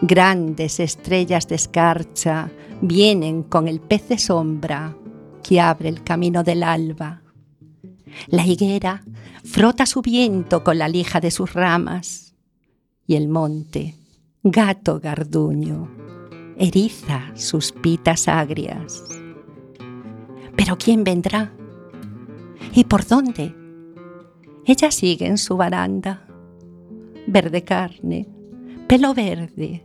Grandes 0.00 0.78
estrellas 0.78 1.48
de 1.48 1.56
escarcha 1.56 2.50
vienen 2.80 3.42
con 3.42 3.66
el 3.66 3.80
pez 3.80 4.08
de 4.08 4.18
sombra 4.18 4.96
que 5.42 5.60
abre 5.60 5.88
el 5.88 6.04
camino 6.04 6.44
del 6.44 6.62
alba. 6.62 7.22
La 8.28 8.46
higuera 8.46 9.02
frota 9.44 9.86
su 9.86 10.00
viento 10.00 10.62
con 10.62 10.78
la 10.78 10.88
lija 10.88 11.20
de 11.20 11.32
sus 11.32 11.52
ramas 11.52 12.34
y 13.06 13.16
el 13.16 13.28
monte, 13.28 13.96
gato 14.44 15.00
garduño, 15.00 15.88
eriza 16.56 17.32
sus 17.34 17.72
pitas 17.72 18.28
agrias. 18.28 19.02
Pero 20.56 20.78
¿quién 20.78 21.02
vendrá? 21.02 21.52
¿Y 22.72 22.84
por 22.84 23.04
dónde? 23.04 23.54
Ella 24.64 24.90
sigue 24.90 25.26
en 25.26 25.38
su 25.38 25.56
baranda, 25.56 26.26
verde 27.26 27.64
carne, 27.64 28.28
pelo 28.88 29.12
verde, 29.12 29.82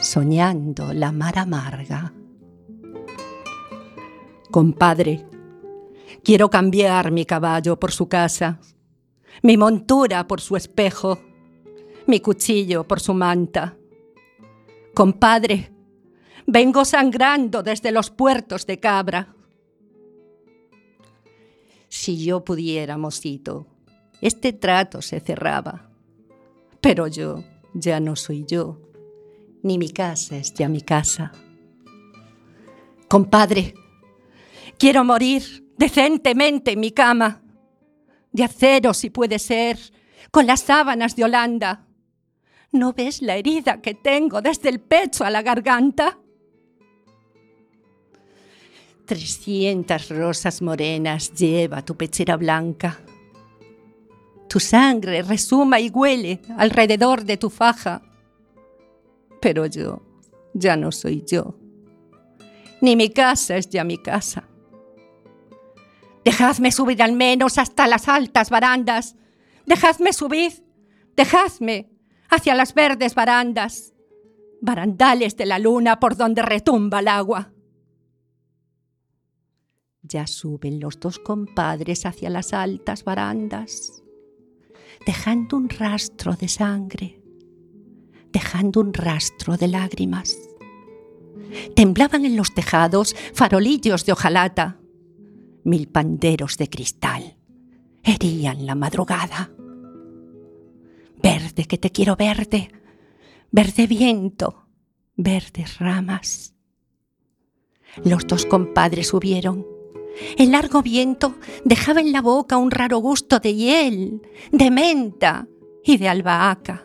soñando 0.00 0.94
la 0.94 1.12
mar 1.12 1.38
amarga. 1.38 2.14
Compadre, 4.50 5.26
quiero 6.24 6.48
cambiar 6.48 7.10
mi 7.10 7.26
caballo 7.26 7.78
por 7.78 7.92
su 7.92 8.08
casa, 8.08 8.58
mi 9.42 9.58
montura 9.58 10.26
por 10.26 10.40
su 10.40 10.56
espejo, 10.56 11.18
mi 12.06 12.20
cuchillo 12.20 12.88
por 12.88 13.00
su 13.00 13.12
manta. 13.12 13.76
Compadre, 14.94 15.70
vengo 16.46 16.86
sangrando 16.86 17.62
desde 17.62 17.92
los 17.92 18.10
puertos 18.10 18.66
de 18.66 18.80
cabra. 18.80 19.34
Si 21.90 22.24
yo 22.24 22.42
pudiera, 22.42 22.96
mosito, 22.96 23.66
este 24.22 24.54
trato 24.54 25.02
se 25.02 25.20
cerraba. 25.20 25.90
Pero 26.80 27.08
yo 27.08 27.44
ya 27.80 28.00
no 28.00 28.16
soy 28.16 28.44
yo, 28.46 28.80
ni 29.62 29.78
mi 29.78 29.90
casa 29.90 30.36
es 30.36 30.52
ya 30.54 30.68
mi 30.68 30.80
casa. 30.80 31.32
Compadre, 33.08 33.74
quiero 34.78 35.04
morir 35.04 35.64
decentemente 35.76 36.72
en 36.72 36.80
mi 36.80 36.90
cama, 36.90 37.42
de 38.32 38.44
acero 38.44 38.92
si 38.94 39.10
puede 39.10 39.38
ser, 39.38 39.78
con 40.30 40.46
las 40.46 40.60
sábanas 40.60 41.16
de 41.16 41.24
Holanda. 41.24 41.86
¿No 42.72 42.92
ves 42.92 43.22
la 43.22 43.36
herida 43.36 43.80
que 43.80 43.94
tengo 43.94 44.42
desde 44.42 44.68
el 44.68 44.80
pecho 44.80 45.24
a 45.24 45.30
la 45.30 45.42
garganta? 45.42 46.18
Trescientas 49.06 50.10
rosas 50.10 50.60
morenas 50.60 51.32
lleva 51.32 51.82
tu 51.82 51.96
pechera 51.96 52.36
blanca 52.36 53.00
tu 54.48 54.58
sangre 54.58 55.22
resuma 55.22 55.78
y 55.78 55.90
huele 55.90 56.40
alrededor 56.56 57.24
de 57.24 57.36
tu 57.36 57.50
faja. 57.50 58.02
Pero 59.40 59.66
yo 59.66 60.02
ya 60.54 60.76
no 60.76 60.90
soy 60.90 61.22
yo. 61.24 61.54
Ni 62.80 62.96
mi 62.96 63.10
casa 63.10 63.56
es 63.56 63.68
ya 63.68 63.84
mi 63.84 63.98
casa. 63.98 64.48
Dejadme 66.24 66.72
subir 66.72 67.02
al 67.02 67.12
menos 67.12 67.58
hasta 67.58 67.86
las 67.86 68.08
altas 68.08 68.50
barandas. 68.50 69.14
Dejadme 69.66 70.12
subir. 70.12 70.64
Dejadme 71.16 71.90
hacia 72.28 72.54
las 72.54 72.74
verdes 72.74 73.14
barandas. 73.14 73.92
Barandales 74.60 75.36
de 75.36 75.46
la 75.46 75.58
luna 75.58 76.00
por 76.00 76.16
donde 76.16 76.42
retumba 76.42 77.00
el 77.00 77.08
agua. 77.08 77.52
Ya 80.02 80.26
suben 80.26 80.80
los 80.80 80.98
dos 80.98 81.18
compadres 81.18 82.06
hacia 82.06 82.30
las 82.30 82.52
altas 82.52 83.04
barandas 83.04 84.02
dejando 85.08 85.56
un 85.56 85.70
rastro 85.70 86.34
de 86.34 86.48
sangre, 86.48 87.22
dejando 88.30 88.82
un 88.82 88.92
rastro 88.92 89.56
de 89.56 89.66
lágrimas. 89.66 90.36
Temblaban 91.74 92.26
en 92.26 92.36
los 92.36 92.52
tejados 92.52 93.16
farolillos 93.32 94.04
de 94.04 94.12
hojalata, 94.12 94.76
mil 95.64 95.88
panderos 95.88 96.58
de 96.58 96.68
cristal 96.68 97.38
herían 98.02 98.66
la 98.66 98.74
madrugada. 98.74 99.50
Verde 101.22 101.64
que 101.64 101.78
te 101.78 101.90
quiero 101.90 102.14
verde, 102.14 102.70
verde 103.50 103.86
viento, 103.86 104.66
verdes 105.16 105.78
ramas. 105.78 106.54
Los 108.04 108.26
dos 108.26 108.44
compadres 108.44 109.08
subieron 109.08 109.77
el 110.36 110.52
largo 110.52 110.82
viento 110.82 111.36
dejaba 111.64 112.00
en 112.00 112.12
la 112.12 112.22
boca 112.22 112.56
un 112.56 112.70
raro 112.70 112.98
gusto 112.98 113.38
de 113.38 113.54
hiel, 113.54 114.22
de 114.50 114.70
menta 114.70 115.48
y 115.84 115.96
de 115.96 116.08
albahaca. 116.08 116.84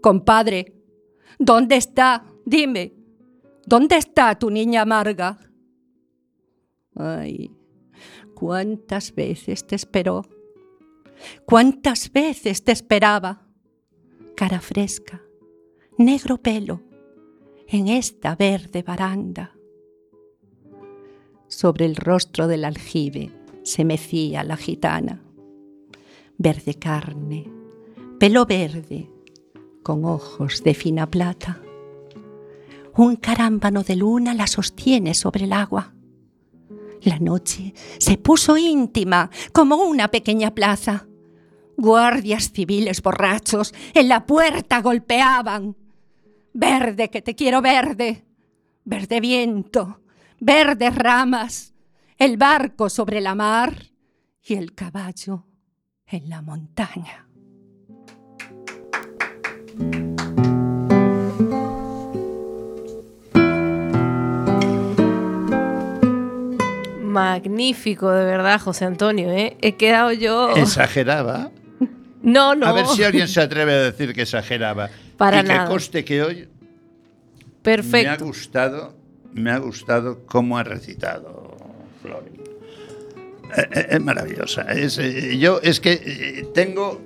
Compadre, 0.00 0.74
¿dónde 1.38 1.76
está? 1.76 2.24
Dime, 2.44 2.94
¿dónde 3.66 3.96
está 3.96 4.38
tu 4.38 4.50
niña 4.50 4.82
amarga? 4.82 5.38
Ay, 6.94 7.52
cuántas 8.34 9.14
veces 9.14 9.66
te 9.66 9.76
esperó, 9.76 10.24
cuántas 11.44 12.12
veces 12.12 12.64
te 12.64 12.72
esperaba. 12.72 13.46
Cara 14.36 14.60
fresca, 14.60 15.20
negro 15.96 16.38
pelo, 16.38 16.82
en 17.66 17.88
esta 17.88 18.36
verde 18.36 18.82
baranda 18.82 19.57
sobre 21.48 21.86
el 21.86 21.96
rostro 21.96 22.46
del 22.46 22.64
aljibe 22.64 23.32
se 23.62 23.84
mecía 23.84 24.44
la 24.44 24.56
gitana. 24.56 25.22
Verde 26.36 26.74
carne, 26.74 27.50
pelo 28.18 28.46
verde, 28.46 29.10
con 29.82 30.04
ojos 30.04 30.62
de 30.62 30.74
fina 30.74 31.10
plata. 31.10 31.60
Un 32.94 33.16
carámbano 33.16 33.82
de 33.82 33.96
luna 33.96 34.34
la 34.34 34.46
sostiene 34.46 35.14
sobre 35.14 35.44
el 35.44 35.52
agua. 35.52 35.94
La 37.02 37.18
noche 37.18 37.74
se 37.98 38.18
puso 38.18 38.56
íntima 38.56 39.30
como 39.52 39.76
una 39.76 40.08
pequeña 40.08 40.54
plaza. 40.54 41.06
Guardias 41.76 42.50
civiles 42.52 43.02
borrachos 43.02 43.72
en 43.94 44.08
la 44.08 44.26
puerta 44.26 44.82
golpeaban. 44.82 45.76
Verde 46.52 47.08
que 47.08 47.22
te 47.22 47.36
quiero 47.36 47.62
verde, 47.62 48.24
verde 48.84 49.20
viento, 49.20 50.00
verdes 50.40 50.94
ramas, 50.94 51.74
el 52.16 52.36
barco 52.36 52.88
sobre 52.88 53.20
la 53.20 53.34
mar 53.34 53.74
y 54.42 54.54
el 54.54 54.74
caballo 54.74 55.46
en 56.06 56.28
la 56.28 56.42
montaña. 56.42 57.26
Magnífico, 67.02 68.10
de 68.10 68.24
verdad, 68.24 68.60
José 68.60 68.84
Antonio. 68.84 69.30
¿eh? 69.30 69.56
He 69.60 69.76
quedado 69.76 70.12
yo. 70.12 70.54
¿Exageraba? 70.56 71.50
No, 72.22 72.54
no. 72.54 72.66
A 72.66 72.72
ver 72.72 72.86
si 72.86 73.02
alguien 73.02 73.28
se 73.28 73.40
atreve 73.40 73.72
a 73.72 73.82
decir 73.84 74.12
que 74.12 74.22
exageraba. 74.22 74.88
Para 75.16 75.40
y 75.40 75.44
nada. 75.44 75.64
que 75.64 75.70
coste 75.70 76.04
que 76.04 76.22
hoy 76.22 76.48
Perfecto. 77.62 78.08
me 78.08 78.14
ha 78.14 78.16
gustado 78.16 78.97
me 79.38 79.50
ha 79.50 79.58
gustado 79.58 80.24
cómo 80.26 80.58
ha 80.58 80.64
recitado 80.64 81.56
Flori. 82.02 82.40
Eh, 83.56 83.68
eh, 83.72 83.86
Es 83.90 84.00
maravillosa. 84.00 84.62
Es, 84.62 84.98
eh, 84.98 85.38
yo 85.38 85.60
es 85.62 85.80
que 85.80 86.48
tengo 86.54 87.00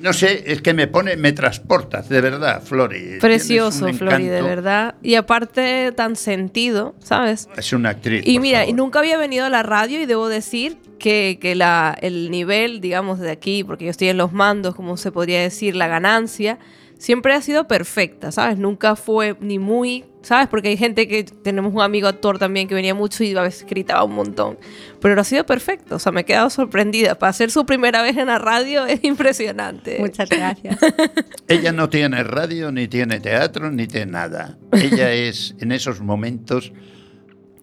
no 0.00 0.14
sé, 0.14 0.44
es 0.46 0.62
que 0.62 0.72
me 0.72 0.86
pone, 0.86 1.16
me 1.16 1.32
transportas, 1.32 2.08
de 2.08 2.20
verdad, 2.20 2.62
Flori. 2.62 3.18
Precioso, 3.20 3.92
Flori, 3.92 4.26
de 4.26 4.42
verdad. 4.42 4.94
Y 5.02 5.14
aparte, 5.14 5.92
tan 5.92 6.16
sentido, 6.16 6.94
¿sabes? 7.00 7.48
Es 7.56 7.72
una 7.72 7.90
actriz. 7.90 8.26
Y 8.26 8.38
mira, 8.38 8.66
y 8.66 8.72
nunca 8.72 9.00
había 9.00 9.18
venido 9.18 9.44
a 9.44 9.50
la 9.50 9.62
radio 9.62 10.00
y 10.00 10.06
debo 10.06 10.28
decir 10.28 10.78
que, 10.98 11.38
que 11.40 11.54
la, 11.54 11.96
el 12.00 12.30
nivel, 12.30 12.80
digamos, 12.80 13.18
de 13.18 13.30
aquí, 13.30 13.62
porque 13.62 13.84
yo 13.84 13.90
estoy 13.90 14.08
en 14.08 14.16
los 14.16 14.32
mandos, 14.32 14.74
como 14.74 14.96
se 14.96 15.12
podría 15.12 15.40
decir, 15.42 15.76
la 15.76 15.86
ganancia, 15.86 16.58
siempre 17.00 17.32
ha 17.32 17.40
sido 17.40 17.66
perfecta, 17.66 18.30
¿sabes? 18.30 18.58
Nunca 18.58 18.94
fue 18.94 19.34
ni 19.40 19.58
muy, 19.58 20.04
¿sabes? 20.20 20.48
Porque 20.48 20.68
hay 20.68 20.76
gente 20.76 21.08
que 21.08 21.24
tenemos 21.24 21.72
un 21.72 21.80
amigo 21.80 22.06
actor 22.06 22.38
también 22.38 22.68
que 22.68 22.74
venía 22.74 22.94
mucho 22.94 23.24
y 23.24 23.34
a 23.34 23.42
veces 23.42 23.66
gritaba 23.66 24.04
un 24.04 24.14
montón. 24.14 24.58
Pero 25.00 25.18
ha 25.18 25.24
sido 25.24 25.46
perfecto, 25.46 25.96
o 25.96 25.98
sea, 25.98 26.12
me 26.12 26.20
he 26.20 26.24
quedado 26.24 26.50
sorprendida. 26.50 27.18
Para 27.18 27.32
ser 27.32 27.50
su 27.50 27.64
primera 27.64 28.02
vez 28.02 28.18
en 28.18 28.26
la 28.26 28.38
radio 28.38 28.84
es 28.86 29.02
impresionante. 29.02 29.96
Muchas 29.98 30.28
gracias. 30.28 30.78
Ella 31.48 31.72
no 31.72 31.88
tiene 31.88 32.22
radio, 32.22 32.70
ni 32.70 32.86
tiene 32.86 33.18
teatro, 33.18 33.70
ni 33.70 33.86
tiene 33.86 34.12
nada. 34.12 34.58
Ella 34.72 35.10
es, 35.14 35.56
en 35.58 35.72
esos 35.72 36.02
momentos, 36.02 36.70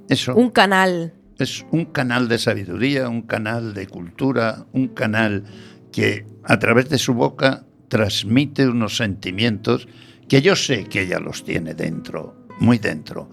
eso. 0.10 0.36
Un 0.36 0.50
canal. 0.50 1.14
Es 1.38 1.64
un 1.70 1.86
canal 1.86 2.28
de 2.28 2.40
sabiduría, 2.40 3.08
un 3.08 3.22
canal 3.22 3.76
de 3.76 3.86
cultura, 3.86 4.66
un 4.74 4.88
canal 4.88 5.44
que 5.92 6.26
a 6.44 6.58
través 6.58 6.90
de 6.90 6.98
su 6.98 7.14
boca 7.14 7.67
transmite 7.88 8.68
unos 8.68 8.98
sentimientos 8.98 9.88
que 10.28 10.42
yo 10.42 10.56
sé 10.56 10.86
que 10.86 11.02
ella 11.02 11.20
los 11.20 11.44
tiene 11.44 11.74
dentro, 11.74 12.36
muy 12.60 12.80
dentro, 12.80 13.30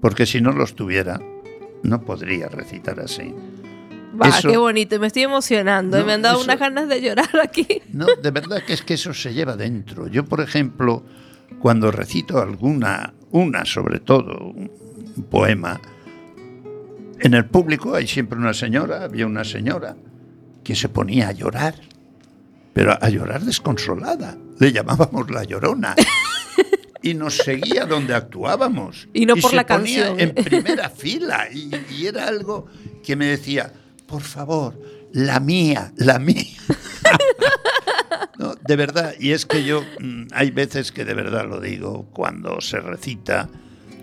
porque 0.00 0.26
si 0.26 0.40
no 0.40 0.52
los 0.52 0.74
tuviera, 0.74 1.20
no 1.82 2.00
podría 2.02 2.48
recitar 2.48 3.00
así. 3.00 3.34
Va, 4.20 4.32
qué 4.40 4.56
bonito, 4.56 4.98
me 4.98 5.08
estoy 5.08 5.24
emocionando, 5.24 6.04
me 6.04 6.14
han 6.14 6.22
dado 6.22 6.42
unas 6.42 6.58
ganas 6.58 6.88
de 6.88 7.00
llorar 7.00 7.28
aquí. 7.42 7.82
No, 7.92 8.06
de 8.20 8.30
verdad 8.30 8.62
que 8.64 8.72
es 8.72 8.82
que 8.82 8.94
eso 8.94 9.12
se 9.12 9.34
lleva 9.34 9.56
dentro. 9.56 10.08
Yo, 10.08 10.24
por 10.24 10.40
ejemplo, 10.40 11.04
cuando 11.60 11.90
recito 11.90 12.40
alguna, 12.40 13.12
una 13.30 13.64
sobre 13.64 14.00
todo, 14.00 14.38
un 14.46 15.26
poema, 15.30 15.80
en 17.20 17.34
el 17.34 17.44
público 17.44 17.94
hay 17.94 18.06
siempre 18.06 18.38
una 18.38 18.54
señora, 18.54 19.04
había 19.04 19.26
una 19.26 19.44
señora 19.44 19.96
que 20.64 20.74
se 20.74 20.88
ponía 20.88 21.28
a 21.28 21.32
llorar 21.32 21.74
pero 22.78 22.96
a 23.00 23.08
llorar 23.08 23.42
desconsolada. 23.42 24.38
Le 24.60 24.70
llamábamos 24.70 25.28
la 25.32 25.42
llorona. 25.42 25.96
y 27.02 27.12
nos 27.14 27.36
seguía 27.36 27.86
donde 27.86 28.14
actuábamos. 28.14 29.08
Y 29.12 29.26
no 29.26 29.34
por 29.34 29.50
se 29.50 29.56
la 29.56 29.66
ponía 29.66 30.04
canción. 30.04 30.20
En 30.20 30.44
primera 30.44 30.88
fila. 30.88 31.48
Y, 31.52 31.72
y, 31.92 32.06
era 32.06 32.28
algo 32.28 32.68
que 33.02 33.16
me 33.16 33.26
decía, 33.26 33.72
por 34.06 34.22
favor, 34.22 34.80
la 35.12 35.40
mía, 35.40 35.92
la 35.96 36.20
mía. 36.20 36.44
no, 38.38 38.54
de 38.54 38.76
verdad, 38.76 39.12
y 39.18 39.32
es 39.32 39.44
que 39.44 39.64
yo, 39.64 39.82
mm, 39.98 40.28
hay 40.30 40.52
veces 40.52 40.92
que 40.92 41.04
de 41.04 41.14
verdad 41.14 41.48
lo 41.48 41.60
digo, 41.60 42.06
cuando 42.12 42.60
se 42.60 42.78
recita, 42.78 43.48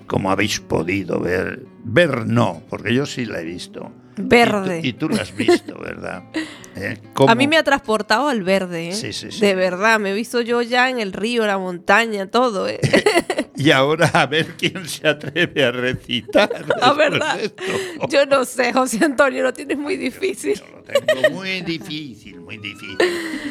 como 0.05 0.31
habéis 0.31 0.59
podido 0.59 1.21
ver, 1.21 1.65
ver 1.85 2.27
no, 2.27 2.61
porque 2.69 2.93
yo 2.93 3.05
sí 3.05 3.23
la 3.23 3.39
he 3.39 3.45
visto 3.45 3.89
Verde. 4.17 4.79
Y 4.79 4.81
tú, 4.81 4.87
y 4.87 4.93
tú 4.93 5.09
lo 5.09 5.21
has 5.21 5.35
visto, 5.35 5.79
¿verdad? 5.79 6.23
Eh, 6.77 6.97
a 7.27 7.35
mí 7.35 7.47
me 7.47 7.55
ha 7.55 7.63
transportado 7.63 8.27
al 8.27 8.43
verde, 8.43 8.89
¿eh? 8.89 8.93
sí, 8.93 9.13
sí, 9.13 9.31
sí. 9.31 9.39
De 9.39 9.55
verdad, 9.55 9.97
me 9.97 10.11
he 10.11 10.13
visto 10.13 10.41
yo 10.41 10.61
ya 10.61 10.89
en 10.89 10.99
el 10.99 11.13
río, 11.13 11.47
la 11.47 11.57
montaña, 11.57 12.27
todo. 12.27 12.67
¿eh? 12.67 12.81
y 13.55 13.71
ahora 13.71 14.07
a 14.07 14.25
ver 14.25 14.57
quién 14.57 14.85
se 14.85 15.07
atreve 15.07 15.63
a 15.63 15.71
recitar. 15.71 16.49
La 16.81 16.91
verdad. 16.91 17.39
Yo 18.09 18.25
no 18.25 18.43
sé, 18.43 18.73
José 18.73 19.05
Antonio, 19.05 19.43
lo 19.43 19.53
tienes 19.53 19.77
muy 19.77 19.95
difícil. 19.95 20.55
Yo 20.55 20.65
lo 20.67 20.83
tengo 20.83 21.29
muy 21.33 21.61
difícil, 21.61 22.41
muy 22.41 22.57
difícil. 22.57 22.97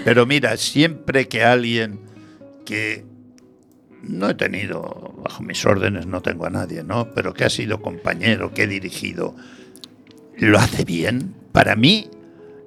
Pero 0.04 0.26
mira, 0.26 0.58
siempre 0.58 1.26
que 1.26 1.42
alguien 1.42 2.00
que 2.66 3.06
no 4.02 4.28
he 4.28 4.34
tenido, 4.34 5.14
bajo 5.24 5.42
mis 5.42 5.64
órdenes 5.64 6.06
no 6.06 6.20
tengo 6.20 6.44
a 6.46 6.50
nadie, 6.50 6.84
¿no? 6.84 7.14
Pero 7.14 7.32
que 7.32 7.44
ha 7.44 7.50
sido 7.50 7.80
compañero, 7.80 8.52
que 8.52 8.64
he 8.64 8.66
dirigido, 8.66 9.34
lo 10.39 10.59
hace 10.59 10.85
bien. 10.85 11.35
Para 11.53 11.76
mí, 11.76 12.09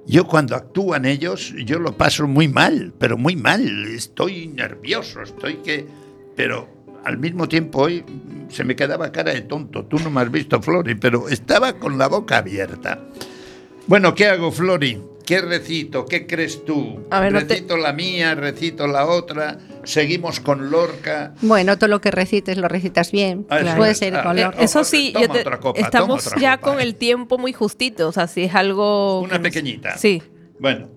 yo 0.06 0.26
cuando 0.26 0.56
actúan 0.56 1.04
ellos, 1.04 1.54
yo 1.64 1.78
lo 1.78 1.96
paso 1.96 2.26
muy 2.26 2.48
mal, 2.48 2.92
pero 2.98 3.18
muy 3.18 3.36
mal. 3.36 3.86
Estoy 3.88 4.48
nervioso, 4.48 5.22
estoy 5.22 5.56
que... 5.56 5.86
Pero 6.34 6.68
al 7.04 7.18
mismo 7.18 7.48
tiempo 7.48 7.82
hoy 7.82 8.04
se 8.48 8.64
me 8.64 8.76
quedaba 8.76 9.12
cara 9.12 9.32
de 9.32 9.42
tonto. 9.42 9.84
Tú 9.84 9.98
no 9.98 10.10
me 10.10 10.20
has 10.20 10.30
visto, 10.30 10.62
Flori, 10.62 10.94
pero 10.94 11.28
estaba 11.28 11.74
con 11.74 11.98
la 11.98 12.08
boca 12.08 12.38
abierta. 12.38 13.04
Bueno, 13.86 14.14
¿qué 14.14 14.26
hago, 14.26 14.52
Flori? 14.52 15.00
¿Qué 15.26 15.42
recito? 15.42 16.06
¿Qué 16.06 16.26
crees 16.26 16.64
tú? 16.64 17.06
A 17.10 17.20
ver, 17.20 17.34
recito 17.34 17.76
no 17.76 17.82
te... 17.82 17.82
la 17.82 17.92
mía, 17.92 18.34
recito 18.34 18.86
la 18.86 19.06
otra, 19.06 19.58
seguimos 19.88 20.40
con 20.40 20.70
Lorca. 20.70 21.34
Bueno, 21.42 21.76
todo 21.78 21.88
lo 21.88 22.00
que 22.00 22.10
recites 22.10 22.56
lo 22.58 22.68
recitas 22.68 23.10
bien. 23.10 23.46
Ah, 23.48 23.58
claro. 23.58 23.68
eso 23.68 23.76
Puede 23.76 23.94
ser 23.94 24.14
Ah, 24.16 24.22
con 24.22 24.38
eh, 24.38 24.42
Lorca. 24.42 24.62
Eso 24.62 24.84
sí, 24.84 25.10
Toma 25.12 25.26
yo 25.26 25.32
te- 25.32 25.40
otra 25.40 25.58
copa, 25.60 25.80
estamos 25.80 26.24
toma 26.24 26.28
otra 26.36 26.40
ya 26.40 26.56
copa, 26.58 26.70
con 26.72 26.80
eh. 26.80 26.82
el 26.84 26.94
tiempo 26.94 27.38
muy 27.38 27.52
justito. 27.52 28.08
O 28.08 28.12
sea, 28.12 28.26
si 28.26 28.44
es 28.44 28.54
algo. 28.54 29.20
Una 29.20 29.40
pequeñita. 29.40 29.96
Sí. 29.96 30.22
Bueno, 30.60 30.88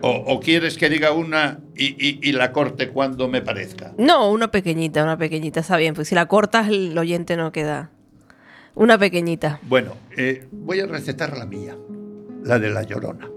o, 0.00 0.10
o 0.10 0.40
quieres 0.40 0.76
que 0.78 0.88
diga 0.88 1.12
una 1.12 1.60
y, 1.76 1.86
y- 2.08 2.18
y 2.22 2.32
la 2.32 2.52
corte 2.52 2.88
cuando 2.88 3.28
me 3.28 3.42
parezca. 3.42 3.92
No, 3.98 4.30
una 4.30 4.50
pequeñita, 4.50 5.02
una 5.02 5.16
pequeñita, 5.18 5.60
está 5.60 5.76
bien. 5.76 5.94
Pues 5.94 6.08
si 6.08 6.14
la 6.14 6.26
cortas, 6.26 6.68
el 6.68 6.96
oyente 6.96 7.36
no 7.36 7.52
queda. 7.52 7.90
Una 8.74 8.96
pequeñita. 8.96 9.60
Bueno, 9.62 9.94
eh, 10.16 10.46
voy 10.50 10.80
a 10.80 10.86
recetar 10.86 11.36
la 11.36 11.44
mía, 11.44 11.76
la 12.42 12.58
de 12.58 12.70
la 12.70 12.82
llorona. 12.82 13.28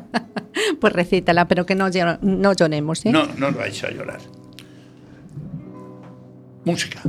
Pues 0.80 0.92
recítala, 0.92 1.46
pero 1.48 1.64
que 1.66 1.74
no, 1.74 1.88
llor- 1.88 2.18
no 2.22 2.52
lloremos, 2.54 3.04
¿eh? 3.06 3.10
No, 3.12 3.26
no 3.38 3.50
lo 3.50 3.58
vais 3.58 3.84
a 3.84 3.90
llorar. 3.90 4.18
Música. 6.64 7.00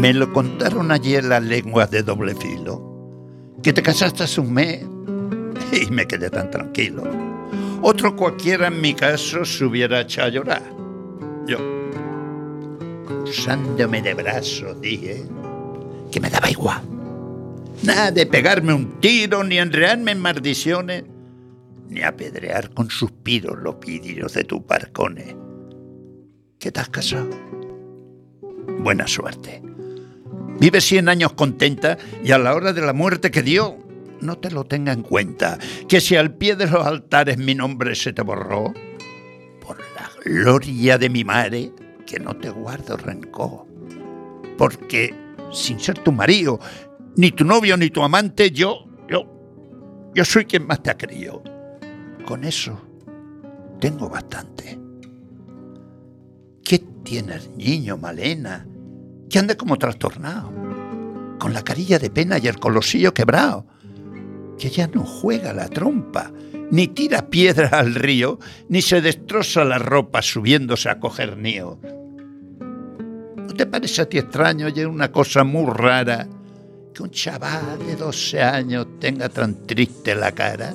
Me 0.00 0.12
lo 0.12 0.32
contaron 0.32 0.90
ayer 0.92 1.24
las 1.24 1.42
lenguas 1.42 1.90
de 1.90 2.02
doble 2.02 2.34
filo, 2.34 2.82
que 3.62 3.72
te 3.72 3.82
casaste 3.82 4.24
hace 4.24 4.40
un 4.40 4.52
mes 4.52 4.84
y 5.72 5.90
me 5.90 6.06
quedé 6.06 6.28
tan 6.30 6.50
tranquilo. 6.50 7.04
Otro 7.80 8.14
cualquiera 8.16 8.66
en 8.68 8.80
mi 8.80 8.94
caso 8.94 9.44
se 9.44 9.64
hubiera 9.64 10.00
echado 10.00 10.28
a 10.28 10.30
llorar. 10.30 10.62
Yo, 11.46 11.58
cruzándome 13.04 14.02
de 14.02 14.14
brazos, 14.14 14.80
dije 14.80 15.24
que 16.10 16.20
me 16.20 16.30
daba 16.30 16.50
igual. 16.50 16.82
Nada 17.82 18.10
de 18.10 18.26
pegarme 18.26 18.72
un 18.72 19.00
tiro, 19.00 19.44
ni 19.44 19.58
enrearme 19.58 20.12
en 20.12 20.20
maldiciones, 20.20 21.04
ni 21.88 22.02
apedrear 22.02 22.70
con 22.70 22.90
suspiros 22.90 23.58
los 23.58 23.78
vidrios 23.80 24.32
de 24.34 24.44
tus 24.44 24.66
barcones. 24.66 25.34
¿Qué 26.58 26.72
te 26.72 26.80
casado? 26.90 27.28
Buena 28.78 29.06
suerte. 29.06 29.62
Vive 30.58 30.80
100 30.80 31.08
años 31.08 31.32
contenta 31.32 31.98
y 32.22 32.30
a 32.30 32.38
la 32.38 32.54
hora 32.54 32.72
de 32.72 32.80
la 32.80 32.92
muerte 32.92 33.30
que 33.30 33.42
dio, 33.42 33.76
no 34.20 34.38
te 34.38 34.50
lo 34.50 34.64
tenga 34.64 34.92
en 34.92 35.02
cuenta. 35.02 35.58
Que 35.88 36.00
si 36.00 36.16
al 36.16 36.34
pie 36.34 36.56
de 36.56 36.66
los 36.66 36.86
altares 36.86 37.38
mi 37.38 37.54
nombre 37.54 37.94
se 37.94 38.12
te 38.12 38.22
borró, 38.22 38.72
por 39.60 39.78
la 39.78 40.10
gloria 40.24 40.96
de 40.96 41.10
mi 41.10 41.24
madre, 41.24 41.70
que 42.06 42.18
no 42.18 42.36
te 42.36 42.50
guardo 42.50 42.96
rencor. 42.96 43.66
Porque 44.56 45.14
sin 45.52 45.80
ser 45.80 45.98
tu 45.98 46.12
marido, 46.12 46.60
ni 47.16 47.30
tu 47.30 47.44
novio, 47.44 47.76
ni 47.76 47.90
tu 47.90 48.02
amante, 48.02 48.50
yo, 48.50 48.86
yo, 49.08 49.24
yo 50.14 50.24
soy 50.24 50.44
quien 50.44 50.66
más 50.66 50.82
te 50.82 50.90
ha. 50.90 50.96
Con 52.26 52.44
eso 52.44 52.80
tengo 53.80 54.08
bastante. 54.08 54.78
¿Qué 56.64 56.78
tienes, 57.04 57.50
niño, 57.50 57.98
Malena? 57.98 58.66
Que 59.28 59.38
anda 59.38 59.56
como 59.56 59.76
trastornado, 59.76 60.50
con 61.38 61.52
la 61.52 61.62
carilla 61.62 61.98
de 61.98 62.10
pena 62.10 62.38
y 62.38 62.46
el 62.46 62.58
colosillo 62.58 63.12
quebrado, 63.12 63.66
que 64.58 64.70
ya 64.70 64.86
no 64.86 65.04
juega 65.04 65.52
la 65.52 65.68
trompa, 65.68 66.32
ni 66.70 66.88
tira 66.88 67.28
piedra 67.28 67.68
al 67.68 67.94
río, 67.94 68.38
ni 68.68 68.82
se 68.82 69.00
destroza 69.00 69.64
la 69.64 69.78
ropa 69.78 70.22
subiéndose 70.22 70.88
a 70.88 70.98
coger 70.98 71.36
nío. 71.36 71.78
¿No 73.36 73.54
te 73.54 73.66
parece 73.66 74.02
a 74.02 74.08
ti 74.08 74.18
extraño 74.18 74.68
y 74.68 74.80
una 74.84 75.12
cosa 75.12 75.44
muy 75.44 75.70
rara 75.72 76.26
que 76.94 77.02
un 77.02 77.10
chaval 77.10 77.78
de 77.86 77.96
12 77.96 78.42
años 78.42 78.86
tenga 78.98 79.28
tan 79.28 79.66
triste 79.66 80.14
la 80.14 80.32
cara? 80.32 80.74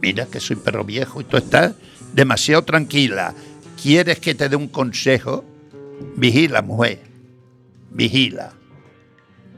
Mira 0.00 0.26
que 0.26 0.40
soy 0.40 0.56
perro 0.56 0.84
viejo 0.84 1.20
y 1.20 1.24
tú 1.24 1.36
estás 1.36 1.74
demasiado 2.12 2.62
tranquila. 2.62 3.34
¿Quieres 3.80 4.18
que 4.18 4.34
te 4.34 4.48
dé 4.48 4.56
un 4.56 4.68
consejo? 4.68 5.44
Vigila, 6.16 6.62
mujer. 6.62 7.00
Vigila. 7.90 8.52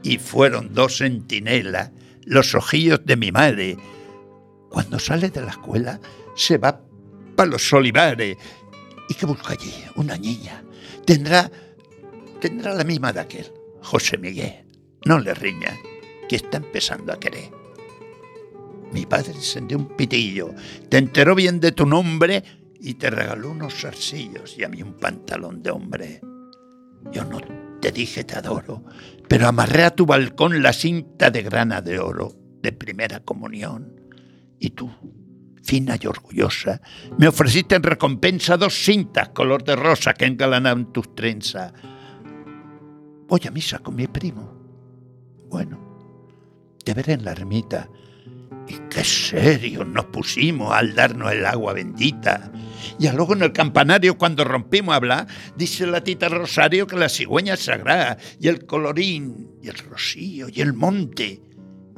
Y 0.03 0.19
fueron 0.19 0.73
dos 0.73 0.97
centinelas, 0.97 1.89
los 2.25 2.53
ojillos 2.53 3.03
de 3.05 3.15
mi 3.15 3.31
madre. 3.31 3.77
Cuando 4.75 4.99
sale 4.99 5.29
de 5.29 5.39
la 5.39 5.51
escuela, 5.51 6.01
se 6.35 6.57
va 6.57 6.77
para 7.37 7.51
los 7.51 7.71
olivares. 7.71 8.35
¿Y 9.07 9.13
qué 9.13 9.25
busca 9.25 9.53
allí? 9.53 9.73
Una 9.95 10.17
niña. 10.17 10.65
Tendrá, 11.05 11.49
tendrá 12.41 12.73
la 12.73 12.83
misma 12.83 13.13
de 13.13 13.21
aquel, 13.21 13.53
José 13.81 14.17
Miguel. 14.17 14.65
no 15.05 15.17
le 15.17 15.33
riña, 15.33 15.77
que 16.27 16.35
está 16.35 16.57
empezando 16.57 17.13
a 17.13 17.19
querer. 17.21 17.51
Mi 18.91 19.05
padre 19.05 19.31
encendió 19.31 19.77
un 19.77 19.95
pitillo, 19.95 20.53
te 20.89 20.97
enteró 20.97 21.35
bien 21.35 21.61
de 21.61 21.71
tu 21.71 21.85
nombre 21.85 22.43
y 22.77 22.95
te 22.95 23.09
regaló 23.09 23.51
unos 23.51 23.75
zarcillos 23.75 24.57
y 24.57 24.65
a 24.65 24.67
mí 24.67 24.81
un 24.81 24.97
pantalón 24.97 25.63
de 25.63 25.71
hombre. 25.71 26.19
Yo 27.13 27.23
no 27.23 27.39
te 27.79 27.93
dije 27.93 28.25
te 28.25 28.35
adoro, 28.35 28.83
pero 29.29 29.47
amarré 29.47 29.85
a 29.85 29.95
tu 29.95 30.05
balcón 30.05 30.61
la 30.61 30.73
cinta 30.73 31.31
de 31.31 31.43
grana 31.43 31.79
de 31.81 31.97
oro 31.97 32.33
de 32.61 32.73
primera 32.73 33.21
comunión. 33.21 33.94
Y 34.59 34.69
tú, 34.71 34.89
fina 35.63 35.97
y 35.99 36.07
orgullosa, 36.07 36.81
me 37.17 37.27
ofreciste 37.27 37.75
en 37.75 37.83
recompensa 37.83 38.55
dos 38.55 38.73
cintas 38.73 39.29
color 39.29 39.63
de 39.63 39.75
rosa 39.75 40.13
que 40.13 40.25
engalanaban 40.25 40.93
tus 40.93 41.15
trenzas. 41.15 41.73
Voy 43.27 43.41
a 43.47 43.51
misa 43.51 43.79
con 43.79 43.95
mi 43.95 44.07
primo. 44.07 44.53
Bueno, 45.49 45.97
te 46.83 46.93
veré 46.93 47.13
en 47.13 47.25
la 47.25 47.31
ermita. 47.31 47.89
Y 48.67 48.79
qué 48.89 49.03
serio 49.03 49.85
nos 49.85 50.05
pusimos 50.05 50.73
al 50.73 50.95
darnos 50.95 51.31
el 51.31 51.45
agua 51.45 51.73
bendita. 51.73 52.51
Y 52.97 53.07
luego 53.09 53.33
en 53.33 53.43
el 53.43 53.51
campanario, 53.51 54.17
cuando 54.17 54.43
rompimos 54.43 54.93
a 54.93 54.97
hablar, 54.97 55.27
dice 55.55 55.85
la 55.85 56.03
tita 56.03 56.29
Rosario 56.29 56.87
que 56.87 56.95
la 56.95 57.09
cigüeña 57.09 57.57
sagrada, 57.57 58.17
y 58.39 58.47
el 58.47 58.65
colorín, 58.65 59.51
y 59.61 59.67
el 59.67 59.77
rocío, 59.77 60.47
y 60.49 60.61
el 60.61 60.73
monte, 60.73 61.41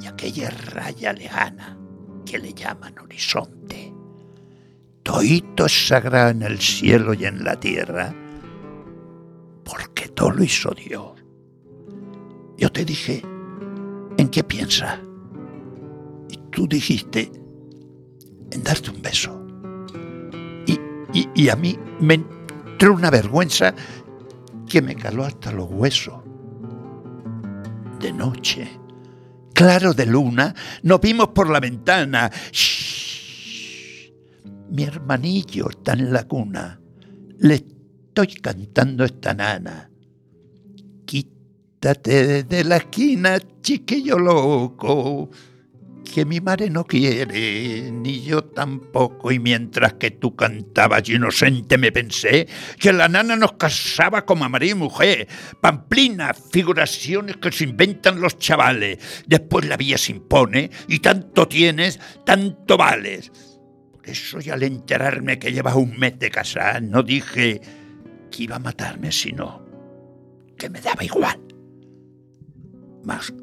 y 0.01 0.07
aquella 0.07 0.49
raya 0.49 1.13
lejana 1.13 1.76
que 2.27 2.37
le 2.37 2.53
llaman 2.53 2.99
horizonte. 2.99 3.93
Toito 5.01 5.65
es 5.65 5.87
sagrado 5.87 6.31
en 6.31 6.41
el 6.41 6.59
cielo 6.59 7.13
y 7.13 7.25
en 7.25 7.43
la 7.43 7.57
tierra, 7.57 8.13
porque 9.63 10.09
todo 10.09 10.31
lo 10.31 10.43
hizo 10.43 10.71
Dios. 10.71 11.11
Yo 12.57 12.71
te 12.71 12.83
dije, 12.83 13.23
¿en 14.17 14.29
qué 14.29 14.43
piensa? 14.43 14.99
Y 16.29 16.37
tú 16.51 16.67
dijiste, 16.67 17.31
en 18.51 18.63
darte 18.63 18.91
un 18.91 19.01
beso. 19.01 19.45
Y, 21.13 21.29
y 21.33 21.49
a 21.49 21.55
mí 21.55 21.79
me 22.01 22.15
entró 22.15 22.93
una 22.93 23.09
vergüenza 23.09 23.73
que 24.67 24.81
me 24.81 24.95
caló 24.95 25.23
hasta 25.23 25.51
los 25.53 25.67
huesos. 25.71 26.21
De 27.99 28.11
noche, 28.11 28.69
claro 29.57 29.91
de 29.91 30.05
luna, 30.05 30.53
nos 30.83 31.01
vimos 31.01 31.29
por 31.29 31.49
la 31.49 31.59
ventana. 31.59 32.29
Shh. 32.51 34.11
Mi 34.69 34.83
hermanillo 34.83 35.71
está 35.71 35.93
en 35.93 36.13
la 36.13 36.27
cuna. 36.27 36.79
Le 37.39 37.55
estoy 37.55 38.35
cantando 38.35 39.03
esta 39.03 39.33
nana. 39.33 39.89
Quítate 41.05 42.43
de 42.43 42.63
la 42.65 42.77
esquina, 42.77 43.39
chiquillo 43.63 44.19
loco, 44.19 45.31
que 46.07 46.25
mi 46.25 46.41
madre 46.41 46.69
no 46.69 46.85
quiere, 46.85 47.91
ni 47.91 48.21
yo 48.21 48.43
tampoco. 48.43 49.31
Y 49.31 49.39
mientras 49.39 49.93
que 49.93 50.11
tú 50.11 50.35
cantabas 50.35 51.07
inocente 51.09 51.77
me 51.77 51.91
pensé 51.91 52.47
que 52.79 52.93
la 52.93 53.07
nana 53.07 53.35
nos 53.35 53.53
casaba 53.53 54.25
como 54.25 54.47
marido 54.49 54.75
y 54.75 54.79
mujer. 54.79 55.27
Pamplina, 55.61 56.33
figuraciones 56.33 57.37
que 57.37 57.51
se 57.51 57.65
inventan 57.65 58.21
los 58.21 58.37
chavales. 58.37 59.23
Después 59.27 59.65
la 59.65 59.77
vía 59.77 59.97
se 59.97 60.13
impone 60.13 60.71
y 60.87 60.99
tanto 60.99 61.47
tienes, 61.47 61.99
tanto 62.25 62.77
vales. 62.77 63.31
Por 63.91 64.09
eso 64.09 64.39
y 64.41 64.49
al 64.49 64.63
enterarme 64.63 65.39
que 65.39 65.51
llevas 65.51 65.75
un 65.75 65.97
mes 65.97 66.17
de 66.19 66.31
casar, 66.31 66.81
no 66.81 67.03
dije 67.03 67.61
que 68.31 68.43
iba 68.43 68.55
a 68.55 68.59
matarme, 68.59 69.11
sino 69.11 69.65
que 70.57 70.69
me 70.69 70.81
daba 70.81 71.03
igual. 71.03 71.39
Mas, 73.03 73.33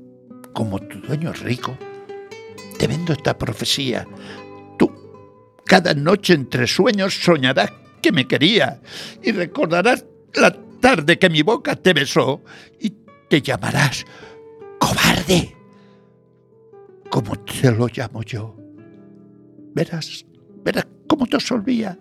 como 0.53 0.79
tu 0.79 1.01
dueño 1.01 1.31
es 1.31 1.41
rico, 1.41 1.77
te 2.79 2.87
vendo 2.87 3.13
esta 3.13 3.37
profecía. 3.37 4.07
Tú, 4.79 4.91
cada 5.65 5.95
noche 5.95 6.35
entre 6.35 6.67
sueños, 6.67 7.15
soñarás 7.15 7.73
que 8.03 8.13
me 8.13 8.27
quería 8.27 8.81
y 9.23 9.33
recordarás 9.33 10.05
la 10.35 10.55
tarde 10.81 11.19
que 11.19 11.31
mi 11.31 11.43
boca 11.43 11.77
te 11.77 11.93
besó 11.93 12.43
y 12.79 12.93
te 13.29 13.41
llamarás 13.41 14.05
cobarde, 14.79 15.57
como 17.11 17.37
te 17.37 17.71
lo 17.71 17.89
llamo 17.89 18.23
yo. 18.23 18.57
Verás, 19.75 20.25
verás 20.63 20.87
cómo 21.09 21.27
te 21.27 21.39
olvida. 21.53 21.99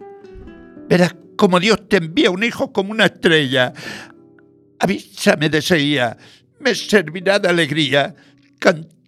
Verás 0.89 1.15
cómo 1.37 1.59
Dios 1.59 1.87
te 1.87 1.97
envía 1.97 2.29
un 2.29 2.43
hijo 2.43 2.71
como 2.73 2.91
una 2.91 3.05
estrella. 3.05 3.73
Avísame 4.79 5.49
de 5.49 5.59
ese 5.59 5.77
día, 5.77 6.17
me 6.59 6.75
servirá 6.75 7.39
de 7.39 7.47
alegría 7.47 8.15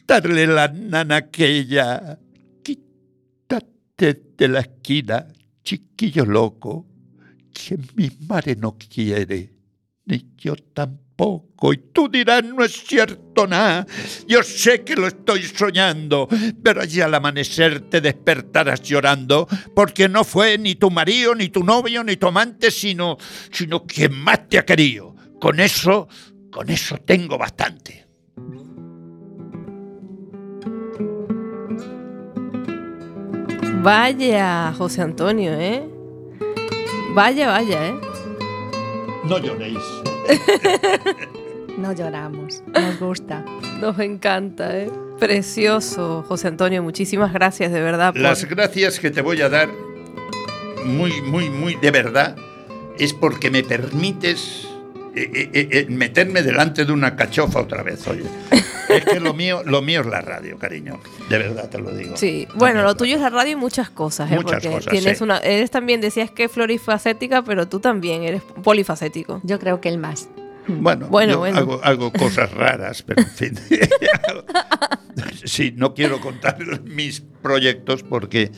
cantarle 0.06 0.48
la 0.48 0.68
nana 0.68 1.18
aquella. 1.18 2.20
Quítate 2.64 4.22
de 4.38 4.48
la 4.48 4.60
esquina, 4.60 5.28
chiquillo 5.64 6.26
loco, 6.26 6.86
que 7.54 7.78
mi 7.96 8.10
madre 8.28 8.56
no 8.56 8.78
quiere, 8.78 9.54
ni 10.06 10.34
yo 10.38 10.56
tampoco. 10.74 11.74
Y 11.74 11.78
tú 11.94 12.10
dirás, 12.10 12.44
no 12.44 12.64
es 12.64 12.84
cierto 12.86 13.48
nada. 13.48 13.88
Yo 14.28 14.44
sé 14.44 14.84
que 14.84 14.96
lo 14.96 15.08
estoy 15.08 15.44
soñando, 15.44 16.28
pero 16.62 16.82
allí 16.82 17.02
al 17.02 17.14
amanecer 17.14 17.90
te 17.90 18.02
despertarás 18.02 18.82
llorando, 18.82 19.48
porque 19.74 20.10
no 20.10 20.24
fue 20.24 20.58
ni 20.58 20.76
tu 20.76 20.92
marido, 20.92 21.34
ni 21.34 21.50
tu 21.50 21.64
novio, 21.64 22.04
ni 22.04 22.18
tu 22.18 22.28
amante, 22.28 22.70
sino, 22.70 23.18
sino 23.52 23.86
quien 23.86 24.14
más 24.14 24.48
te 24.50 24.60
ha 24.60 24.66
querido. 24.66 25.16
Con 25.40 25.60
eso, 25.60 26.08
con 26.52 26.70
eso 26.70 26.98
tengo 26.98 27.38
bastante. 27.38 28.05
Vaya, 33.90 34.74
José 34.76 35.04
Antonio, 35.04 35.52
¿eh? 35.54 35.88
Vaya, 37.14 37.50
vaya, 37.50 37.90
¿eh? 37.90 37.96
No 39.30 39.38
lloréis. 39.38 39.78
No 41.78 41.92
lloramos, 41.92 42.64
nos 42.74 43.00
gusta. 43.02 43.44
Nos 43.82 44.00
encanta, 44.00 44.76
¿eh? 44.80 44.90
Precioso, 45.20 46.24
José 46.26 46.48
Antonio. 46.48 46.82
Muchísimas 46.82 47.34
gracias, 47.34 47.70
de 47.74 47.82
verdad. 47.82 48.14
por- 48.14 48.22
Las 48.22 48.46
gracias 48.46 48.98
que 49.00 49.12
te 49.12 49.22
voy 49.22 49.42
a 49.42 49.50
dar, 49.50 49.68
muy, 50.86 51.22
muy, 51.22 51.50
muy 51.50 51.76
de 51.76 51.92
verdad, 51.92 52.38
es 52.98 53.14
porque 53.14 53.52
me 53.52 53.62
permites 53.62 54.66
eh, 55.16 55.30
eh, 55.36 55.50
eh, 55.54 55.68
eh, 55.70 55.86
meterme 55.90 56.42
delante 56.44 56.86
de 56.86 56.94
una 56.94 57.16
cachofa 57.18 57.60
otra 57.60 57.84
vez, 57.84 58.08
oye. 58.08 58.24
Es 58.98 59.06
que 59.06 59.20
lo 59.20 59.34
mío, 59.34 59.62
lo 59.66 59.82
mío 59.82 60.02
es 60.02 60.08
la 60.08 60.22
radio, 60.22 60.58
cariño. 60.58 61.00
De 61.30 61.38
verdad 61.38 61.70
te 61.70 61.78
lo 61.78 61.92
digo. 61.92 62.16
Sí, 62.18 62.48
bueno, 62.56 62.84
lo 62.84 62.96
tuyo 62.96 63.16
es 63.16 63.22
la 63.22 63.30
radio 63.30 63.54
y 63.54 63.56
muchas 63.56 63.90
cosas, 63.90 64.32
¿eh? 64.32 64.36
Muchas 64.36 64.54
Porque 64.64 64.70
cosas, 64.70 64.92
tienes 64.92 65.18
sí. 65.18 65.24
una, 65.24 65.38
eres 65.40 65.72
también, 65.72 66.02
decías 66.02 66.32
que 66.32 66.50
florifacética, 66.50 67.44
pero 67.44 67.68
tú 67.68 67.80
también 67.80 68.24
eres 68.24 68.42
polifacético. 68.64 69.42
Yo 69.44 69.60
creo 69.60 69.82
que 69.82 69.90
el 69.90 69.98
más. 69.98 70.30
Bueno, 70.68 71.08
Bueno, 71.08 71.34
yo 71.34 71.40
bueno. 71.40 71.58
Hago, 71.60 71.80
hago 71.84 72.12
cosas 72.12 72.52
raras, 72.52 73.04
pero 73.04 73.22
en 73.22 73.28
fin. 73.30 73.60
sí, 75.46 75.74
no 75.76 75.94
quiero 75.94 76.20
contar 76.20 76.82
mis 76.84 77.22
proyectos 77.42 78.04
porque 78.04 78.52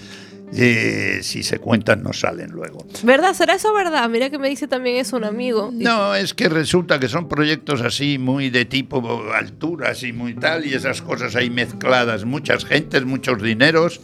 eh, 0.53 1.19
si 1.23 1.43
se 1.43 1.59
cuentan 1.59 2.03
no 2.03 2.13
salen 2.13 2.51
luego. 2.51 2.85
¿Verdad? 3.03 3.33
¿Será 3.33 3.55
eso 3.55 3.73
verdad? 3.73 4.09
Mira 4.09 4.29
que 4.29 4.37
me 4.39 4.49
dice 4.49 4.67
también 4.67 4.97
eso 4.97 5.17
un 5.17 5.25
amigo. 5.25 5.71
No, 5.73 6.15
es 6.15 6.33
que 6.33 6.49
resulta 6.49 6.99
que 6.99 7.09
son 7.09 7.27
proyectos 7.27 7.81
así 7.81 8.17
muy 8.17 8.49
de 8.49 8.65
tipo 8.65 9.23
alturas 9.33 10.03
y 10.03 10.13
muy 10.13 10.33
tal 10.35 10.65
y 10.65 10.73
esas 10.73 11.01
cosas 11.01 11.35
ahí 11.35 11.49
mezcladas, 11.49 12.25
muchas 12.25 12.65
gentes, 12.65 13.05
muchos 13.05 13.41
dineros 13.41 14.01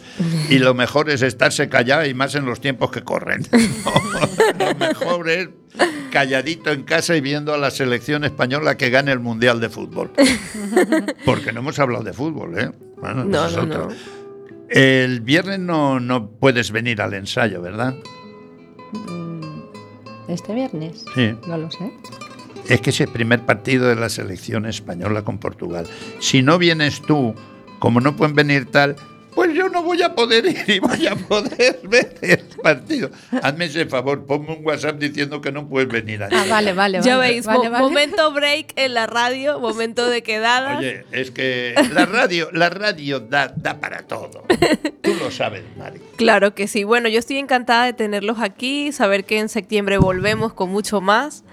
y 0.49 0.59
lo 0.59 0.73
mejor 0.73 1.09
es 1.09 1.21
estarse 1.21 1.69
callado 1.69 2.05
y 2.05 2.13
más 2.13 2.35
en 2.35 2.45
los 2.45 2.59
tiempos 2.59 2.91
que 2.91 3.03
corren. 3.03 3.47
lo 4.59 4.75
mejor 4.75 5.29
es 5.29 5.49
calladito 6.11 6.71
en 6.71 6.83
casa 6.83 7.15
y 7.15 7.21
viendo 7.21 7.53
a 7.53 7.57
la 7.57 7.71
selección 7.71 8.23
española 8.23 8.77
que 8.77 8.89
gane 8.89 9.11
el 9.11 9.19
Mundial 9.19 9.59
de 9.59 9.69
Fútbol. 9.69 10.11
Porque 11.25 11.51
no 11.51 11.61
hemos 11.61 11.79
hablado 11.79 12.03
de 12.03 12.13
fútbol, 12.13 12.57
¿eh? 12.59 12.71
Bueno, 12.97 13.23
No, 13.25 13.47
es 13.47 13.55
no, 13.55 13.65
no. 13.65 13.87
El 14.73 15.21
viernes 15.21 15.59
no, 15.59 15.99
no 15.99 16.31
puedes 16.31 16.71
venir 16.71 16.99
al 17.03 17.13
ensayo, 17.13 17.61
¿verdad? 17.61 17.93
Mm, 18.91 19.61
¿Este 20.27 20.55
viernes? 20.55 21.05
Sí. 21.13 21.35
No 21.47 21.59
lo 21.59 21.69
sé. 21.69 21.91
Es 22.67 22.81
que 22.81 22.89
es 22.89 22.99
el 22.99 23.09
primer 23.09 23.41
partido 23.41 23.87
de 23.87 23.95
la 23.95 24.09
selección 24.09 24.65
española 24.65 25.21
con 25.21 25.37
Portugal. 25.37 25.85
Si 26.19 26.41
no 26.41 26.57
vienes 26.57 27.03
tú, 27.03 27.35
como 27.77 28.01
no 28.01 28.15
pueden 28.15 28.35
venir 28.35 28.65
tal, 28.65 28.95
pues 29.35 29.53
yo 29.53 29.69
no 29.69 29.83
voy 29.83 30.01
a 30.01 30.13
poder 30.15 30.45
ir 30.45 30.63
y 30.67 30.79
voy 30.79 31.07
a 31.07 31.15
poder 31.15 31.79
ver 31.83 32.15
el 32.21 32.39
partido. 32.61 33.09
Hazme 33.41 33.65
ese 33.65 33.85
favor, 33.85 34.25
ponme 34.25 34.55
un 34.57 34.65
WhatsApp 34.65 34.97
diciendo 34.97 35.41
que 35.41 35.51
no 35.51 35.67
puedes 35.67 35.89
venir. 35.89 36.21
Ah, 36.23 36.25
Antonio. 36.27 36.49
vale, 36.49 36.73
vale. 36.73 37.01
Ya 37.01 37.17
vale, 37.17 37.31
veis, 37.33 37.45
vale, 37.45 37.65
mo- 37.65 37.71
vale. 37.71 37.83
momento 37.83 38.31
break 38.33 38.73
en 38.75 38.93
la 38.93 39.07
radio, 39.07 39.59
momento 39.61 40.07
de 40.09 40.23
quedadas. 40.23 40.79
Oye, 40.79 41.05
es 41.11 41.31
que 41.31 41.73
la 41.93 42.05
radio, 42.05 42.49
la 42.51 42.69
radio 42.69 43.19
da, 43.19 43.53
da 43.55 43.79
para 43.79 44.03
todo. 44.03 44.43
Tú 45.01 45.13
lo 45.15 45.31
sabes, 45.31 45.63
Mari. 45.77 45.99
Claro 46.15 46.55
que 46.55 46.67
sí. 46.67 46.83
Bueno, 46.83 47.09
yo 47.09 47.19
estoy 47.19 47.37
encantada 47.37 47.85
de 47.85 47.93
tenerlos 47.93 48.39
aquí, 48.39 48.91
saber 48.91 49.25
que 49.25 49.39
en 49.39 49.49
septiembre 49.49 49.97
volvemos 49.97 50.53
con 50.53 50.69
mucho 50.69 51.01
más. 51.01 51.43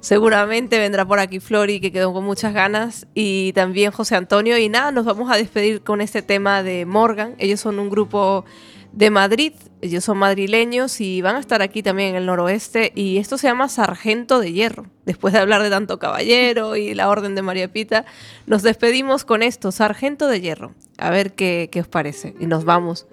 Seguramente 0.00 0.78
vendrá 0.78 1.04
por 1.04 1.18
aquí 1.18 1.40
Flori, 1.40 1.78
que 1.80 1.92
quedó 1.92 2.12
con 2.12 2.24
muchas 2.24 2.54
ganas, 2.54 3.06
y 3.14 3.52
también 3.52 3.92
José 3.92 4.16
Antonio. 4.16 4.56
Y 4.56 4.68
nada, 4.68 4.92
nos 4.92 5.04
vamos 5.04 5.30
a 5.30 5.36
despedir 5.36 5.82
con 5.82 6.00
este 6.00 6.22
tema 6.22 6.62
de 6.62 6.86
Morgan. 6.86 7.34
Ellos 7.38 7.60
son 7.60 7.78
un 7.78 7.90
grupo 7.90 8.44
de 8.92 9.10
Madrid, 9.10 9.52
ellos 9.82 10.02
son 10.02 10.18
madrileños 10.18 11.00
y 11.00 11.22
van 11.22 11.36
a 11.36 11.40
estar 11.40 11.62
aquí 11.62 11.82
también 11.82 12.10
en 12.10 12.16
el 12.16 12.26
noroeste. 12.26 12.92
Y 12.94 13.18
esto 13.18 13.36
se 13.38 13.46
llama 13.46 13.68
Sargento 13.68 14.40
de 14.40 14.52
Hierro. 14.52 14.86
Después 15.04 15.34
de 15.34 15.40
hablar 15.40 15.62
de 15.62 15.70
tanto 15.70 15.98
caballero 15.98 16.76
y 16.76 16.94
la 16.94 17.08
Orden 17.08 17.34
de 17.34 17.42
María 17.42 17.70
Pita, 17.72 18.06
nos 18.46 18.62
despedimos 18.62 19.24
con 19.24 19.42
esto, 19.42 19.70
Sargento 19.70 20.28
de 20.28 20.40
Hierro. 20.40 20.74
A 20.98 21.10
ver 21.10 21.34
qué, 21.34 21.68
qué 21.70 21.80
os 21.80 21.88
parece. 21.88 22.34
Y 22.40 22.46
nos 22.46 22.64
vamos. 22.64 23.06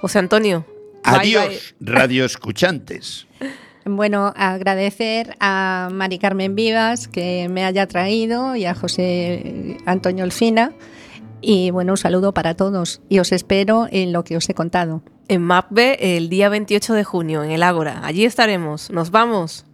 José 0.00 0.18
Antonio. 0.18 0.66
Adiós, 1.04 1.74
radio 1.80 2.24
escuchantes. 2.24 3.26
Bueno, 3.84 4.32
agradecer 4.36 5.36
a 5.40 5.88
Mari 5.92 6.18
Carmen 6.18 6.54
Vivas 6.54 7.08
que 7.08 7.48
me 7.48 7.64
haya 7.64 7.86
traído 7.86 8.54
y 8.54 8.64
a 8.64 8.74
José 8.74 9.76
Antonio 9.86 10.24
Olfina. 10.24 10.72
Y 11.40 11.70
bueno, 11.70 11.94
un 11.94 11.96
saludo 11.96 12.32
para 12.32 12.54
todos 12.54 13.00
y 13.08 13.18
os 13.18 13.32
espero 13.32 13.88
en 13.90 14.12
lo 14.12 14.22
que 14.22 14.36
os 14.36 14.48
he 14.48 14.54
contado. 14.54 15.02
En 15.28 15.42
MAPBE 15.42 16.16
el 16.16 16.28
día 16.28 16.48
28 16.48 16.94
de 16.94 17.04
junio, 17.04 17.42
en 17.42 17.50
el 17.50 17.62
Ágora. 17.62 18.00
Allí 18.04 18.24
estaremos. 18.24 18.90
Nos 18.90 19.10
vamos. 19.10 19.64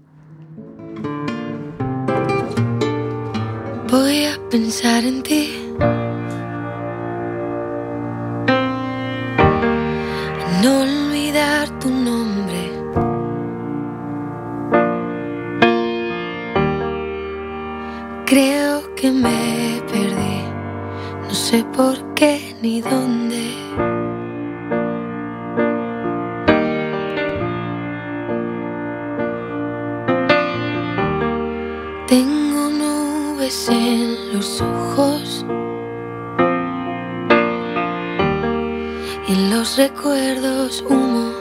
Voy 3.91 4.25
a 4.25 4.39
pensar 4.51 5.05
en 5.05 5.23
ti. 5.23 5.51
No 10.63 10.83
olvidar 10.83 11.79
tu 11.81 11.91
nombre. 11.91 12.48
Creo 18.29 18.95
que 18.95 19.11
me 19.11 19.81
perdí, 19.91 20.43
no 21.23 21.31
sé 21.33 21.65
por 21.75 22.13
qué 22.13 22.55
ni 22.61 22.83
dónde. 22.83 23.55
Tengo 32.07 32.69
nubes 32.69 33.67
en 33.71 34.35
los 34.35 34.61
ojos 34.61 35.47
y 39.27 39.33
en 39.33 39.51
los 39.51 39.79
recuerdos 39.79 40.85
humo. 40.87 41.38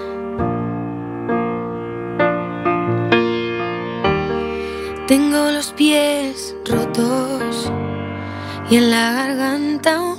Tengo 5.08 5.52
los 5.52 5.72
pies 5.72 6.54
rotos 6.66 7.72
y 8.70 8.76
en 8.76 8.92
la 8.92 9.14
garganta 9.14 10.17